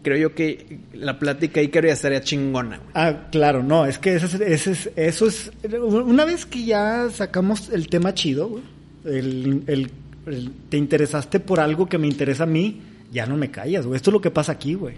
creo 0.02 0.18
yo 0.18 0.36
que 0.36 0.80
la 0.94 1.20
plática 1.20 1.60
ahí 1.60 1.70
creo 1.70 1.88
ya 1.88 1.94
estaría 1.94 2.22
chingona. 2.22 2.80
Ah, 2.94 3.28
claro, 3.32 3.64
no, 3.64 3.86
es 3.86 3.98
que 3.98 4.16
eso 4.16 4.26
es, 4.44 4.90
eso 4.96 5.28
es, 5.28 5.52
una 5.82 6.26
vez 6.26 6.46
que 6.46 6.66
ya 6.66 7.10
sacamos 7.10 7.70
el 7.70 7.88
tema 7.88 8.14
chido, 8.14 8.60
el, 9.06 9.92
te 10.70 10.78
interesaste 10.78 11.40
por 11.40 11.60
algo 11.60 11.88
que 11.88 11.98
me 11.98 12.08
interesa 12.08 12.44
a 12.44 12.48
mí, 12.48 12.82
ya 13.12 13.26
no 13.26 13.38
me 13.38 13.52
callas, 13.52 13.86
güey. 13.86 13.98
Esto 13.98 14.10
es 14.10 14.14
lo 14.14 14.22
que 14.22 14.32
pasa 14.32 14.54
aquí, 14.54 14.74
güey. 14.74 14.96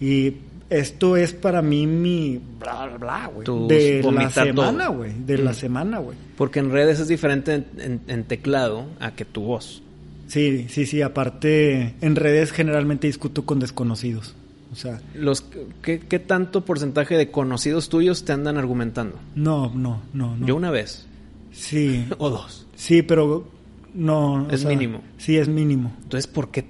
Y 0.00 0.34
esto 0.68 1.16
es 1.16 1.32
para 1.32 1.62
mí 1.62 1.86
mi 1.86 2.40
bla, 2.58 2.86
bla, 2.86 2.98
bla, 2.98 3.30
güey. 3.34 3.68
De 3.68 4.02
la 4.02 4.30
semana, 4.30 4.88
güey. 4.88 5.12
De 5.24 5.38
la 5.38 5.54
semana, 5.54 5.98
güey. 5.98 6.16
Porque 6.36 6.60
en 6.60 6.70
redes 6.70 7.00
es 7.00 7.08
diferente 7.08 7.64
en 7.78 8.24
teclado 8.24 8.86
a 9.00 9.12
que 9.12 9.24
tu 9.24 9.42
voz. 9.42 9.82
Sí, 10.28 10.66
sí, 10.68 10.86
sí. 10.86 11.02
Aparte, 11.02 11.94
en 12.00 12.16
redes 12.16 12.52
generalmente 12.52 13.06
discuto 13.06 13.44
con 13.44 13.60
desconocidos. 13.60 14.34
O 14.72 14.76
sea, 14.76 15.00
los 15.14 15.44
¿qué, 15.82 15.98
tanto 16.18 16.64
porcentaje 16.64 17.16
de 17.16 17.30
conocidos 17.30 17.88
tuyos 17.88 18.24
te 18.24 18.32
andan 18.32 18.58
argumentando? 18.58 19.18
No, 19.34 19.72
no, 19.74 20.02
no, 20.12 20.36
Yo 20.44 20.56
una 20.56 20.70
vez. 20.70 21.06
Sí. 21.52 22.06
o 22.18 22.30
dos. 22.30 22.66
Sí, 22.74 23.02
pero 23.02 23.48
no. 23.94 24.48
Es 24.50 24.64
mínimo. 24.64 25.02
Sí, 25.18 25.36
es 25.36 25.48
mínimo. 25.48 25.94
Entonces, 26.02 26.26
¿por 26.26 26.50
qué? 26.50 26.66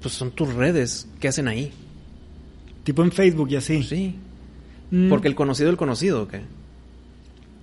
Pues 0.00 0.14
son 0.14 0.32
tus 0.32 0.52
redes. 0.54 1.08
¿Qué 1.20 1.28
hacen 1.28 1.48
ahí? 1.48 1.72
Tipo 2.84 3.02
en 3.02 3.12
Facebook 3.12 3.50
y 3.50 3.56
así. 3.56 3.82
Sí. 3.82 4.14
Mm. 4.90 5.08
Porque 5.08 5.28
el 5.28 5.34
conocido 5.34 5.70
el 5.70 5.76
conocido, 5.76 6.22
¿o 6.22 6.28
qué? 6.28 6.42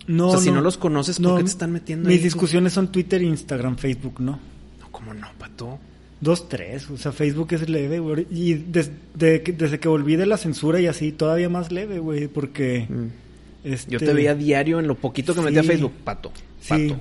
No, 0.07 0.29
o 0.29 0.31
sea, 0.31 0.39
si 0.39 0.51
no 0.51 0.61
los 0.61 0.77
conoces, 0.77 1.19
¿por 1.19 1.37
qué 1.37 1.43
te 1.43 1.49
están 1.49 1.71
metiendo 1.71 2.09
Mis 2.09 2.21
discusiones 2.21 2.73
son 2.73 2.91
Twitter, 2.91 3.21
Instagram, 3.21 3.77
Facebook, 3.77 4.19
¿no? 4.19 4.33
No, 4.79 4.91
¿cómo 4.91 5.13
no, 5.13 5.27
pato? 5.37 5.79
Dos, 6.23 6.47
tres. 6.47 6.89
O 6.89 6.97
sea, 6.97 7.11
Facebook 7.11 7.49
es 7.51 7.67
leve, 7.67 7.99
güey. 7.99 8.25
Y 8.31 8.53
desde, 8.53 8.93
desde 9.13 9.77
que 9.77 9.89
volví 9.89 10.15
de 10.15 10.25
la 10.25 10.37
censura 10.37 10.79
y 10.79 10.87
así, 10.87 11.11
todavía 11.11 11.49
más 11.49 11.69
leve, 11.69 11.99
güey. 11.99 12.27
Porque. 12.27 12.87
Mm. 12.89 13.07
Este... 13.65 13.91
Yo 13.91 13.99
te 13.99 14.13
veía 14.13 14.33
diario 14.33 14.79
en 14.79 14.87
lo 14.87 14.95
poquito 14.95 15.35
que 15.35 15.41
metí 15.41 15.57
a 15.57 15.63
Facebook. 15.63 15.91
Pato. 16.03 16.31
Sí. 16.61 16.95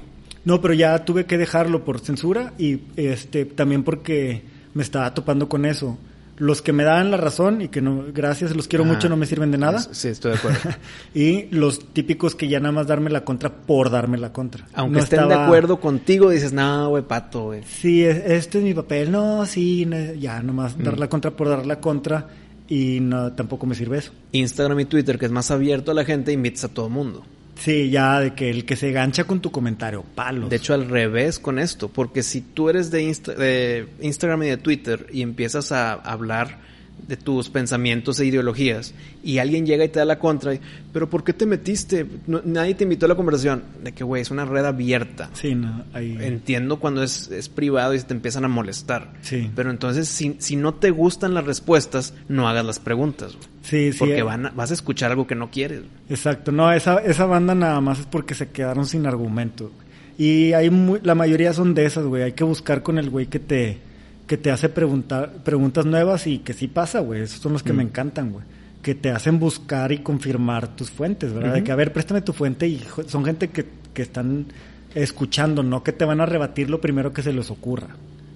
No, 0.45 0.61
pero 0.61 0.75
ya 0.75 1.05
tuve 1.05 1.25
que 1.25 1.39
dejarlo 1.39 1.85
por 1.85 2.01
censura 2.01 2.53
y 2.59 2.81
este 2.97 3.45
también 3.45 3.85
porque 3.85 4.43
me 4.75 4.83
estaba 4.83 5.15
topando 5.15 5.49
con 5.49 5.67
eso 5.67 5.99
los 6.37 6.63
que 6.63 6.73
me 6.73 6.83
dan 6.85 7.11
la 7.11 7.17
razón 7.17 7.61
y 7.63 7.69
que 7.69 7.81
no, 7.81 8.05
gracias, 8.13 8.57
los 8.57 8.67
quiero 8.69 8.85
mucho, 8.85 9.09
no 9.09 9.17
me 9.17 9.27
sirven 9.27 9.51
de 9.51 9.59
nada. 9.59 9.79
Sí, 9.79 10.09
estoy 10.09 10.33
de 10.33 10.39
acuerdo. 10.39 10.59
y 11.15 11.45
los 11.51 11.93
típicos 11.93 12.35
que 12.35 12.49
ya 12.49 12.59
nada 12.59 12.73
más 12.73 12.87
darme 12.87 13.11
la 13.11 13.25
contra 13.25 13.51
por 13.51 13.91
darme 13.91 14.19
la 14.19 14.33
contra. 14.33 14.67
Aunque 14.75 15.01
estén 15.01 15.29
de 15.29 15.35
acuerdo 15.35 15.81
contigo, 15.81 16.31
dices, 16.31 16.53
no, 16.53 16.89
güey, 16.89 17.03
pato, 17.03 17.45
güey. 17.45 17.63
Sí, 17.65 18.05
este 18.05 18.59
es 18.59 18.65
mi 18.65 18.75
papel. 18.75 19.11
No, 19.11 19.45
sí, 19.47 19.87
ya 20.19 20.43
nomás 20.43 20.77
dar 20.79 20.97
mm. 20.97 21.01
la 21.01 21.09
contra 21.09 21.31
por 21.33 21.49
dar 21.49 21.67
la 21.67 21.81
contra 21.81 22.29
y 22.69 23.01
no, 23.01 23.33
tampoco 23.33 23.67
me 23.67 23.75
sirve 23.75 23.99
eso. 23.99 24.13
Instagram 24.33 24.81
y 24.81 24.85
Twitter, 24.87 25.19
que 25.19 25.27
es 25.27 25.33
más 25.33 25.51
abierto 25.51 25.91
a 25.91 25.95
la 25.95 26.05
gente, 26.05 26.33
invitas 26.33 26.65
a 26.65 26.69
todo 26.69 26.89
mundo. 26.89 27.23
Sí, 27.63 27.91
ya 27.91 28.19
de 28.19 28.35
que 28.35 28.51
el 28.51 28.65
que 28.65 28.75
se 28.75 28.91
gancha 28.91 29.23
con 29.23 29.41
tu 29.41 29.53
comentario, 29.53 30.03
palos. 30.03 30.51
De 30.51 30.57
hecho, 30.57 30.75
al 30.75 30.89
revés 30.89 31.39
con 31.39 31.61
esto, 31.61 31.87
porque 31.89 32.25
si 32.25 32.41
tú 32.41 32.69
eres 32.69 32.91
de, 32.91 33.05
de 33.39 33.87
Instagram 34.01 34.43
y 34.43 34.49
de 34.49 34.57
Twitter 34.57 35.07
y 35.13 35.23
empiezas 35.23 35.71
a 35.71 35.93
hablar 35.93 36.59
de 37.07 37.17
tus 37.17 37.51
pensamientos 37.51 38.21
e 38.21 38.27
ideologías 38.27 38.95
y 39.23 39.39
alguien 39.39 39.67
llega 39.67 39.85
y 39.85 39.89
te 39.89 39.99
da 39.99 40.05
la 40.05 40.19
contra, 40.19 40.55
pero 40.93 41.11
¿por 41.11 41.25
qué 41.25 41.33
te 41.33 41.47
metiste? 41.47 42.07
nadie 42.27 42.75
te 42.75 42.85
invitó 42.85 43.07
a 43.07 43.09
la 43.09 43.15
conversación. 43.15 43.65
De 43.83 43.93
que, 43.93 44.05
güey, 44.05 44.23
es 44.23 44.31
una 44.31 44.45
red 44.45 44.65
abierta. 44.65 45.31
Sí, 45.33 45.55
no, 45.55 45.85
Entiendo 45.95 46.79
cuando 46.79 47.03
es, 47.03 47.31
es, 47.31 47.49
privado 47.49 47.95
y 47.95 48.01
te 48.01 48.15
empiezan 48.15 48.45
a 48.45 48.49
molestar. 48.49 49.13
Sí. 49.23 49.51
Pero 49.55 49.71
entonces, 49.71 50.09
si, 50.09 50.37
si 50.39 50.57
no 50.57 50.75
te 50.75 50.91
gustan 50.91 51.35
las 51.35 51.45
respuestas, 51.45 52.15
no 52.29 52.49
hagas 52.49 52.65
las 52.65 52.79
preguntas. 52.79 53.37
Sí, 53.63 53.93
sí. 53.93 53.99
Porque 53.99 54.19
eh. 54.19 54.23
van 54.23 54.53
vas 54.55 54.71
a 54.71 54.75
escuchar 54.75 55.11
algo 55.11 55.27
que 55.27 55.35
no 55.35 55.51
quieres. 55.51 55.83
Exacto. 56.09 56.53
No, 56.53 56.73
esa, 56.73 56.99
esa 56.99 57.27
banda 57.27 57.55
nada 57.55 57.81
más 57.81 58.01
es 58.01 58.07
porque 58.07 58.35
se 58.35 58.49
quedaron 58.49 58.87
sin 58.87 59.07
argumento. 59.07 59.71
Y 60.19 60.53
hay 60.53 60.71
la 61.03 61.15
mayoría 61.15 61.53
son 61.53 61.75
de 61.75 61.85
esas, 61.85 62.05
güey. 62.05 62.23
Hay 62.23 62.33
que 62.33 62.45
buscar 62.45 62.83
con 62.83 62.99
el 62.99 63.11
güey 63.11 63.27
que 63.27 63.39
te 63.39 63.92
que 64.33 64.39
te 64.39 64.51
hace 64.51 64.71
preguntar 64.71 65.31
preguntas 65.45 65.85
nuevas 65.85 66.27
y 66.27 66.39
que 66.39 66.55
sí 66.55 66.67
pasa, 66.67 67.01
güey. 67.01 67.21
Esos 67.21 67.39
son 67.39 67.53
los 67.53 67.63
que 67.63 67.75
me 67.75 67.85
mm. 67.85 67.89
encantan, 67.89 68.33
güey. 68.33 68.47
Que 68.81 68.95
te 68.95 69.11
hacen 69.11 69.39
buscar 69.39 69.93
y 69.93 69.99
confirmar 69.99 70.75
tus 70.75 70.91
fuentes, 70.91 71.35
¿verdad? 71.35 71.53
De 71.53 71.63
que, 71.63 71.71
a 71.71 71.77
ver, 71.77 71.93
préstame 71.93 72.23
tu 72.23 72.33
fuente 72.33 72.67
y 72.67 72.83
son 73.09 73.27
gente 73.27 73.51
que, 73.51 73.67
que 73.93 74.01
están 74.01 74.47
escuchando, 74.95 75.63
no 75.63 75.83
que 75.83 75.93
te 75.93 76.07
van 76.07 76.23
a 76.23 76.25
rebatir 76.25 76.71
lo 76.71 76.81
primero 76.81 77.13
que 77.13 77.23
se 77.23 77.31
les 77.31 77.51
ocurra. 77.51 77.89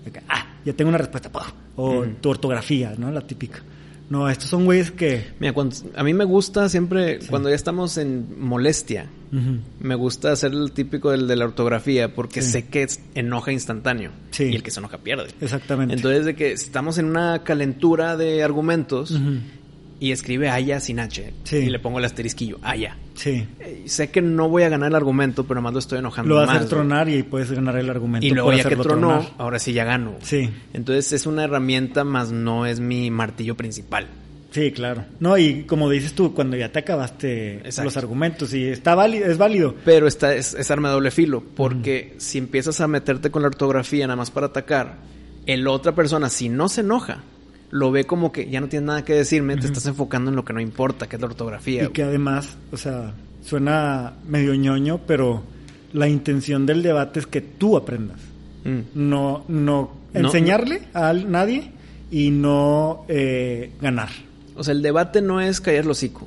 De 0.04 0.10
que, 0.10 0.20
ah, 0.28 0.46
ya 0.66 0.74
tengo 0.74 0.90
una 0.90 0.98
respuesta, 0.98 1.30
o 1.76 2.04
tu 2.20 2.28
ortografía, 2.28 2.92
¿no? 2.98 3.10
La 3.10 3.22
típica. 3.22 3.60
No, 4.08 4.28
estos 4.28 4.48
son 4.50 4.64
güeyes 4.64 4.92
que... 4.92 5.24
Mira, 5.40 5.54
a 5.96 6.02
mí 6.04 6.14
me 6.14 6.24
gusta 6.24 6.68
siempre, 6.68 7.18
cuando 7.28 7.48
ya 7.48 7.56
estamos 7.56 7.98
en 7.98 8.40
molestia, 8.40 9.06
me 9.80 9.94
gusta 9.94 10.32
hacer 10.32 10.52
el 10.52 10.72
típico 10.72 11.10
del 11.10 11.26
de 11.26 11.36
la 11.36 11.44
ortografía 11.44 12.14
porque 12.14 12.40
sé 12.40 12.66
que 12.66 12.84
es 12.84 13.00
enoja 13.14 13.52
instantáneo. 13.52 14.12
Y 14.38 14.54
el 14.54 14.62
que 14.62 14.70
se 14.70 14.80
enoja 14.80 14.98
pierde. 14.98 15.30
Exactamente. 15.40 15.94
Entonces, 15.94 16.24
de 16.24 16.36
que 16.36 16.52
estamos 16.52 16.98
en 16.98 17.06
una 17.06 17.42
calentura 17.42 18.16
de 18.16 18.42
argumentos 18.42 19.18
y 19.98 20.12
escribe 20.12 20.50
Aya 20.50 20.80
sin 20.80 21.00
H. 21.00 21.32
Y 21.52 21.70
le 21.70 21.78
pongo 21.78 21.98
el 21.98 22.04
asterisquillo, 22.04 22.58
Aya. 22.62 22.96
Sí. 23.14 23.46
Eh, 23.60 23.84
sé 23.86 24.10
que 24.10 24.20
no 24.20 24.48
voy 24.48 24.64
a 24.64 24.68
ganar 24.68 24.90
el 24.90 24.94
argumento, 24.94 25.44
pero 25.44 25.62
más 25.62 25.72
lo 25.72 25.78
estoy 25.78 25.98
enojando. 25.98 26.34
Lo 26.34 26.40
vas 26.40 26.50
a 26.50 26.56
hacer 26.56 26.68
tronar 26.68 27.08
y 27.08 27.22
puedes 27.22 27.50
ganar 27.50 27.76
el 27.76 27.88
argumento. 27.88 28.26
Y 28.26 28.30
luego 28.30 28.52
ya 28.52 28.64
que 28.64 28.76
tronó, 28.76 29.26
ahora 29.38 29.58
sí 29.58 29.72
ya 29.72 29.84
gano. 29.84 30.16
Sí. 30.22 30.50
Entonces 30.72 31.12
es 31.12 31.26
una 31.26 31.44
herramienta, 31.44 32.04
más 32.04 32.30
no 32.30 32.66
es 32.66 32.80
mi 32.80 33.10
martillo 33.10 33.56
principal. 33.56 34.08
Sí, 34.56 34.72
claro. 34.72 35.04
No, 35.20 35.36
y 35.36 35.64
como 35.64 35.90
dices 35.90 36.14
tú, 36.14 36.32
cuando 36.32 36.56
ya 36.56 36.72
te 36.72 36.78
acabaste 36.78 37.62
los 37.84 37.96
argumentos 37.98 38.54
y 38.54 38.64
está 38.64 38.94
válido, 38.94 39.26
es 39.26 39.36
válido. 39.36 39.74
Pero 39.84 40.06
está, 40.06 40.34
es, 40.34 40.70
arma 40.70 40.88
de 40.88 40.94
doble 40.94 41.10
filo, 41.10 41.42
porque 41.54 42.14
si 42.16 42.38
empiezas 42.38 42.80
a 42.80 42.88
meterte 42.88 43.30
con 43.30 43.42
la 43.42 43.48
ortografía 43.48 44.06
nada 44.06 44.16
más 44.16 44.30
para 44.30 44.46
atacar, 44.46 44.96
el 45.44 45.66
otra 45.68 45.94
persona, 45.94 46.30
si 46.30 46.48
no 46.48 46.70
se 46.70 46.80
enoja, 46.80 47.22
lo 47.76 47.90
ve 47.90 48.04
como 48.04 48.32
que 48.32 48.48
ya 48.48 48.60
no 48.60 48.68
tienes 48.68 48.86
nada 48.86 49.04
que 49.04 49.12
decirme, 49.12 49.56
te 49.56 49.66
estás 49.66 49.86
enfocando 49.86 50.30
en 50.30 50.36
lo 50.36 50.44
que 50.44 50.52
no 50.52 50.60
importa, 50.60 51.08
que 51.08 51.16
es 51.16 51.22
la 51.22 51.28
ortografía. 51.28 51.84
Y 51.84 51.88
que 51.88 52.02
además, 52.02 52.56
o 52.72 52.76
sea, 52.76 53.14
suena 53.44 54.14
medio 54.26 54.54
ñoño, 54.54 55.00
pero 55.06 55.42
la 55.92 56.08
intención 56.08 56.64
del 56.66 56.82
debate 56.82 57.20
es 57.20 57.26
que 57.26 57.40
tú 57.40 57.76
aprendas. 57.76 58.20
Mm. 58.64 58.80
No, 58.94 59.44
no 59.48 59.92
enseñarle 60.14 60.82
a 60.94 61.12
nadie 61.12 61.70
y 62.10 62.30
no 62.30 63.04
eh, 63.08 63.72
ganar. 63.80 64.08
O 64.54 64.64
sea, 64.64 64.72
el 64.72 64.82
debate 64.82 65.20
no 65.20 65.40
es 65.40 65.60
callar 65.60 65.84
el 65.84 65.90
hocico. 65.90 66.26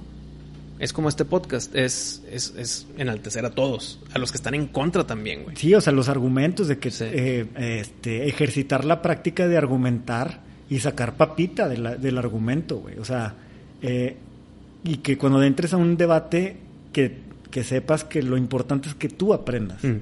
Es 0.78 0.94
como 0.94 1.10
este 1.10 1.26
podcast, 1.26 1.76
es, 1.76 2.24
es, 2.32 2.54
es, 2.58 2.88
enaltecer 2.98 3.44
a 3.44 3.50
todos, 3.50 4.00
a 4.14 4.20
los 4.20 4.32
que 4.32 4.38
están 4.38 4.54
en 4.54 4.68
contra 4.68 5.06
también, 5.06 5.44
güey. 5.44 5.58
Sí, 5.58 5.74
o 5.74 5.82
sea, 5.82 5.92
los 5.92 6.08
argumentos 6.08 6.70
de 6.70 6.78
que 6.78 6.90
eh, 7.02 7.48
este, 7.58 8.30
ejercitar 8.30 8.86
la 8.86 9.02
práctica 9.02 9.50
de 9.50 9.58
argumentar 9.58 10.49
y 10.70 10.80
sacar 10.80 11.16
papita 11.16 11.68
del 11.68 12.18
argumento, 12.18 12.78
güey. 12.78 12.98
O 13.00 13.06
sea, 13.06 13.34
eh, 13.82 14.16
y 14.84 14.98
que 14.98 15.18
cuando 15.18 15.42
entres 15.42 15.74
a 15.74 15.78
un 15.78 15.98
debate, 15.98 16.58
que, 16.94 17.18
que, 17.50 17.64
sepas 17.64 18.04
que 18.04 18.22
lo 18.22 18.38
importante 18.38 18.88
es 18.88 18.96
que 18.96 19.10
tú 19.10 19.34
aprendas. 19.34 19.84
Mm. 19.84 19.98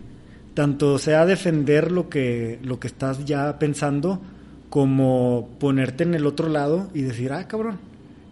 Tanto 0.53 0.99
sea 0.99 1.25
defender 1.25 1.91
lo 1.91 2.09
que, 2.09 2.59
lo 2.63 2.79
que 2.79 2.87
estás 2.87 3.23
ya 3.25 3.57
pensando, 3.59 4.21
como 4.69 5.49
ponerte 5.59 6.03
en 6.03 6.15
el 6.15 6.25
otro 6.25 6.49
lado 6.49 6.89
y 6.93 7.01
decir, 7.01 7.31
ah, 7.31 7.47
cabrón, 7.47 7.79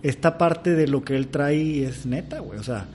esta 0.04 0.38
parte 0.38 0.72
de 0.72 0.88
lo 0.88 1.04
que 1.04 1.16
él 1.16 1.28
trae 1.28 1.86
es 1.86 2.06
neta, 2.06 2.40
güey. 2.40 2.60
O 2.60 2.64
sea, 2.64 2.86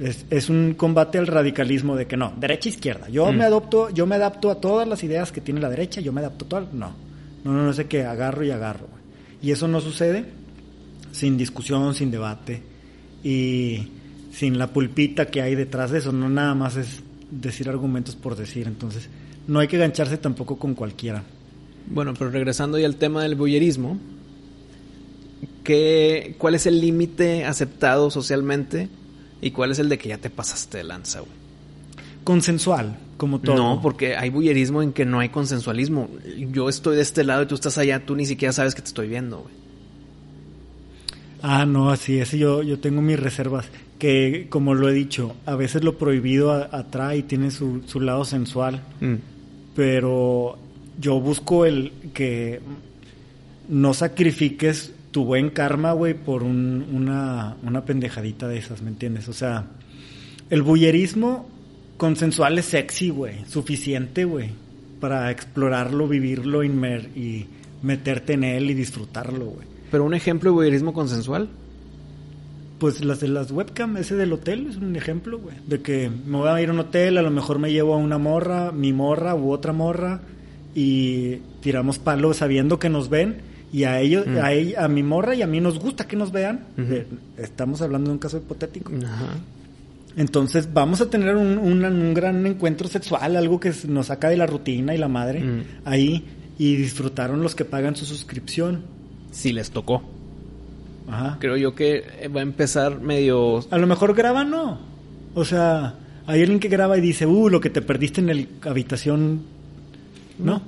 es, 0.00 0.26
es, 0.30 0.50
un 0.50 0.74
combate 0.74 1.18
al 1.18 1.28
radicalismo 1.28 1.94
de 1.94 2.06
que 2.06 2.16
no, 2.16 2.32
derecha 2.36 2.68
izquierda. 2.68 3.08
Yo 3.08 3.30
mm. 3.30 3.36
me 3.36 3.44
adopto, 3.44 3.90
yo 3.90 4.06
me 4.06 4.16
adapto 4.16 4.50
a 4.50 4.56
todas 4.56 4.88
las 4.88 5.04
ideas 5.04 5.30
que 5.30 5.40
tiene 5.40 5.60
la 5.60 5.70
derecha, 5.70 6.00
yo 6.00 6.12
me 6.12 6.20
adapto 6.20 6.46
a 6.46 6.48
todo. 6.48 6.68
No 6.72 7.11
no, 7.44 7.52
no, 7.52 7.64
no 7.64 7.72
sé 7.72 7.86
qué, 7.86 8.04
agarro 8.04 8.44
y 8.44 8.50
agarro. 8.50 8.88
Y 9.40 9.50
eso 9.50 9.68
no 9.68 9.80
sucede 9.80 10.24
sin 11.12 11.36
discusión, 11.36 11.94
sin 11.94 12.10
debate 12.10 12.62
y 13.22 13.88
sin 14.32 14.58
la 14.58 14.68
pulpita 14.68 15.26
que 15.26 15.42
hay 15.42 15.54
detrás 15.54 15.90
de 15.90 15.98
eso. 15.98 16.12
No 16.12 16.28
nada 16.28 16.54
más 16.54 16.76
es 16.76 17.02
decir 17.30 17.68
argumentos 17.68 18.16
por 18.16 18.36
decir. 18.36 18.66
Entonces, 18.66 19.08
no 19.46 19.58
hay 19.58 19.68
que 19.68 19.78
gancharse 19.78 20.16
tampoco 20.18 20.58
con 20.58 20.74
cualquiera. 20.74 21.22
Bueno, 21.86 22.14
pero 22.16 22.30
regresando 22.30 22.78
ya 22.78 22.86
al 22.86 22.96
tema 22.96 23.22
del 23.22 23.34
bullerismo, 23.34 23.98
¿qué, 25.64 26.36
¿cuál 26.38 26.54
es 26.54 26.66
el 26.66 26.80
límite 26.80 27.44
aceptado 27.44 28.10
socialmente 28.10 28.88
y 29.40 29.50
cuál 29.50 29.72
es 29.72 29.80
el 29.80 29.88
de 29.88 29.98
que 29.98 30.10
ya 30.10 30.18
te 30.18 30.30
pasaste 30.30 30.78
de 30.78 30.84
lanza, 30.84 31.20
güey? 31.20 31.42
consensual, 32.24 32.96
como 33.22 33.38
todo. 33.38 33.54
No, 33.54 33.80
porque 33.80 34.16
hay 34.16 34.30
bullerismo 34.30 34.82
en 34.82 34.92
que 34.92 35.04
no 35.04 35.20
hay 35.20 35.28
consensualismo. 35.28 36.08
Yo 36.50 36.68
estoy 36.68 36.96
de 36.96 37.02
este 37.02 37.22
lado 37.22 37.44
y 37.44 37.46
tú 37.46 37.54
estás 37.54 37.78
allá, 37.78 38.04
tú 38.04 38.16
ni 38.16 38.26
siquiera 38.26 38.52
sabes 38.52 38.74
que 38.74 38.82
te 38.82 38.88
estoy 38.88 39.06
viendo, 39.06 39.42
güey. 39.42 39.54
Ah, 41.40 41.64
no, 41.64 41.90
así 41.90 42.18
es. 42.18 42.32
Yo, 42.32 42.64
yo 42.64 42.80
tengo 42.80 43.00
mis 43.00 43.20
reservas. 43.20 43.66
Que, 44.00 44.48
como 44.50 44.74
lo 44.74 44.88
he 44.88 44.92
dicho, 44.92 45.36
a 45.46 45.54
veces 45.54 45.84
lo 45.84 45.98
prohibido 45.98 46.50
atrae 46.50 47.18
y 47.18 47.22
tiene 47.22 47.52
su, 47.52 47.82
su 47.86 48.00
lado 48.00 48.24
sensual. 48.24 48.82
Mm. 49.00 49.14
Pero 49.76 50.58
yo 51.00 51.20
busco 51.20 51.64
el 51.64 51.92
que 52.12 52.58
no 53.68 53.94
sacrifiques 53.94 54.94
tu 55.12 55.24
buen 55.24 55.50
karma, 55.50 55.92
güey, 55.92 56.14
por 56.14 56.42
una, 56.42 57.54
una 57.62 57.84
pendejadita 57.84 58.48
de 58.48 58.58
esas, 58.58 58.82
¿me 58.82 58.90
entiendes? 58.90 59.28
O 59.28 59.32
sea, 59.32 59.66
el 60.50 60.62
bullerismo 60.62 61.46
consensual 62.02 62.58
es 62.58 62.64
sexy, 62.64 63.10
güey. 63.10 63.44
Suficiente, 63.46 64.24
güey. 64.24 64.50
Para 64.98 65.30
explorarlo, 65.30 66.08
vivirlo 66.08 66.64
y 66.64 67.46
meterte 67.80 68.32
en 68.32 68.42
él 68.42 68.68
y 68.72 68.74
disfrutarlo, 68.74 69.44
güey. 69.44 69.68
¿Pero 69.88 70.02
un 70.02 70.12
ejemplo 70.12 70.50
de 70.50 70.54
voyeurismo 70.54 70.92
consensual? 70.92 71.48
Pues 72.80 73.04
las 73.04 73.20
de 73.20 73.28
las 73.28 73.52
webcam, 73.52 73.98
ese 73.98 74.16
del 74.16 74.32
hotel 74.32 74.66
es 74.68 74.78
un 74.78 74.96
ejemplo, 74.96 75.38
güey. 75.38 75.54
De 75.64 75.80
que 75.80 76.10
me 76.26 76.38
voy 76.38 76.48
a 76.48 76.60
ir 76.60 76.70
a 76.70 76.72
un 76.72 76.80
hotel, 76.80 77.18
a 77.18 77.22
lo 77.22 77.30
mejor 77.30 77.60
me 77.60 77.70
llevo 77.70 77.94
a 77.94 77.98
una 77.98 78.18
morra, 78.18 78.72
mi 78.72 78.92
morra 78.92 79.36
u 79.36 79.52
otra 79.52 79.72
morra, 79.72 80.22
y 80.74 81.36
tiramos 81.60 82.00
palos 82.00 82.38
sabiendo 82.38 82.80
que 82.80 82.88
nos 82.88 83.10
ven. 83.10 83.42
Y 83.72 83.84
a 83.84 84.00
ellos, 84.00 84.26
mm. 84.26 84.38
a, 84.42 84.52
ella, 84.52 84.84
a 84.84 84.88
mi 84.88 85.04
morra 85.04 85.36
y 85.36 85.42
a 85.42 85.46
mí 85.46 85.60
nos 85.60 85.78
gusta 85.78 86.08
que 86.08 86.16
nos 86.16 86.32
vean. 86.32 86.64
Estamos 87.36 87.80
hablando 87.80 88.08
de 88.08 88.14
un 88.14 88.18
caso 88.18 88.38
hipotético. 88.38 88.90
Ajá. 89.04 89.36
Entonces 90.16 90.72
vamos 90.72 91.00
a 91.00 91.08
tener 91.08 91.36
un, 91.36 92.14
gran 92.14 92.46
encuentro 92.46 92.88
sexual, 92.88 93.36
algo 93.36 93.58
que 93.60 93.72
nos 93.88 94.06
saca 94.06 94.28
de 94.28 94.36
la 94.36 94.46
rutina 94.46 94.94
y 94.94 94.98
la 94.98 95.08
madre 95.08 95.40
mm. 95.40 95.62
ahí 95.84 96.24
y 96.58 96.76
disfrutaron 96.76 97.42
los 97.42 97.54
que 97.54 97.64
pagan 97.64 97.96
su 97.96 98.04
suscripción. 98.04 98.82
Si 99.30 99.52
les 99.52 99.70
tocó. 99.70 100.02
Ajá. 101.08 101.38
Creo 101.40 101.56
yo 101.56 101.74
que 101.74 102.28
va 102.34 102.40
a 102.40 102.42
empezar 102.42 103.00
medio... 103.00 103.64
A 103.70 103.78
lo 103.78 103.86
mejor 103.86 104.14
graba 104.14 104.44
no. 104.44 104.78
O 105.34 105.44
sea, 105.44 105.94
hay 106.26 106.42
alguien 106.42 106.60
que 106.60 106.68
graba 106.68 106.98
y 106.98 107.00
dice, 107.00 107.26
uh, 107.26 107.48
lo 107.48 107.60
que 107.60 107.70
te 107.70 107.80
perdiste 107.80 108.20
en 108.20 108.26
la 108.26 108.70
habitación 108.70 109.42
¿no? 110.42 110.62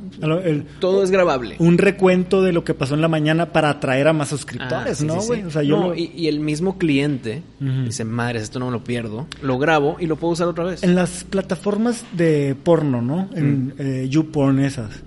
Todo 0.80 1.02
es 1.02 1.10
grabable. 1.10 1.56
Un 1.58 1.78
recuento 1.78 2.42
de 2.42 2.52
lo 2.52 2.64
que 2.64 2.74
pasó 2.74 2.94
en 2.94 3.00
la 3.00 3.08
mañana 3.08 3.52
para 3.52 3.70
atraer 3.70 4.08
a 4.08 4.12
más 4.12 4.28
suscriptores, 4.28 5.02
ah, 5.02 5.04
¿no, 5.04 5.20
güey? 5.20 5.42
O 5.42 5.50
sea, 5.50 5.62
yo 5.62 5.94
y, 5.94 6.28
el 6.28 6.40
mismo 6.40 6.78
cliente 6.78 7.42
dice, 7.60 8.04
madre, 8.04 8.40
esto 8.40 8.58
no 8.58 8.66
me 8.66 8.72
lo 8.72 8.84
pierdo, 8.84 9.26
lo 9.42 9.58
grabo 9.58 9.96
y 9.98 10.06
lo 10.06 10.16
puedo 10.16 10.32
usar 10.32 10.48
otra 10.48 10.64
vez. 10.64 10.82
En 10.82 10.94
las 10.94 11.24
plataformas 11.24 12.04
de 12.12 12.56
porno, 12.62 13.02
¿no? 13.02 13.28
En 13.34 13.74
eh, 13.78 14.06
YouPorn 14.08 14.60
esas, 14.60 15.02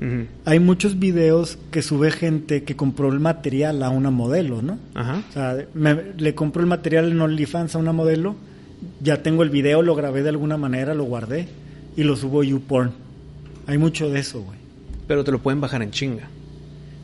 hay 0.45 0.59
muchos 0.59 0.99
videos 0.99 1.57
que 1.71 1.81
sube 1.81 2.11
gente 2.11 2.63
que 2.63 2.75
compró 2.75 3.11
el 3.11 3.19
material 3.19 3.83
a 3.83 3.89
una 3.89 4.11
modelo, 4.11 4.61
¿no? 4.61 4.77
Ajá. 4.93 5.23
O 5.29 5.33
sea, 5.33 5.57
le 5.75 6.35
compró 6.35 6.61
el 6.61 6.67
material 6.67 7.11
en 7.11 7.21
OnlyFans 7.21 7.75
a 7.75 7.79
una 7.79 7.93
modelo, 7.93 8.35
ya 9.01 9.23
tengo 9.23 9.43
el 9.43 9.49
video, 9.49 9.81
lo 9.81 9.95
grabé 9.95 10.23
de 10.23 10.29
alguna 10.29 10.57
manera, 10.57 10.93
lo 10.93 11.03
guardé 11.03 11.47
y 11.95 12.03
lo 12.03 12.15
subo 12.15 12.41
a 12.41 12.45
YouPorn. 12.45 13.06
Hay 13.67 13.77
mucho 13.77 14.09
de 14.09 14.19
eso, 14.19 14.41
güey. 14.41 14.57
Pero 15.07 15.23
te 15.23 15.31
lo 15.31 15.39
pueden 15.39 15.61
bajar 15.61 15.81
en 15.83 15.91
chinga. 15.91 16.27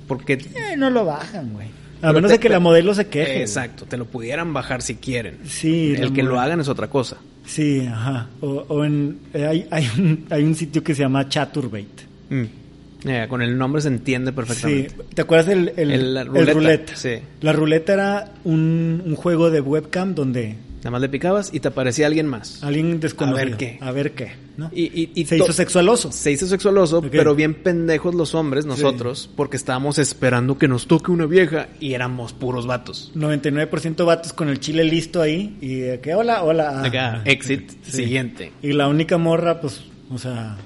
Porque... 0.08 0.34
Eh, 0.34 0.76
no 0.78 0.90
lo 0.90 1.06
bajan, 1.06 1.54
güey. 1.54 1.68
A 2.02 2.12
menos 2.12 2.32
de 2.32 2.40
que 2.40 2.50
la 2.50 2.60
modelo 2.60 2.94
se 2.94 3.08
queje. 3.08 3.42
exacto, 3.42 3.86
te 3.86 3.96
lo 3.96 4.06
pudieran 4.06 4.54
bajar 4.54 4.82
si 4.82 4.96
quieren. 4.96 5.38
Sí. 5.46 5.94
El 5.98 6.12
que 6.12 6.22
lo 6.22 6.40
hagan 6.40 6.60
es 6.60 6.68
otra 6.68 6.90
cosa. 6.90 7.18
Sí, 7.46 7.86
ajá. 7.88 8.28
O, 8.42 8.84
en, 8.84 9.20
eh, 9.34 9.46
hay, 9.46 9.68
hay, 9.72 9.90
un, 9.98 10.26
hay 10.30 10.44
un 10.44 10.56
sitio 10.56 10.84
que 10.84 10.94
se 10.96 11.02
llama 11.02 11.30
Chaturbate. 11.30 12.14
Mm. 12.30 13.28
con 13.30 13.42
el 13.42 13.58
nombre 13.58 13.82
se 13.82 13.88
entiende 13.90 14.34
perfectamente. 14.34 14.90
Sí. 14.90 14.96
¿Te 15.14 15.22
acuerdas 15.22 15.48
del 15.48 15.74
el, 15.78 16.26
ruleta, 16.26 16.96
Sí. 16.96 17.20
La 17.42 17.54
ruleta 17.54 17.94
era 17.94 18.32
un, 18.44 19.02
un, 19.06 19.16
juego 19.16 19.50
de 19.52 19.62
webcam 19.62 20.14
donde... 20.16 20.56
Nada 20.84 20.92
más 20.92 21.02
le 21.02 21.08
picabas 21.08 21.50
y 21.54 21.62
te 21.62 21.70
aparecía 21.70 22.08
alguien 22.08 22.28
más. 22.28 22.62
Alguien 22.62 23.00
desconocido. 23.00 23.40
A 23.42 23.46
ver 23.46 23.58
qué. 23.58 23.78
A 23.80 23.92
ver 23.92 24.12
qué. 24.12 24.34
¿no? 24.58 24.70
Y, 24.74 25.12
y, 25.16 25.26
se 25.26 25.38
hizo 25.38 25.54
sexualoso. 25.54 26.12
Se 26.12 26.30
hizo 26.30 26.46
sexualoso, 26.46 27.02
pero 27.02 27.34
bien 27.36 27.54
pendejos 27.54 28.14
los 28.14 28.36
hombres, 28.36 28.66
nosotros, 28.66 29.30
porque 29.36 29.56
estábamos 29.56 29.98
esperando 29.98 30.58
que 30.58 30.68
nos 30.68 30.88
toque 30.88 31.10
una 31.12 31.26
vieja 31.26 31.70
y 31.80 31.94
éramos 31.94 32.34
puros 32.34 32.68
vatos. 32.68 33.14
99% 33.16 34.06
vatos 34.06 34.34
con 34.34 34.50
el 34.50 34.60
chile 34.60 34.84
listo 34.84 35.22
ahí 35.22 35.58
y 35.62 35.76
de 35.76 36.00
que 36.02 36.16
hola, 36.16 36.44
hola. 36.44 36.84
Acá, 36.84 37.22
exit, 37.24 37.72
siguiente. 37.86 38.52
Y 38.62 38.74
la 38.74 38.90
única 38.90 39.18
morra, 39.18 39.62
pues, 39.62 39.86
o 40.12 40.18
sea, 40.18 40.58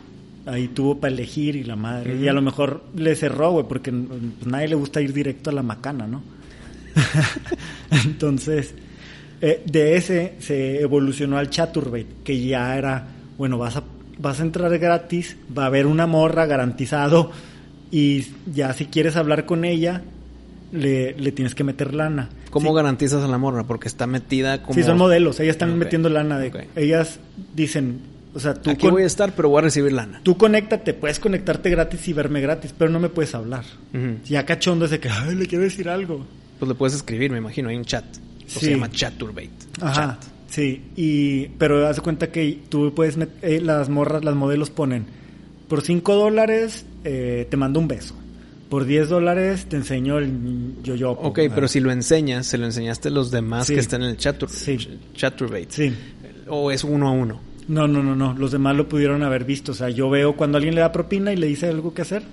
ahí 0.48 0.68
tuvo 0.70 1.00
para 1.00 1.14
elegir 1.14 1.56
y 1.56 1.64
la 1.64 1.76
madre. 1.76 2.16
Y 2.16 2.28
a 2.28 2.34
lo 2.34 2.42
mejor 2.42 2.84
le 2.96 3.16
cerró, 3.16 3.52
güey, 3.52 3.68
porque 3.68 3.92
pues, 3.92 4.20
nadie 4.46 4.70
le 4.70 4.76
gusta 4.76 5.00
ir 5.00 5.14
directo 5.14 5.52
a 5.52 5.54
la 5.54 5.62
macana, 5.62 6.08
¿no? 6.08 6.24
Entonces, 8.06 8.74
eh, 9.42 9.62
de 9.66 9.98
ese 9.98 10.34
se 10.40 10.82
evolucionó 10.82 11.38
al 11.38 11.50
Chaturbate, 11.50 12.08
que 12.24 12.40
ya 12.46 12.78
era, 12.78 13.08
bueno, 13.38 13.58
vas 13.58 13.78
a, 13.78 13.84
vas 14.18 14.40
a 14.40 14.44
entrar 14.44 14.78
gratis, 14.80 15.38
va 15.56 15.64
a 15.64 15.68
haber 15.68 15.86
una 15.86 16.08
morra 16.08 16.46
garantizado 16.46 17.32
y 17.92 18.26
ya 18.54 18.74
si 18.74 18.86
quieres 18.86 19.16
hablar 19.16 19.46
con 19.46 19.66
ella, 19.66 20.02
le, 20.72 21.14
le 21.14 21.32
tienes 21.32 21.56
que 21.56 21.64
meter 21.64 21.94
lana. 21.94 22.30
¿Cómo 22.50 22.74
garantizas 22.74 23.24
a 23.24 23.28
la 23.28 23.38
morra? 23.38 23.66
Porque 23.66 23.88
está 23.88 24.08
metida 24.08 24.64
como... 24.64 24.74
Sí, 24.74 24.84
son 24.84 24.98
modelos, 24.98 25.40
ellas 25.40 25.56
están 25.56 25.78
metiendo 25.78 26.10
lana. 26.10 26.40
De, 26.40 26.68
Ellas 26.76 27.20
dicen, 27.54 28.00
o 28.34 28.40
sea, 28.40 28.56
tú 28.56 28.72
Aquí 28.72 28.88
voy 28.88 29.04
a 29.04 29.06
estar, 29.06 29.34
pero 29.36 29.50
voy 29.50 29.60
a 29.60 29.62
recibir 29.64 29.94
lana. 29.94 30.22
Tú 30.24 30.38
conéctate, 30.38 30.94
puedes 30.94 31.20
conectarte 31.20 31.70
gratis 31.70 32.08
y 32.08 32.14
verme 32.14 32.42
gratis, 32.42 32.74
pero 32.78 32.90
no 32.90 33.00
me 33.00 33.10
puedes 33.10 33.36
hablar. 33.36 33.66
Ya 34.26 34.46
cachondo 34.46 34.86
es 34.86 34.92
de 34.92 35.00
que, 35.00 35.10
Ay, 35.10 35.36
le 35.36 35.46
quiero 35.46 35.64
decir 35.64 35.90
algo. 35.90 36.26
Pues 36.60 36.70
le 36.70 36.76
puedes 36.76 36.96
escribir, 36.96 37.32
me 37.32 37.38
imagino, 37.38 37.70
hay 37.70 37.76
un 37.76 37.86
chat. 37.86 38.06
Se 38.48 38.72
llama 38.72 38.90
Chaturbate. 38.90 39.50
Ajá. 39.82 40.18
Sí, 40.50 40.82
y, 40.96 41.48
pero 41.58 41.88
haz 41.88 41.98
de 41.98 42.02
cuenta 42.02 42.32
que 42.32 42.62
tú 42.70 42.94
puedes, 42.96 43.18
eh, 43.42 43.62
las 43.62 43.90
morras, 43.90 44.24
las 44.24 44.36
modelos 44.36 44.70
ponen, 44.70 45.06
por 45.68 45.82
5 45.82 46.16
dólares 46.16 46.86
eh, 47.04 47.46
te 47.50 47.58
mando 47.58 47.80
un 47.80 47.88
beso. 47.88 48.16
Por 48.70 48.86
10 48.86 49.10
dólares 49.10 49.68
te 49.68 49.78
enseño 49.78 50.18
el 50.18 50.76
yo-yo. 50.84 51.12
Ok, 51.12 51.40
pero 51.54 51.68
si 51.68 51.80
lo 51.80 51.92
enseñas, 51.92 52.48
se 52.48 52.58
lo 52.58 52.66
enseñaste 52.66 53.10
a 53.10 53.12
los 53.12 53.32
demás 53.32 53.68
que 53.68 53.80
están 53.80 54.04
en 54.04 54.10
el 54.10 54.18
chatur 54.18 54.50
sí. 54.50 54.78
Chaturbate. 55.14 55.68
Sí. 55.70 55.94
O 56.48 56.72
es 56.72 56.84
uno 56.84 57.08
a 57.08 57.12
uno. 57.12 57.40
No, 57.68 57.88
no, 57.88 58.02
no, 58.02 58.16
no. 58.16 58.34
Los 58.34 58.52
demás 58.52 58.76
lo 58.76 58.88
pudieron 58.88 59.24
haber 59.24 59.46
visto. 59.46 59.72
O 59.72 59.76
sea, 59.76 59.90
yo 59.90 60.10
veo 60.10 60.36
cuando 60.36 60.58
alguien 60.58 60.76
le 60.76 60.82
da 60.82 60.92
propina 60.92 61.32
y 61.32 61.38
le 61.38 61.48
dice 61.48 61.68
algo 61.68 61.94
que 61.94 62.02
hacer. 62.02 62.24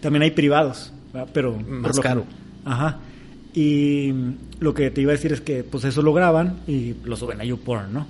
También 0.00 0.22
hay 0.22 0.32
privados, 0.32 0.92
pero 1.32 1.56
más 1.56 1.98
caro. 2.00 2.24
Ajá. 2.64 2.98
Y 3.54 4.12
lo 4.58 4.74
que 4.74 4.90
te 4.90 5.00
iba 5.00 5.12
a 5.12 5.14
decir 5.14 5.32
es 5.32 5.40
que 5.40 5.62
pues 5.62 5.84
eso 5.84 6.02
lo 6.02 6.12
graban 6.12 6.56
y 6.66 6.94
lo 7.04 7.16
suben 7.16 7.40
a 7.40 7.44
YouPorn, 7.44 7.92
¿no? 7.92 8.06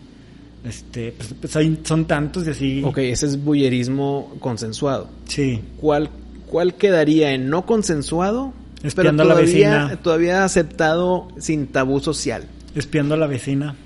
Este, 0.65 1.13
pues, 1.13 1.35
pues 1.39 1.57
hay, 1.57 1.79
son 1.85 2.07
tantos 2.07 2.47
y 2.47 2.51
así. 2.51 2.83
Ok, 2.83 2.99
ese 2.99 3.27
es 3.27 3.45
bullerismo 3.45 4.35
consensuado. 4.41 5.09
Sí. 5.29 5.61
¿Cuál, 5.77 6.09
cuál 6.47 6.75
quedaría 6.75 7.33
en 7.33 7.51
no 7.51 7.67
consensuado? 7.67 8.55
Espiando 8.83 9.23
a 9.23 9.27
la 9.27 9.35
vecina. 9.35 9.99
Todavía 10.03 10.45
aceptado 10.45 11.29
sin 11.39 11.67
tabú 11.67 12.01
social. 12.01 12.47
Espiando 12.75 13.15
a 13.15 13.19
la 13.19 13.27
vecina. 13.27 13.77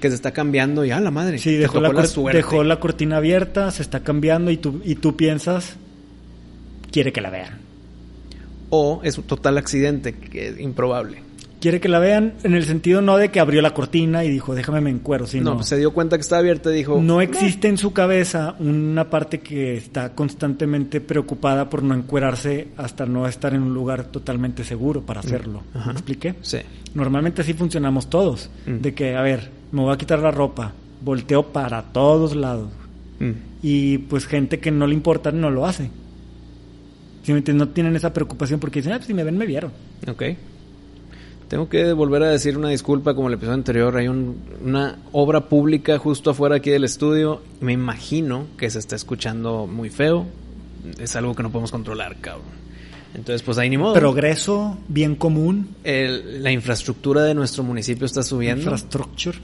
Que 0.00 0.08
se 0.08 0.14
está 0.14 0.30
cambiando 0.30 0.84
y, 0.84 0.92
ah, 0.92 1.00
la 1.00 1.10
madre. 1.10 1.38
Sí, 1.38 1.56
dejó 1.56 1.80
la, 1.80 1.92
dejó 2.32 2.64
la 2.64 2.78
cortina 2.78 3.16
abierta, 3.16 3.70
se 3.72 3.82
está 3.82 4.00
cambiando 4.00 4.50
y 4.50 4.56
tú, 4.56 4.80
y 4.84 4.94
tú 4.94 5.14
piensas, 5.14 5.76
quiere 6.90 7.12
que 7.12 7.20
la 7.20 7.30
vean 7.30 7.69
o 8.70 9.00
es 9.02 9.18
un 9.18 9.24
total 9.24 9.58
accidente, 9.58 10.14
que 10.14 10.48
es 10.48 10.60
improbable. 10.60 11.22
Quiere 11.60 11.78
que 11.78 11.90
la 11.90 11.98
vean 11.98 12.34
en 12.42 12.54
el 12.54 12.64
sentido 12.64 13.02
no 13.02 13.18
de 13.18 13.30
que 13.30 13.38
abrió 13.38 13.60
la 13.60 13.74
cortina 13.74 14.24
y 14.24 14.30
dijo, 14.30 14.54
déjame 14.54 14.80
me 14.80 14.88
encuero, 14.88 15.26
sino... 15.26 15.56
No, 15.56 15.62
se 15.62 15.76
dio 15.76 15.92
cuenta 15.92 16.16
que 16.16 16.22
estaba 16.22 16.40
abierta 16.40 16.72
y 16.72 16.76
dijo... 16.76 16.98
No 17.02 17.20
existe 17.20 17.68
en 17.68 17.76
su 17.76 17.92
cabeza 17.92 18.56
una 18.60 19.10
parte 19.10 19.40
que 19.40 19.76
está 19.76 20.14
constantemente 20.14 21.02
preocupada 21.02 21.68
por 21.68 21.82
no 21.82 21.94
encuerarse 21.94 22.68
hasta 22.78 23.04
no 23.04 23.28
estar 23.28 23.52
en 23.52 23.62
un 23.62 23.74
lugar 23.74 24.04
totalmente 24.04 24.64
seguro 24.64 25.02
para 25.02 25.20
hacerlo. 25.20 25.62
¿Me 25.74 25.92
expliqué? 25.92 26.34
Sí. 26.40 26.60
Normalmente 26.94 27.42
así 27.42 27.52
funcionamos 27.52 28.08
todos. 28.08 28.48
Mm. 28.64 28.76
De 28.76 28.94
que, 28.94 29.14
a 29.14 29.20
ver, 29.20 29.50
me 29.70 29.82
voy 29.82 29.92
a 29.92 29.98
quitar 29.98 30.20
la 30.20 30.30
ropa, 30.30 30.72
volteo 31.02 31.52
para 31.52 31.82
todos 31.82 32.34
lados. 32.34 32.70
Mm. 33.18 33.32
Y 33.62 33.98
pues 33.98 34.24
gente 34.24 34.60
que 34.60 34.70
no 34.70 34.86
le 34.86 34.94
importa 34.94 35.30
no 35.30 35.50
lo 35.50 35.66
hace 35.66 35.90
no 37.26 37.68
tienen 37.68 37.96
esa 37.96 38.12
preocupación 38.12 38.60
porque 38.60 38.80
dicen, 38.80 38.92
ah, 38.92 38.96
pues 38.96 39.06
si 39.06 39.14
me 39.14 39.24
ven, 39.24 39.36
me 39.36 39.46
vieron. 39.46 39.72
Ok. 40.08 40.22
Tengo 41.48 41.68
que 41.68 41.92
volver 41.92 42.22
a 42.22 42.28
decir 42.28 42.56
una 42.56 42.68
disculpa 42.68 43.14
como 43.14 43.26
el 43.26 43.34
episodio 43.34 43.54
anterior. 43.54 43.96
Hay 43.96 44.06
una 44.06 44.98
obra 45.10 45.48
pública 45.48 45.98
justo 45.98 46.30
afuera 46.30 46.56
aquí 46.56 46.70
del 46.70 46.84
estudio. 46.84 47.42
Me 47.60 47.72
imagino 47.72 48.46
que 48.56 48.70
se 48.70 48.78
está 48.78 48.94
escuchando 48.94 49.66
muy 49.66 49.90
feo. 49.90 50.26
Es 51.00 51.16
algo 51.16 51.34
que 51.34 51.42
no 51.42 51.50
podemos 51.50 51.72
controlar, 51.72 52.16
cabrón. 52.20 52.60
Entonces, 53.14 53.42
pues 53.42 53.58
ahí 53.58 53.68
ni 53.68 53.76
modo. 53.78 53.94
Progreso, 53.94 54.78
bien 54.86 55.16
común. 55.16 55.74
la 55.84 56.52
infraestructura 56.52 57.24
de 57.24 57.34
nuestro 57.34 57.64
municipio 57.64 58.06
está 58.06 58.22
subiendo. 58.22 58.62
Infrastructure. 58.62 59.36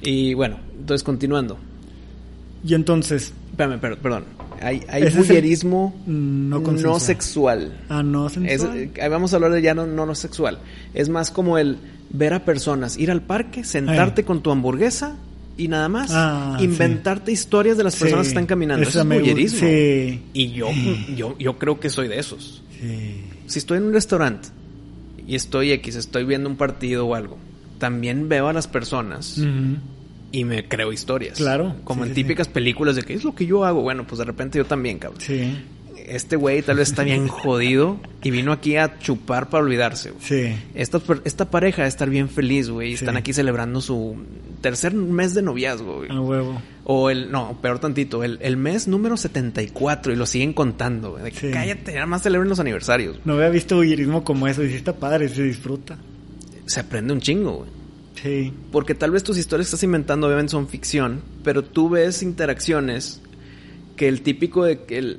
Y 0.00 0.32
bueno, 0.34 0.58
entonces 0.78 1.02
continuando. 1.02 1.58
Y 2.66 2.72
entonces. 2.72 3.34
Espérame, 3.50 3.78
perdón. 3.78 4.24
Hay, 4.60 4.82
hay 4.88 5.10
bullerismo 5.10 5.94
no, 6.06 7.00
sexual. 7.00 7.72
Ah, 7.88 8.02
no 8.02 8.28
sensual. 8.28 8.90
Eh, 8.94 9.08
vamos 9.08 9.32
a 9.32 9.36
hablar 9.36 9.52
de 9.52 9.62
ya 9.62 9.74
no, 9.74 9.86
no, 9.86 10.14
sexual. 10.14 10.58
Es 10.94 11.08
más 11.08 11.30
como 11.30 11.58
el 11.58 11.78
ver 12.10 12.32
a 12.34 12.44
personas, 12.44 12.96
ir 12.96 13.10
al 13.10 13.22
parque, 13.22 13.64
sentarte 13.64 14.24
con 14.24 14.42
tu 14.42 14.50
hamburguesa 14.50 15.16
y 15.56 15.68
nada 15.68 15.88
más. 15.88 16.10
Ah, 16.12 16.58
inventarte 16.60 17.32
historias 17.32 17.76
de 17.76 17.84
las 17.84 17.96
personas 17.96 18.26
que 18.26 18.28
están 18.28 18.46
caminando. 18.46 18.88
Eso 18.88 19.00
es 19.00 19.06
bullerismo. 19.06 19.60
Sí. 19.60 20.22
Y 20.32 20.52
yo, 20.52 20.68
yo, 21.16 21.36
yo 21.38 21.58
creo 21.58 21.80
que 21.80 21.90
soy 21.90 22.08
de 22.08 22.18
esos. 22.18 22.62
Si 23.46 23.58
estoy 23.58 23.78
en 23.78 23.84
un 23.84 23.92
restaurante 23.92 24.48
y 25.26 25.34
estoy 25.34 25.72
X, 25.72 25.96
estoy 25.96 26.24
viendo 26.24 26.48
un 26.48 26.56
partido 26.56 27.06
o 27.06 27.14
algo, 27.14 27.38
también 27.78 28.28
veo 28.28 28.48
a 28.48 28.52
las 28.52 28.66
personas 28.66 29.40
y 30.34 30.44
me 30.44 30.66
creo 30.66 30.92
historias. 30.92 31.38
Claro. 31.38 31.76
Como 31.84 32.04
en 32.04 32.12
típicas 32.12 32.48
películas 32.48 32.96
de 32.96 33.04
que 33.04 33.14
es 33.14 33.22
lo 33.22 33.36
que 33.36 33.46
yo 33.46 33.64
hago. 33.64 33.82
Bueno, 33.82 34.04
pues 34.04 34.18
de 34.18 34.24
repente 34.24 34.58
yo 34.58 34.64
también, 34.64 34.98
cabrón. 34.98 35.20
Sí. 35.20 35.56
Este 35.96 36.34
güey 36.34 36.60
tal 36.60 36.76
vez 36.76 36.88
está 36.88 37.04
bien 37.04 37.28
jodido 37.28 37.98
y 38.20 38.32
vino 38.32 38.50
aquí 38.50 38.76
a 38.76 38.98
chupar 38.98 39.48
para 39.48 39.62
olvidarse. 39.62 40.12
Sí. 40.18 40.56
Esta, 40.74 41.00
esta 41.24 41.50
pareja 41.50 41.82
de 41.82 41.88
estar 41.88 42.10
bien 42.10 42.28
feliz, 42.28 42.68
güey. 42.68 42.94
Están 42.94 43.16
aquí 43.16 43.32
celebrando 43.32 43.80
su 43.80 44.16
tercer 44.60 44.92
mes 44.92 45.34
de 45.34 45.42
noviazgo, 45.42 45.98
güey. 45.98 46.10
A 46.10 46.20
huevo. 46.20 46.60
O 46.82 47.10
el, 47.10 47.30
no, 47.30 47.56
peor 47.62 47.78
tantito, 47.78 48.24
el, 48.24 48.38
el 48.42 48.56
mes 48.56 48.88
número 48.88 49.16
74 49.16 50.12
y 50.12 50.16
lo 50.16 50.26
siguen 50.26 50.52
contando, 50.52 51.12
güey. 51.12 51.22
De 51.22 51.30
que 51.30 51.52
cállate, 51.52 51.94
nada 51.94 52.06
más 52.06 52.22
celebren 52.22 52.48
los 52.48 52.58
aniversarios. 52.58 53.20
No 53.24 53.34
había 53.34 53.50
visto 53.50 53.76
bullerismo 53.76 54.24
como 54.24 54.48
eso 54.48 54.64
y 54.64 54.70
sí 54.70 54.74
está 54.74 54.94
padre, 54.94 55.28
se 55.28 55.44
disfruta. 55.44 55.96
Se 56.66 56.80
aprende 56.80 57.12
un 57.12 57.20
chingo, 57.20 57.58
güey. 57.58 57.83
Sí. 58.22 58.52
Porque 58.70 58.94
tal 58.94 59.10
vez 59.10 59.24
tus 59.24 59.38
historias 59.38 59.66
que 59.66 59.76
estás 59.76 59.82
inventando 59.82 60.26
obviamente 60.26 60.52
son 60.52 60.68
ficción, 60.68 61.20
pero 61.42 61.62
tú 61.64 61.88
ves 61.88 62.22
interacciones 62.22 63.20
que 63.96 64.08
el 64.08 64.22
típico 64.22 64.64
de 64.64 64.80
el, 64.88 65.16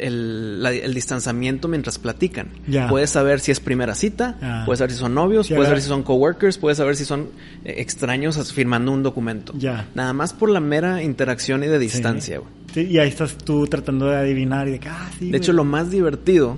el, 0.66 0.93
distanciamiento 0.93 1.68
mientras 1.68 1.98
platican. 1.98 2.50
Puedes 2.89 3.10
saber 3.10 3.39
si 3.39 3.52
es 3.52 3.60
primera 3.60 3.96
cita, 3.96 4.64
puedes 4.66 4.80
saber 4.80 4.91
si 4.91 4.98
son 4.98 5.14
novios, 5.14 5.48
puedes 5.48 5.66
saber 5.66 5.82
si 5.82 5.88
son 5.88 6.04
coworkers, 6.04 6.58
puedes 6.58 6.78
saber 6.78 6.96
si 6.96 7.06
son 7.06 7.30
eh, 7.64 7.76
extraños 7.78 8.52
firmando 8.52 8.91
un 8.91 9.04
documento. 9.04 9.54
Ya. 9.58 9.88
Nada 9.96 10.14
más 10.14 10.34
por 10.34 10.50
la 10.50 10.60
mera 10.60 11.04
interacción 11.04 11.64
y 11.64 11.68
de 11.68 11.80
distancia, 11.80 12.41
sí. 12.74 12.82
y 12.82 13.00
ahí 13.00 13.08
estás 13.08 13.38
tú 13.38 13.66
tratando 13.68 14.08
de 14.08 14.18
adivinar 14.18 14.68
y 14.68 14.72
de 14.72 14.82
ah, 14.88 15.10
De 15.20 15.38
hecho, 15.38 15.54
lo 15.54 15.64
más 15.64 15.89
divertido 15.89 16.58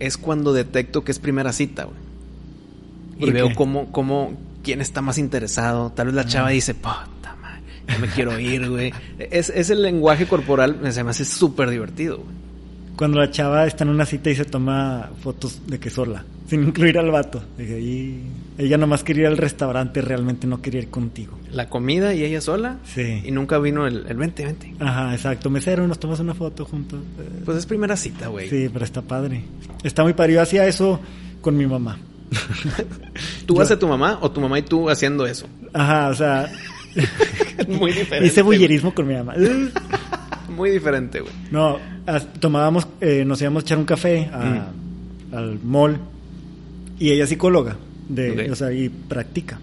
es 0.00 0.16
cuando 0.16 0.52
detecto 0.52 1.04
que 1.04 1.12
es 1.12 1.18
primera 1.18 1.52
cita, 1.52 1.84
güey. 1.84 2.02
Y 3.18 3.30
veo 3.30 3.54
cómo, 3.54 3.92
cómo 3.92 4.36
quién 4.62 4.80
está 4.80 5.02
más 5.02 5.18
interesado. 5.18 5.92
Tal 5.92 6.06
vez 6.06 6.14
la 6.14 6.26
chava 6.26 6.50
dice, 6.50 6.74
puta 6.74 7.36
madre, 7.40 7.62
yo 7.88 7.98
me 7.98 8.08
quiero 8.08 8.38
ir, 8.38 8.68
güey. 8.68 8.92
Es, 9.18 9.50
es 9.50 9.70
el 9.70 9.82
lenguaje 9.82 10.26
corporal, 10.26 10.78
se 10.92 11.04
me 11.04 11.10
hace 11.10 11.24
súper 11.24 11.70
divertido, 11.70 12.18
güey. 12.18 12.42
Cuando 12.96 13.18
la 13.18 13.30
chava 13.30 13.66
está 13.66 13.84
en 13.84 13.90
una 13.90 14.04
cita 14.04 14.30
y 14.30 14.36
se 14.36 14.44
toma 14.44 15.10
fotos 15.22 15.62
de 15.66 15.80
que 15.80 15.88
sola, 15.88 16.24
sin 16.46 16.62
incluir 16.62 16.98
al 16.98 17.10
vato. 17.10 17.42
Y 17.58 18.20
ella 18.58 18.76
nomás 18.76 19.02
quería 19.02 19.22
ir 19.22 19.28
al 19.28 19.38
restaurante, 19.38 20.02
realmente 20.02 20.46
no 20.46 20.60
quería 20.60 20.82
ir 20.82 20.90
contigo. 20.90 21.38
La 21.50 21.68
comida 21.68 22.14
y 22.14 22.22
ella 22.22 22.40
sola. 22.42 22.78
Sí. 22.84 23.22
Y 23.24 23.30
nunca 23.30 23.58
vino 23.58 23.86
el, 23.86 24.06
el 24.06 24.18
2020. 24.18 24.74
Ajá, 24.80 25.14
exacto. 25.14 25.48
Mesero, 25.48 25.88
nos 25.88 25.98
tomas 25.98 26.20
una 26.20 26.34
foto 26.34 26.66
juntos. 26.66 27.00
Pues 27.44 27.58
es 27.58 27.66
primera 27.66 27.96
cita, 27.96 28.28
güey. 28.28 28.50
Sí, 28.50 28.68
pero 28.70 28.84
está 28.84 29.00
padre. 29.00 29.42
Está 29.82 30.02
muy 30.02 30.12
padre. 30.12 30.34
Yo 30.34 30.42
hacía 30.42 30.66
eso 30.66 31.00
con 31.40 31.56
mi 31.56 31.66
mamá. 31.66 31.98
¿Tú 33.46 33.60
haces 33.60 33.78
tu 33.78 33.88
mamá 33.88 34.18
o 34.20 34.30
tu 34.30 34.40
mamá 34.40 34.58
y 34.58 34.62
tú 34.62 34.88
haciendo 34.88 35.26
eso? 35.26 35.46
Ajá, 35.72 36.08
o 36.08 36.14
sea. 36.14 36.50
Muy 37.68 37.92
diferente. 37.92 38.26
Hice 38.26 38.42
bullerismo 38.42 38.94
con 38.94 39.06
mi 39.06 39.14
mamá. 39.14 39.34
Muy 40.56 40.70
diferente, 40.70 41.20
güey. 41.20 41.32
No, 41.50 41.78
tomábamos, 42.40 42.86
eh, 43.00 43.24
nos 43.24 43.40
íbamos 43.40 43.62
a 43.62 43.66
echar 43.66 43.78
un 43.78 43.84
café 43.84 44.30
al 45.32 45.58
mall 45.62 45.98
y 46.98 47.10
ella 47.10 47.24
es 47.24 47.30
psicóloga, 47.30 47.76
de, 48.08 48.50
o 48.50 48.54
sea, 48.54 48.72
y 48.72 48.88
practica. 48.88 49.58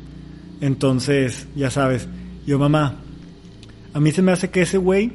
Entonces, 0.61 1.47
ya 1.55 1.69
sabes, 1.69 2.07
yo 2.47 2.57
mamá, 2.57 2.95
a 3.93 3.99
mí 3.99 4.11
se 4.11 4.21
me 4.21 4.31
hace 4.31 4.49
que 4.49 4.63
ese 4.63 4.77
güey 4.77 5.11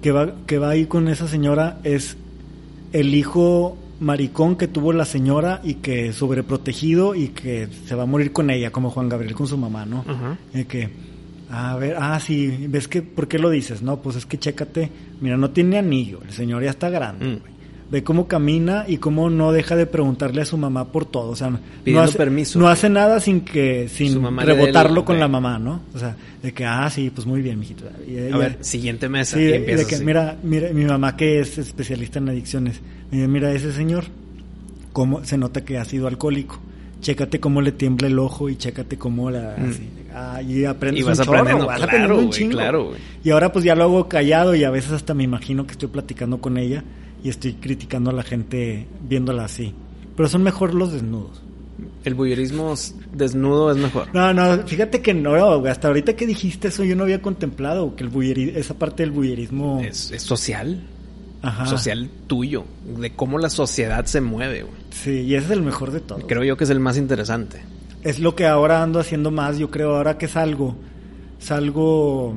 que 0.00 0.12
va, 0.12 0.32
que 0.46 0.58
va 0.58 0.70
ahí 0.70 0.86
con 0.86 1.08
esa 1.08 1.28
señora 1.28 1.78
es 1.84 2.16
el 2.92 3.14
hijo 3.14 3.76
maricón 4.02 4.56
que 4.56 4.68
tuvo 4.68 4.92
la 4.92 5.04
señora 5.04 5.60
y 5.62 5.74
que 5.74 6.12
sobreprotegido 6.12 7.14
y 7.14 7.28
que 7.28 7.68
se 7.86 7.94
va 7.94 8.02
a 8.02 8.06
morir 8.06 8.32
con 8.32 8.50
ella, 8.50 8.70
como 8.70 8.90
Juan 8.90 9.08
Gabriel 9.08 9.34
con 9.34 9.46
su 9.46 9.56
mamá, 9.56 9.86
¿no? 9.86 10.04
que, 10.68 10.90
a 11.50 11.76
ver, 11.76 11.96
ah, 11.98 12.18
sí, 12.20 12.66
¿ves 12.68 12.88
que, 12.88 13.02
por 13.02 13.28
qué 13.28 13.38
lo 13.38 13.48
dices? 13.48 13.82
No, 13.82 14.02
pues 14.02 14.16
es 14.16 14.26
que 14.26 14.38
chécate, 14.38 14.90
mira, 15.20 15.36
no 15.36 15.50
tiene 15.50 15.78
anillo, 15.78 16.20
el 16.26 16.32
señor 16.32 16.62
ya 16.62 16.70
está 16.70 16.90
grande, 16.90 17.26
mm. 17.26 17.52
Ve 17.92 18.02
cómo 18.02 18.26
camina 18.26 18.86
y 18.88 18.96
cómo 18.96 19.28
no 19.28 19.52
deja 19.52 19.76
de 19.76 19.84
preguntarle 19.84 20.40
a 20.40 20.44
su 20.46 20.56
mamá 20.56 20.90
por 20.90 21.04
todo, 21.04 21.28
o 21.28 21.36
sea, 21.36 21.50
no 21.50 22.00
hace, 22.00 22.16
permiso. 22.16 22.58
No 22.58 22.68
hace 22.68 22.88
nada 22.88 23.20
sin 23.20 23.42
que, 23.42 23.86
sin 23.90 24.24
rebotarlo 24.38 25.04
con 25.04 25.20
la 25.20 25.28
mamá, 25.28 25.58
¿no? 25.58 25.82
O 25.94 25.98
sea, 25.98 26.16
de 26.42 26.54
que, 26.54 26.64
ah, 26.64 26.88
sí, 26.88 27.10
pues 27.14 27.26
muy 27.26 27.42
bien, 27.42 27.58
mijito. 27.58 27.84
a 28.32 28.38
ver, 28.38 28.56
siguiente 28.62 29.10
mesa. 29.10 29.36
Sí, 29.36 29.44
de, 29.44 29.84
que, 29.86 29.98
mira, 29.98 30.38
mira, 30.42 30.72
mi 30.72 30.86
mamá 30.86 31.18
que 31.18 31.40
es 31.40 31.58
especialista 31.58 32.18
en 32.18 32.30
adicciones, 32.30 32.80
mira, 33.16 33.52
ese 33.52 33.72
señor, 33.72 34.04
cómo 34.92 35.24
se 35.24 35.38
nota 35.38 35.64
que 35.64 35.78
ha 35.78 35.84
sido 35.84 36.08
alcohólico 36.08 36.60
chécate 37.02 37.40
cómo 37.40 37.60
le 37.60 37.72
tiembla 37.72 38.06
el 38.06 38.18
ojo 38.18 38.48
y 38.48 38.56
chécate 38.56 38.96
cómo 38.96 39.30
la... 39.30 39.56
Mm. 39.58 39.72
ah, 40.14 40.40
y 40.40 40.64
aprendes 40.64 41.04
vas 41.04 41.18
un 41.18 41.28
aprendiendo, 41.28 41.66
claro, 41.66 42.18
un 42.18 42.30
chingo. 42.30 42.52
Claro, 42.52 42.92
Y 43.22 43.30
ahora 43.30 43.52
pues 43.52 43.64
ya 43.64 43.74
lo 43.74 43.82
hago 43.82 44.08
callado 44.08 44.54
y 44.54 44.64
a 44.64 44.70
veces 44.70 44.92
hasta 44.92 45.12
me 45.12 45.24
imagino 45.24 45.66
que 45.66 45.72
estoy 45.72 45.88
platicando 45.88 46.40
con 46.40 46.56
ella 46.56 46.82
y 47.22 47.28
estoy 47.28 47.54
criticando 47.54 48.10
a 48.10 48.12
la 48.14 48.22
gente 48.22 48.86
viéndola 49.02 49.44
así. 49.44 49.74
Pero 50.16 50.28
son 50.28 50.42
mejor 50.42 50.74
los 50.74 50.92
desnudos. 50.92 51.42
El 52.04 52.14
bullerismo 52.14 52.74
desnudo 53.12 53.72
es 53.72 53.76
mejor. 53.76 54.08
No, 54.14 54.32
no, 54.32 54.66
fíjate 54.66 55.02
que 55.02 55.14
no, 55.14 55.34
hasta 55.66 55.88
ahorita 55.88 56.14
que 56.14 56.26
dijiste 56.26 56.68
eso 56.68 56.84
yo 56.84 56.94
no 56.94 57.02
había 57.02 57.20
contemplado 57.20 57.96
que 57.96 58.04
el 58.04 58.56
esa 58.56 58.74
parte 58.74 59.02
del 59.02 59.10
bullerismo... 59.10 59.80
Es, 59.80 60.12
social. 60.18 60.80
Social 61.66 62.08
tuyo, 62.26 62.64
de 62.98 63.12
cómo 63.14 63.38
la 63.38 63.50
sociedad 63.50 64.04
se 64.04 64.20
mueve, 64.20 64.62
güey. 64.62 64.76
Sí, 64.90 65.22
y 65.22 65.34
ese 65.34 65.46
es 65.46 65.50
el 65.52 65.62
mejor 65.62 65.90
de 65.90 66.00
todos. 66.00 66.24
Creo 66.26 66.44
yo 66.44 66.56
que 66.56 66.64
es 66.64 66.70
el 66.70 66.80
más 66.80 66.96
interesante. 66.96 67.62
Es 68.02 68.20
lo 68.20 68.34
que 68.34 68.46
ahora 68.46 68.82
ando 68.82 69.00
haciendo 69.00 69.30
más, 69.30 69.58
yo 69.58 69.70
creo, 69.70 69.96
ahora 69.96 70.18
que 70.18 70.28
salgo, 70.28 70.76
salgo 71.38 72.34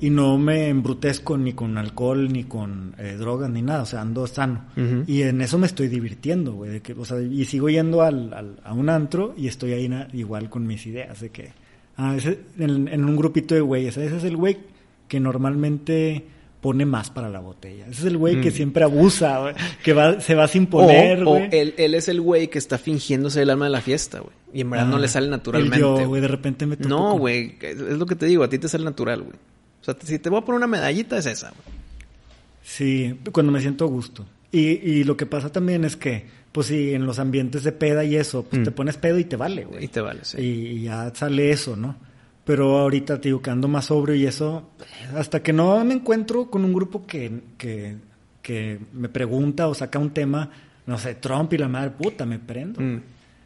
y 0.00 0.10
no 0.10 0.36
me 0.38 0.68
embrutezco 0.68 1.38
ni 1.38 1.52
con 1.52 1.78
alcohol, 1.78 2.30
ni 2.30 2.44
con 2.44 2.94
eh, 2.98 3.16
drogas, 3.18 3.50
ni 3.50 3.62
nada, 3.62 3.82
o 3.82 3.86
sea, 3.86 4.02
ando 4.02 4.26
sano. 4.26 4.64
Y 5.06 5.22
en 5.22 5.40
eso 5.40 5.58
me 5.58 5.66
estoy 5.66 5.88
divirtiendo, 5.88 6.52
güey, 6.52 6.82
o 6.98 7.04
sea, 7.04 7.20
y 7.20 7.44
sigo 7.44 7.68
yendo 7.68 8.02
al, 8.02 8.58
a 8.62 8.72
un 8.72 8.88
antro 8.88 9.34
y 9.36 9.48
estoy 9.48 9.72
ahí 9.72 9.90
igual 10.12 10.50
con 10.50 10.66
mis 10.66 10.86
ideas 10.86 11.20
de 11.20 11.30
que, 11.30 11.52
ah, 11.96 12.14
ese, 12.16 12.40
en, 12.58 13.04
un 13.04 13.16
grupito 13.16 13.54
de 13.54 13.60
güeyes, 13.60 13.96
ese 13.96 14.16
es 14.16 14.24
el 14.24 14.36
güey 14.36 14.58
que 15.08 15.20
normalmente 15.20 16.26
pone 16.60 16.86
más 16.86 17.10
para 17.10 17.28
la 17.28 17.40
botella. 17.40 17.86
Ese 17.86 18.00
es 18.00 18.04
el 18.06 18.16
güey 18.16 18.40
que 18.40 18.50
mm. 18.50 18.54
siempre 18.54 18.84
abusa, 18.84 19.54
que 19.84 19.92
va, 19.92 20.20
se 20.20 20.34
va 20.34 20.48
sin 20.48 20.66
poner, 20.66 21.24
güey. 21.24 21.42
O, 21.44 21.48
él, 21.50 21.74
él, 21.76 21.94
es 21.94 22.08
el 22.08 22.20
güey 22.20 22.48
que 22.48 22.58
está 22.58 22.78
fingiéndose 22.78 23.42
el 23.42 23.50
alma 23.50 23.66
de 23.66 23.72
la 23.72 23.80
fiesta, 23.80 24.20
güey. 24.20 24.32
Y 24.52 24.62
en 24.62 24.70
verdad 24.70 24.86
no 24.86 24.98
le 24.98 25.06
ah, 25.06 25.08
sale 25.08 25.28
naturalmente. 25.28 25.78
yo, 25.78 26.06
güey, 26.08 26.22
de 26.22 26.28
repente 26.28 26.66
me 26.66 26.76
No, 26.76 27.18
güey, 27.18 27.56
es 27.60 27.78
lo 27.78 28.06
que 28.06 28.14
te 28.14 28.26
digo, 28.26 28.42
a 28.42 28.48
ti 28.48 28.58
te 28.58 28.68
sale 28.68 28.84
natural, 28.84 29.22
güey. 29.22 29.36
O 29.82 29.84
sea, 29.84 29.96
si 30.02 30.18
te 30.18 30.30
voy 30.30 30.38
a 30.38 30.44
poner 30.44 30.56
una 30.56 30.66
medallita 30.66 31.18
es 31.18 31.26
esa. 31.26 31.52
Sí, 32.62 33.20
cuando 33.32 33.52
me 33.52 33.60
siento 33.60 33.84
a 33.84 33.88
gusto. 33.88 34.24
Y, 34.50 34.60
y 34.60 35.04
lo 35.04 35.16
que 35.16 35.26
pasa 35.26 35.52
también 35.52 35.84
es 35.84 35.96
que, 35.96 36.26
pues 36.52 36.68
si 36.68 36.94
en 36.94 37.04
los 37.06 37.18
ambientes 37.18 37.64
de 37.64 37.72
peda 37.72 38.02
y 38.04 38.16
eso, 38.16 38.44
pues 38.44 38.64
te 38.64 38.70
mm. 38.70 38.74
pones 38.74 38.96
pedo 38.96 39.18
y 39.18 39.24
te 39.24 39.36
vale, 39.36 39.64
güey. 39.66 39.84
Y 39.84 39.88
te 39.88 40.00
vale, 40.00 40.20
sí. 40.22 40.40
Y, 40.40 40.82
ya 40.84 41.14
sale 41.14 41.50
eso, 41.50 41.76
¿no? 41.76 41.96
Pero 42.46 42.78
ahorita, 42.78 43.20
te 43.20 43.28
digo, 43.28 43.42
que 43.42 43.50
ando 43.50 43.66
más 43.66 43.86
sobrio 43.86 44.14
y 44.14 44.24
eso, 44.24 44.70
hasta 45.16 45.42
que 45.42 45.52
no 45.52 45.84
me 45.84 45.94
encuentro 45.94 46.48
con 46.48 46.64
un 46.64 46.72
grupo 46.72 47.04
que, 47.04 47.40
que, 47.58 47.96
que 48.40 48.78
me 48.92 49.08
pregunta 49.08 49.66
o 49.66 49.74
saca 49.74 49.98
un 49.98 50.10
tema, 50.10 50.48
no 50.86 50.96
sé, 50.96 51.16
Trump 51.16 51.52
y 51.54 51.58
la 51.58 51.66
madre 51.66 51.90
puta, 51.90 52.24
me 52.24 52.38
prendo. 52.38 52.80
Mm. 52.80 53.02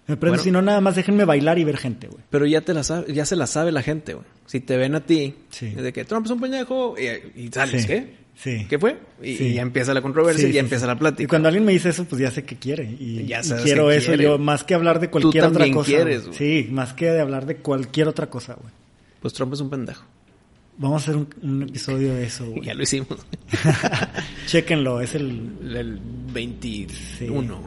Me 0.06 0.16
prendo, 0.18 0.38
si 0.38 0.50
no, 0.50 0.60
nada 0.60 0.82
más 0.82 0.96
déjenme 0.96 1.24
bailar 1.24 1.58
y 1.58 1.64
ver 1.64 1.78
gente, 1.78 2.08
güey. 2.08 2.22
Pero 2.28 2.44
ya, 2.44 2.60
te 2.60 2.74
la 2.74 2.84
sabe, 2.84 3.10
ya 3.14 3.24
se 3.24 3.36
la 3.36 3.46
sabe 3.46 3.72
la 3.72 3.80
gente, 3.80 4.12
güey. 4.12 4.26
Si 4.44 4.60
te 4.60 4.76
ven 4.76 4.94
a 4.94 5.00
ti, 5.00 5.34
de 5.60 5.92
que 5.94 6.04
Trump 6.04 6.26
es 6.26 6.32
un 6.32 6.40
peñajo 6.40 6.94
y, 6.98 7.48
sales, 7.48 7.86
¿qué? 7.86 8.20
Sí. 8.34 8.66
¿Qué 8.68 8.78
fue? 8.78 8.98
Y, 9.22 9.54
ya 9.54 9.62
empieza 9.62 9.94
la 9.94 10.02
controversia 10.02 10.46
y 10.46 10.52
ya 10.52 10.60
empieza 10.60 10.86
la 10.86 10.98
plática. 10.98 11.22
Y 11.22 11.26
cuando 11.26 11.48
alguien 11.48 11.64
me 11.64 11.72
dice 11.72 11.88
eso, 11.88 12.04
pues 12.04 12.20
ya 12.20 12.30
sé 12.30 12.44
que 12.44 12.56
quiere. 12.56 12.84
Y, 12.84 13.24
ya 13.24 13.40
quiero 13.62 13.90
eso 13.90 14.14
yo, 14.14 14.38
más 14.38 14.62
que 14.62 14.74
hablar 14.74 15.00
de 15.00 15.08
cualquier 15.08 15.44
otra 15.44 15.70
cosa. 15.70 15.86
Quieres, 15.90 16.28
Sí, 16.32 16.68
más 16.70 16.92
que 16.92 17.06
de 17.06 17.20
hablar 17.20 17.46
de 17.46 17.56
cualquier 17.56 18.08
otra 18.08 18.28
cosa, 18.28 18.58
güey. 18.60 18.72
Pues 19.20 19.34
Trump 19.34 19.52
es 19.52 19.60
un 19.60 19.70
pendejo. 19.70 20.04
Vamos 20.78 21.02
a 21.02 21.10
hacer 21.10 21.26
un, 21.42 21.62
episodio 21.62 22.14
de 22.14 22.24
eso, 22.24 22.46
güey. 22.46 22.62
ya 22.64 22.74
lo 22.74 22.82
hicimos. 22.82 23.18
Chéquenlo, 24.46 25.00
es 25.00 25.14
el... 25.14 25.52
El 25.62 26.00
21. 26.32 27.60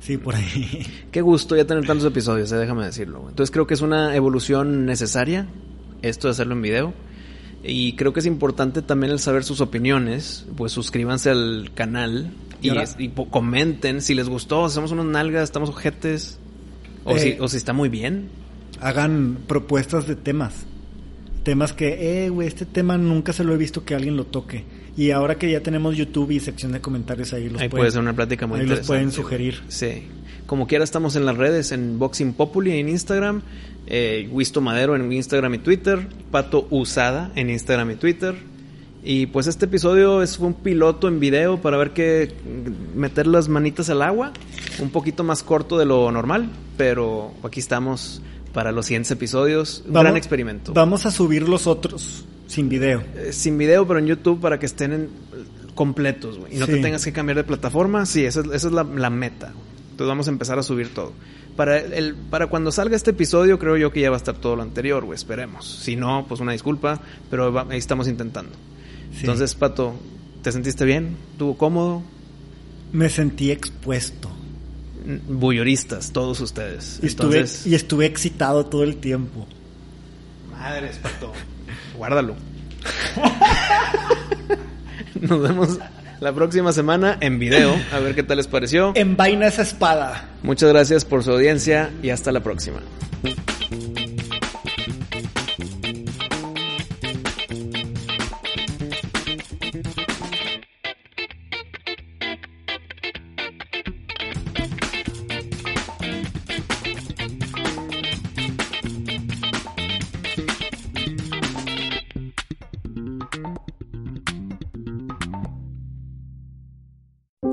Sí, 0.00 0.16
por 0.16 0.34
ahí. 0.34 0.86
Qué 1.12 1.20
gusto 1.20 1.56
ya 1.56 1.64
tener 1.64 1.86
tantos 1.86 2.06
episodios, 2.06 2.50
eh, 2.50 2.56
déjame 2.56 2.84
decirlo. 2.84 3.26
Entonces 3.28 3.50
creo 3.52 3.66
que 3.66 3.74
es 3.74 3.82
una 3.82 4.16
evolución 4.16 4.84
necesaria 4.86 5.46
esto 6.02 6.28
de 6.28 6.32
hacerlo 6.32 6.54
en 6.54 6.62
video. 6.62 6.94
Y 7.62 7.92
creo 7.92 8.12
que 8.12 8.20
es 8.20 8.26
importante 8.26 8.80
también 8.80 9.12
el 9.12 9.18
saber 9.18 9.44
sus 9.44 9.60
opiniones. 9.60 10.46
Pues 10.56 10.72
suscríbanse 10.72 11.30
al 11.30 11.70
canal 11.74 12.32
y, 12.62 13.08
comenten 13.30 14.02
si 14.02 14.14
les 14.14 14.28
gustó, 14.28 14.64
hacemos 14.64 14.92
unos 14.92 15.06
nalgas, 15.06 15.44
estamos 15.44 15.68
ojetes. 15.68 16.38
O, 17.04 17.16
si, 17.16 17.28
eh, 17.30 17.38
o 17.40 17.48
si 17.48 17.58
está 17.58 17.72
muy 17.72 17.88
bien. 17.88 18.28
Hagan 18.80 19.38
propuestas 19.46 20.06
de 20.06 20.16
temas. 20.16 20.66
Temas 21.42 21.72
que, 21.72 22.24
eh, 22.24 22.28
güey, 22.28 22.48
este 22.48 22.66
tema 22.66 22.98
nunca 22.98 23.32
se 23.32 23.44
lo 23.44 23.54
he 23.54 23.56
visto 23.56 23.84
que 23.84 23.94
alguien 23.94 24.16
lo 24.16 24.24
toque. 24.24 24.64
Y 24.96 25.12
ahora 25.12 25.36
que 25.36 25.50
ya 25.50 25.60
tenemos 25.60 25.96
YouTube 25.96 26.30
y 26.32 26.40
sección 26.40 26.72
de 26.72 26.80
comentarios 26.80 27.32
ahí, 27.32 27.48
los 27.48 27.60
ahí 27.60 27.68
puede 27.68 27.90
ser 27.90 28.00
una 28.00 28.12
plática 28.12 28.46
muy 28.46 28.60
ahí 28.60 28.66
los 28.66 28.80
pueden 28.80 29.10
sugerir. 29.10 29.62
Sí. 29.68 30.06
Como 30.46 30.66
quiera 30.66 30.84
estamos 30.84 31.16
en 31.16 31.24
las 31.24 31.36
redes, 31.36 31.72
en 31.72 31.98
Boxing 31.98 32.34
Populi 32.34 32.78
en 32.78 32.88
Instagram, 32.88 33.42
eh, 33.86 34.28
Wisto 34.30 34.60
Madero 34.60 34.96
en 34.96 35.10
Instagram 35.12 35.54
y 35.54 35.58
Twitter, 35.58 36.06
Pato 36.30 36.66
Usada 36.70 37.30
en 37.36 37.50
Instagram 37.50 37.92
y 37.92 37.94
Twitter. 37.94 38.34
Y 39.02 39.26
pues 39.26 39.46
este 39.46 39.64
episodio 39.64 40.22
es 40.22 40.38
un 40.38 40.52
piloto 40.52 41.08
en 41.08 41.20
video 41.20 41.62
para 41.62 41.78
ver 41.78 41.92
qué 41.92 42.34
meter 42.94 43.26
las 43.26 43.48
manitas 43.48 43.88
al 43.88 44.02
agua, 44.02 44.32
un 44.78 44.90
poquito 44.90 45.24
más 45.24 45.42
corto 45.42 45.78
de 45.78 45.86
lo 45.86 46.12
normal, 46.12 46.50
pero 46.76 47.32
aquí 47.42 47.60
estamos 47.60 48.20
para 48.52 48.72
los 48.72 48.86
siguientes 48.86 49.10
episodios. 49.10 49.84
Un 49.86 49.94
gran 49.94 50.16
experimento. 50.16 50.72
Vamos 50.72 51.06
a 51.06 51.10
subir 51.10 51.48
los 51.48 51.66
otros 51.66 52.24
sin 52.50 52.68
video. 52.68 53.02
Eh, 53.14 53.32
sin 53.32 53.56
video, 53.56 53.86
pero 53.86 54.00
en 54.00 54.06
YouTube 54.06 54.40
para 54.40 54.58
que 54.58 54.66
estén 54.66 54.92
en, 54.92 55.08
completos, 55.74 56.38
güey. 56.38 56.56
Y 56.56 56.58
no 56.58 56.66
te 56.66 56.78
tengas 56.78 57.04
que 57.04 57.12
cambiar 57.12 57.36
de 57.36 57.44
plataforma. 57.44 58.04
Sí, 58.06 58.24
esa, 58.24 58.42
es 58.52 58.64
la, 58.64 58.84
meta. 58.84 59.52
Entonces 59.92 60.08
vamos 60.08 60.26
a 60.26 60.30
empezar 60.30 60.58
a 60.58 60.62
subir 60.62 60.92
todo. 60.92 61.12
Para, 61.56 61.78
el, 61.78 62.14
para 62.14 62.48
cuando 62.48 62.72
salga 62.72 62.96
este 62.96 63.12
episodio, 63.12 63.58
creo 63.58 63.76
yo 63.76 63.92
que 63.92 64.00
ya 64.00 64.10
va 64.10 64.16
a 64.16 64.18
estar 64.18 64.36
todo 64.36 64.56
lo 64.56 64.62
anterior, 64.62 65.04
güey. 65.04 65.14
Esperemos. 65.14 65.66
Si 65.66 65.96
no, 65.96 66.26
pues 66.28 66.40
una 66.40 66.52
disculpa, 66.52 67.00
pero 67.30 67.66
ahí 67.70 67.78
estamos 67.78 68.08
intentando. 68.08 68.52
Entonces, 69.20 69.54
Pato, 69.54 69.94
¿te 70.42 70.52
sentiste 70.52 70.84
bien? 70.84 71.16
¿Tuvo 71.38 71.56
cómodo? 71.56 72.02
Me 72.92 73.08
sentí 73.08 73.50
expuesto. 73.52 74.30
Bulloristas, 75.28 76.12
todos 76.12 76.40
ustedes. 76.40 77.00
Y, 77.02 77.06
estuve, 77.06 77.44
y 77.64 77.74
estuve 77.74 78.06
excitado 78.06 78.66
todo 78.66 78.84
el 78.84 78.96
tiempo. 78.96 79.46
Madres, 80.50 80.98
Pato 80.98 81.32
guárdalo. 82.00 82.34
Nos 85.20 85.42
vemos 85.42 85.78
la 86.18 86.32
próxima 86.32 86.72
semana 86.72 87.18
en 87.20 87.38
video. 87.38 87.76
A 87.92 87.98
ver 87.98 88.14
qué 88.14 88.22
tal 88.22 88.38
les 88.38 88.46
pareció. 88.46 88.92
En 88.94 89.18
vaina 89.18 89.46
esa 89.46 89.60
espada. 89.60 90.30
Muchas 90.42 90.70
gracias 90.70 91.04
por 91.04 91.22
su 91.22 91.32
audiencia 91.32 91.90
y 92.02 92.08
hasta 92.08 92.32
la 92.32 92.40
próxima. 92.40 92.80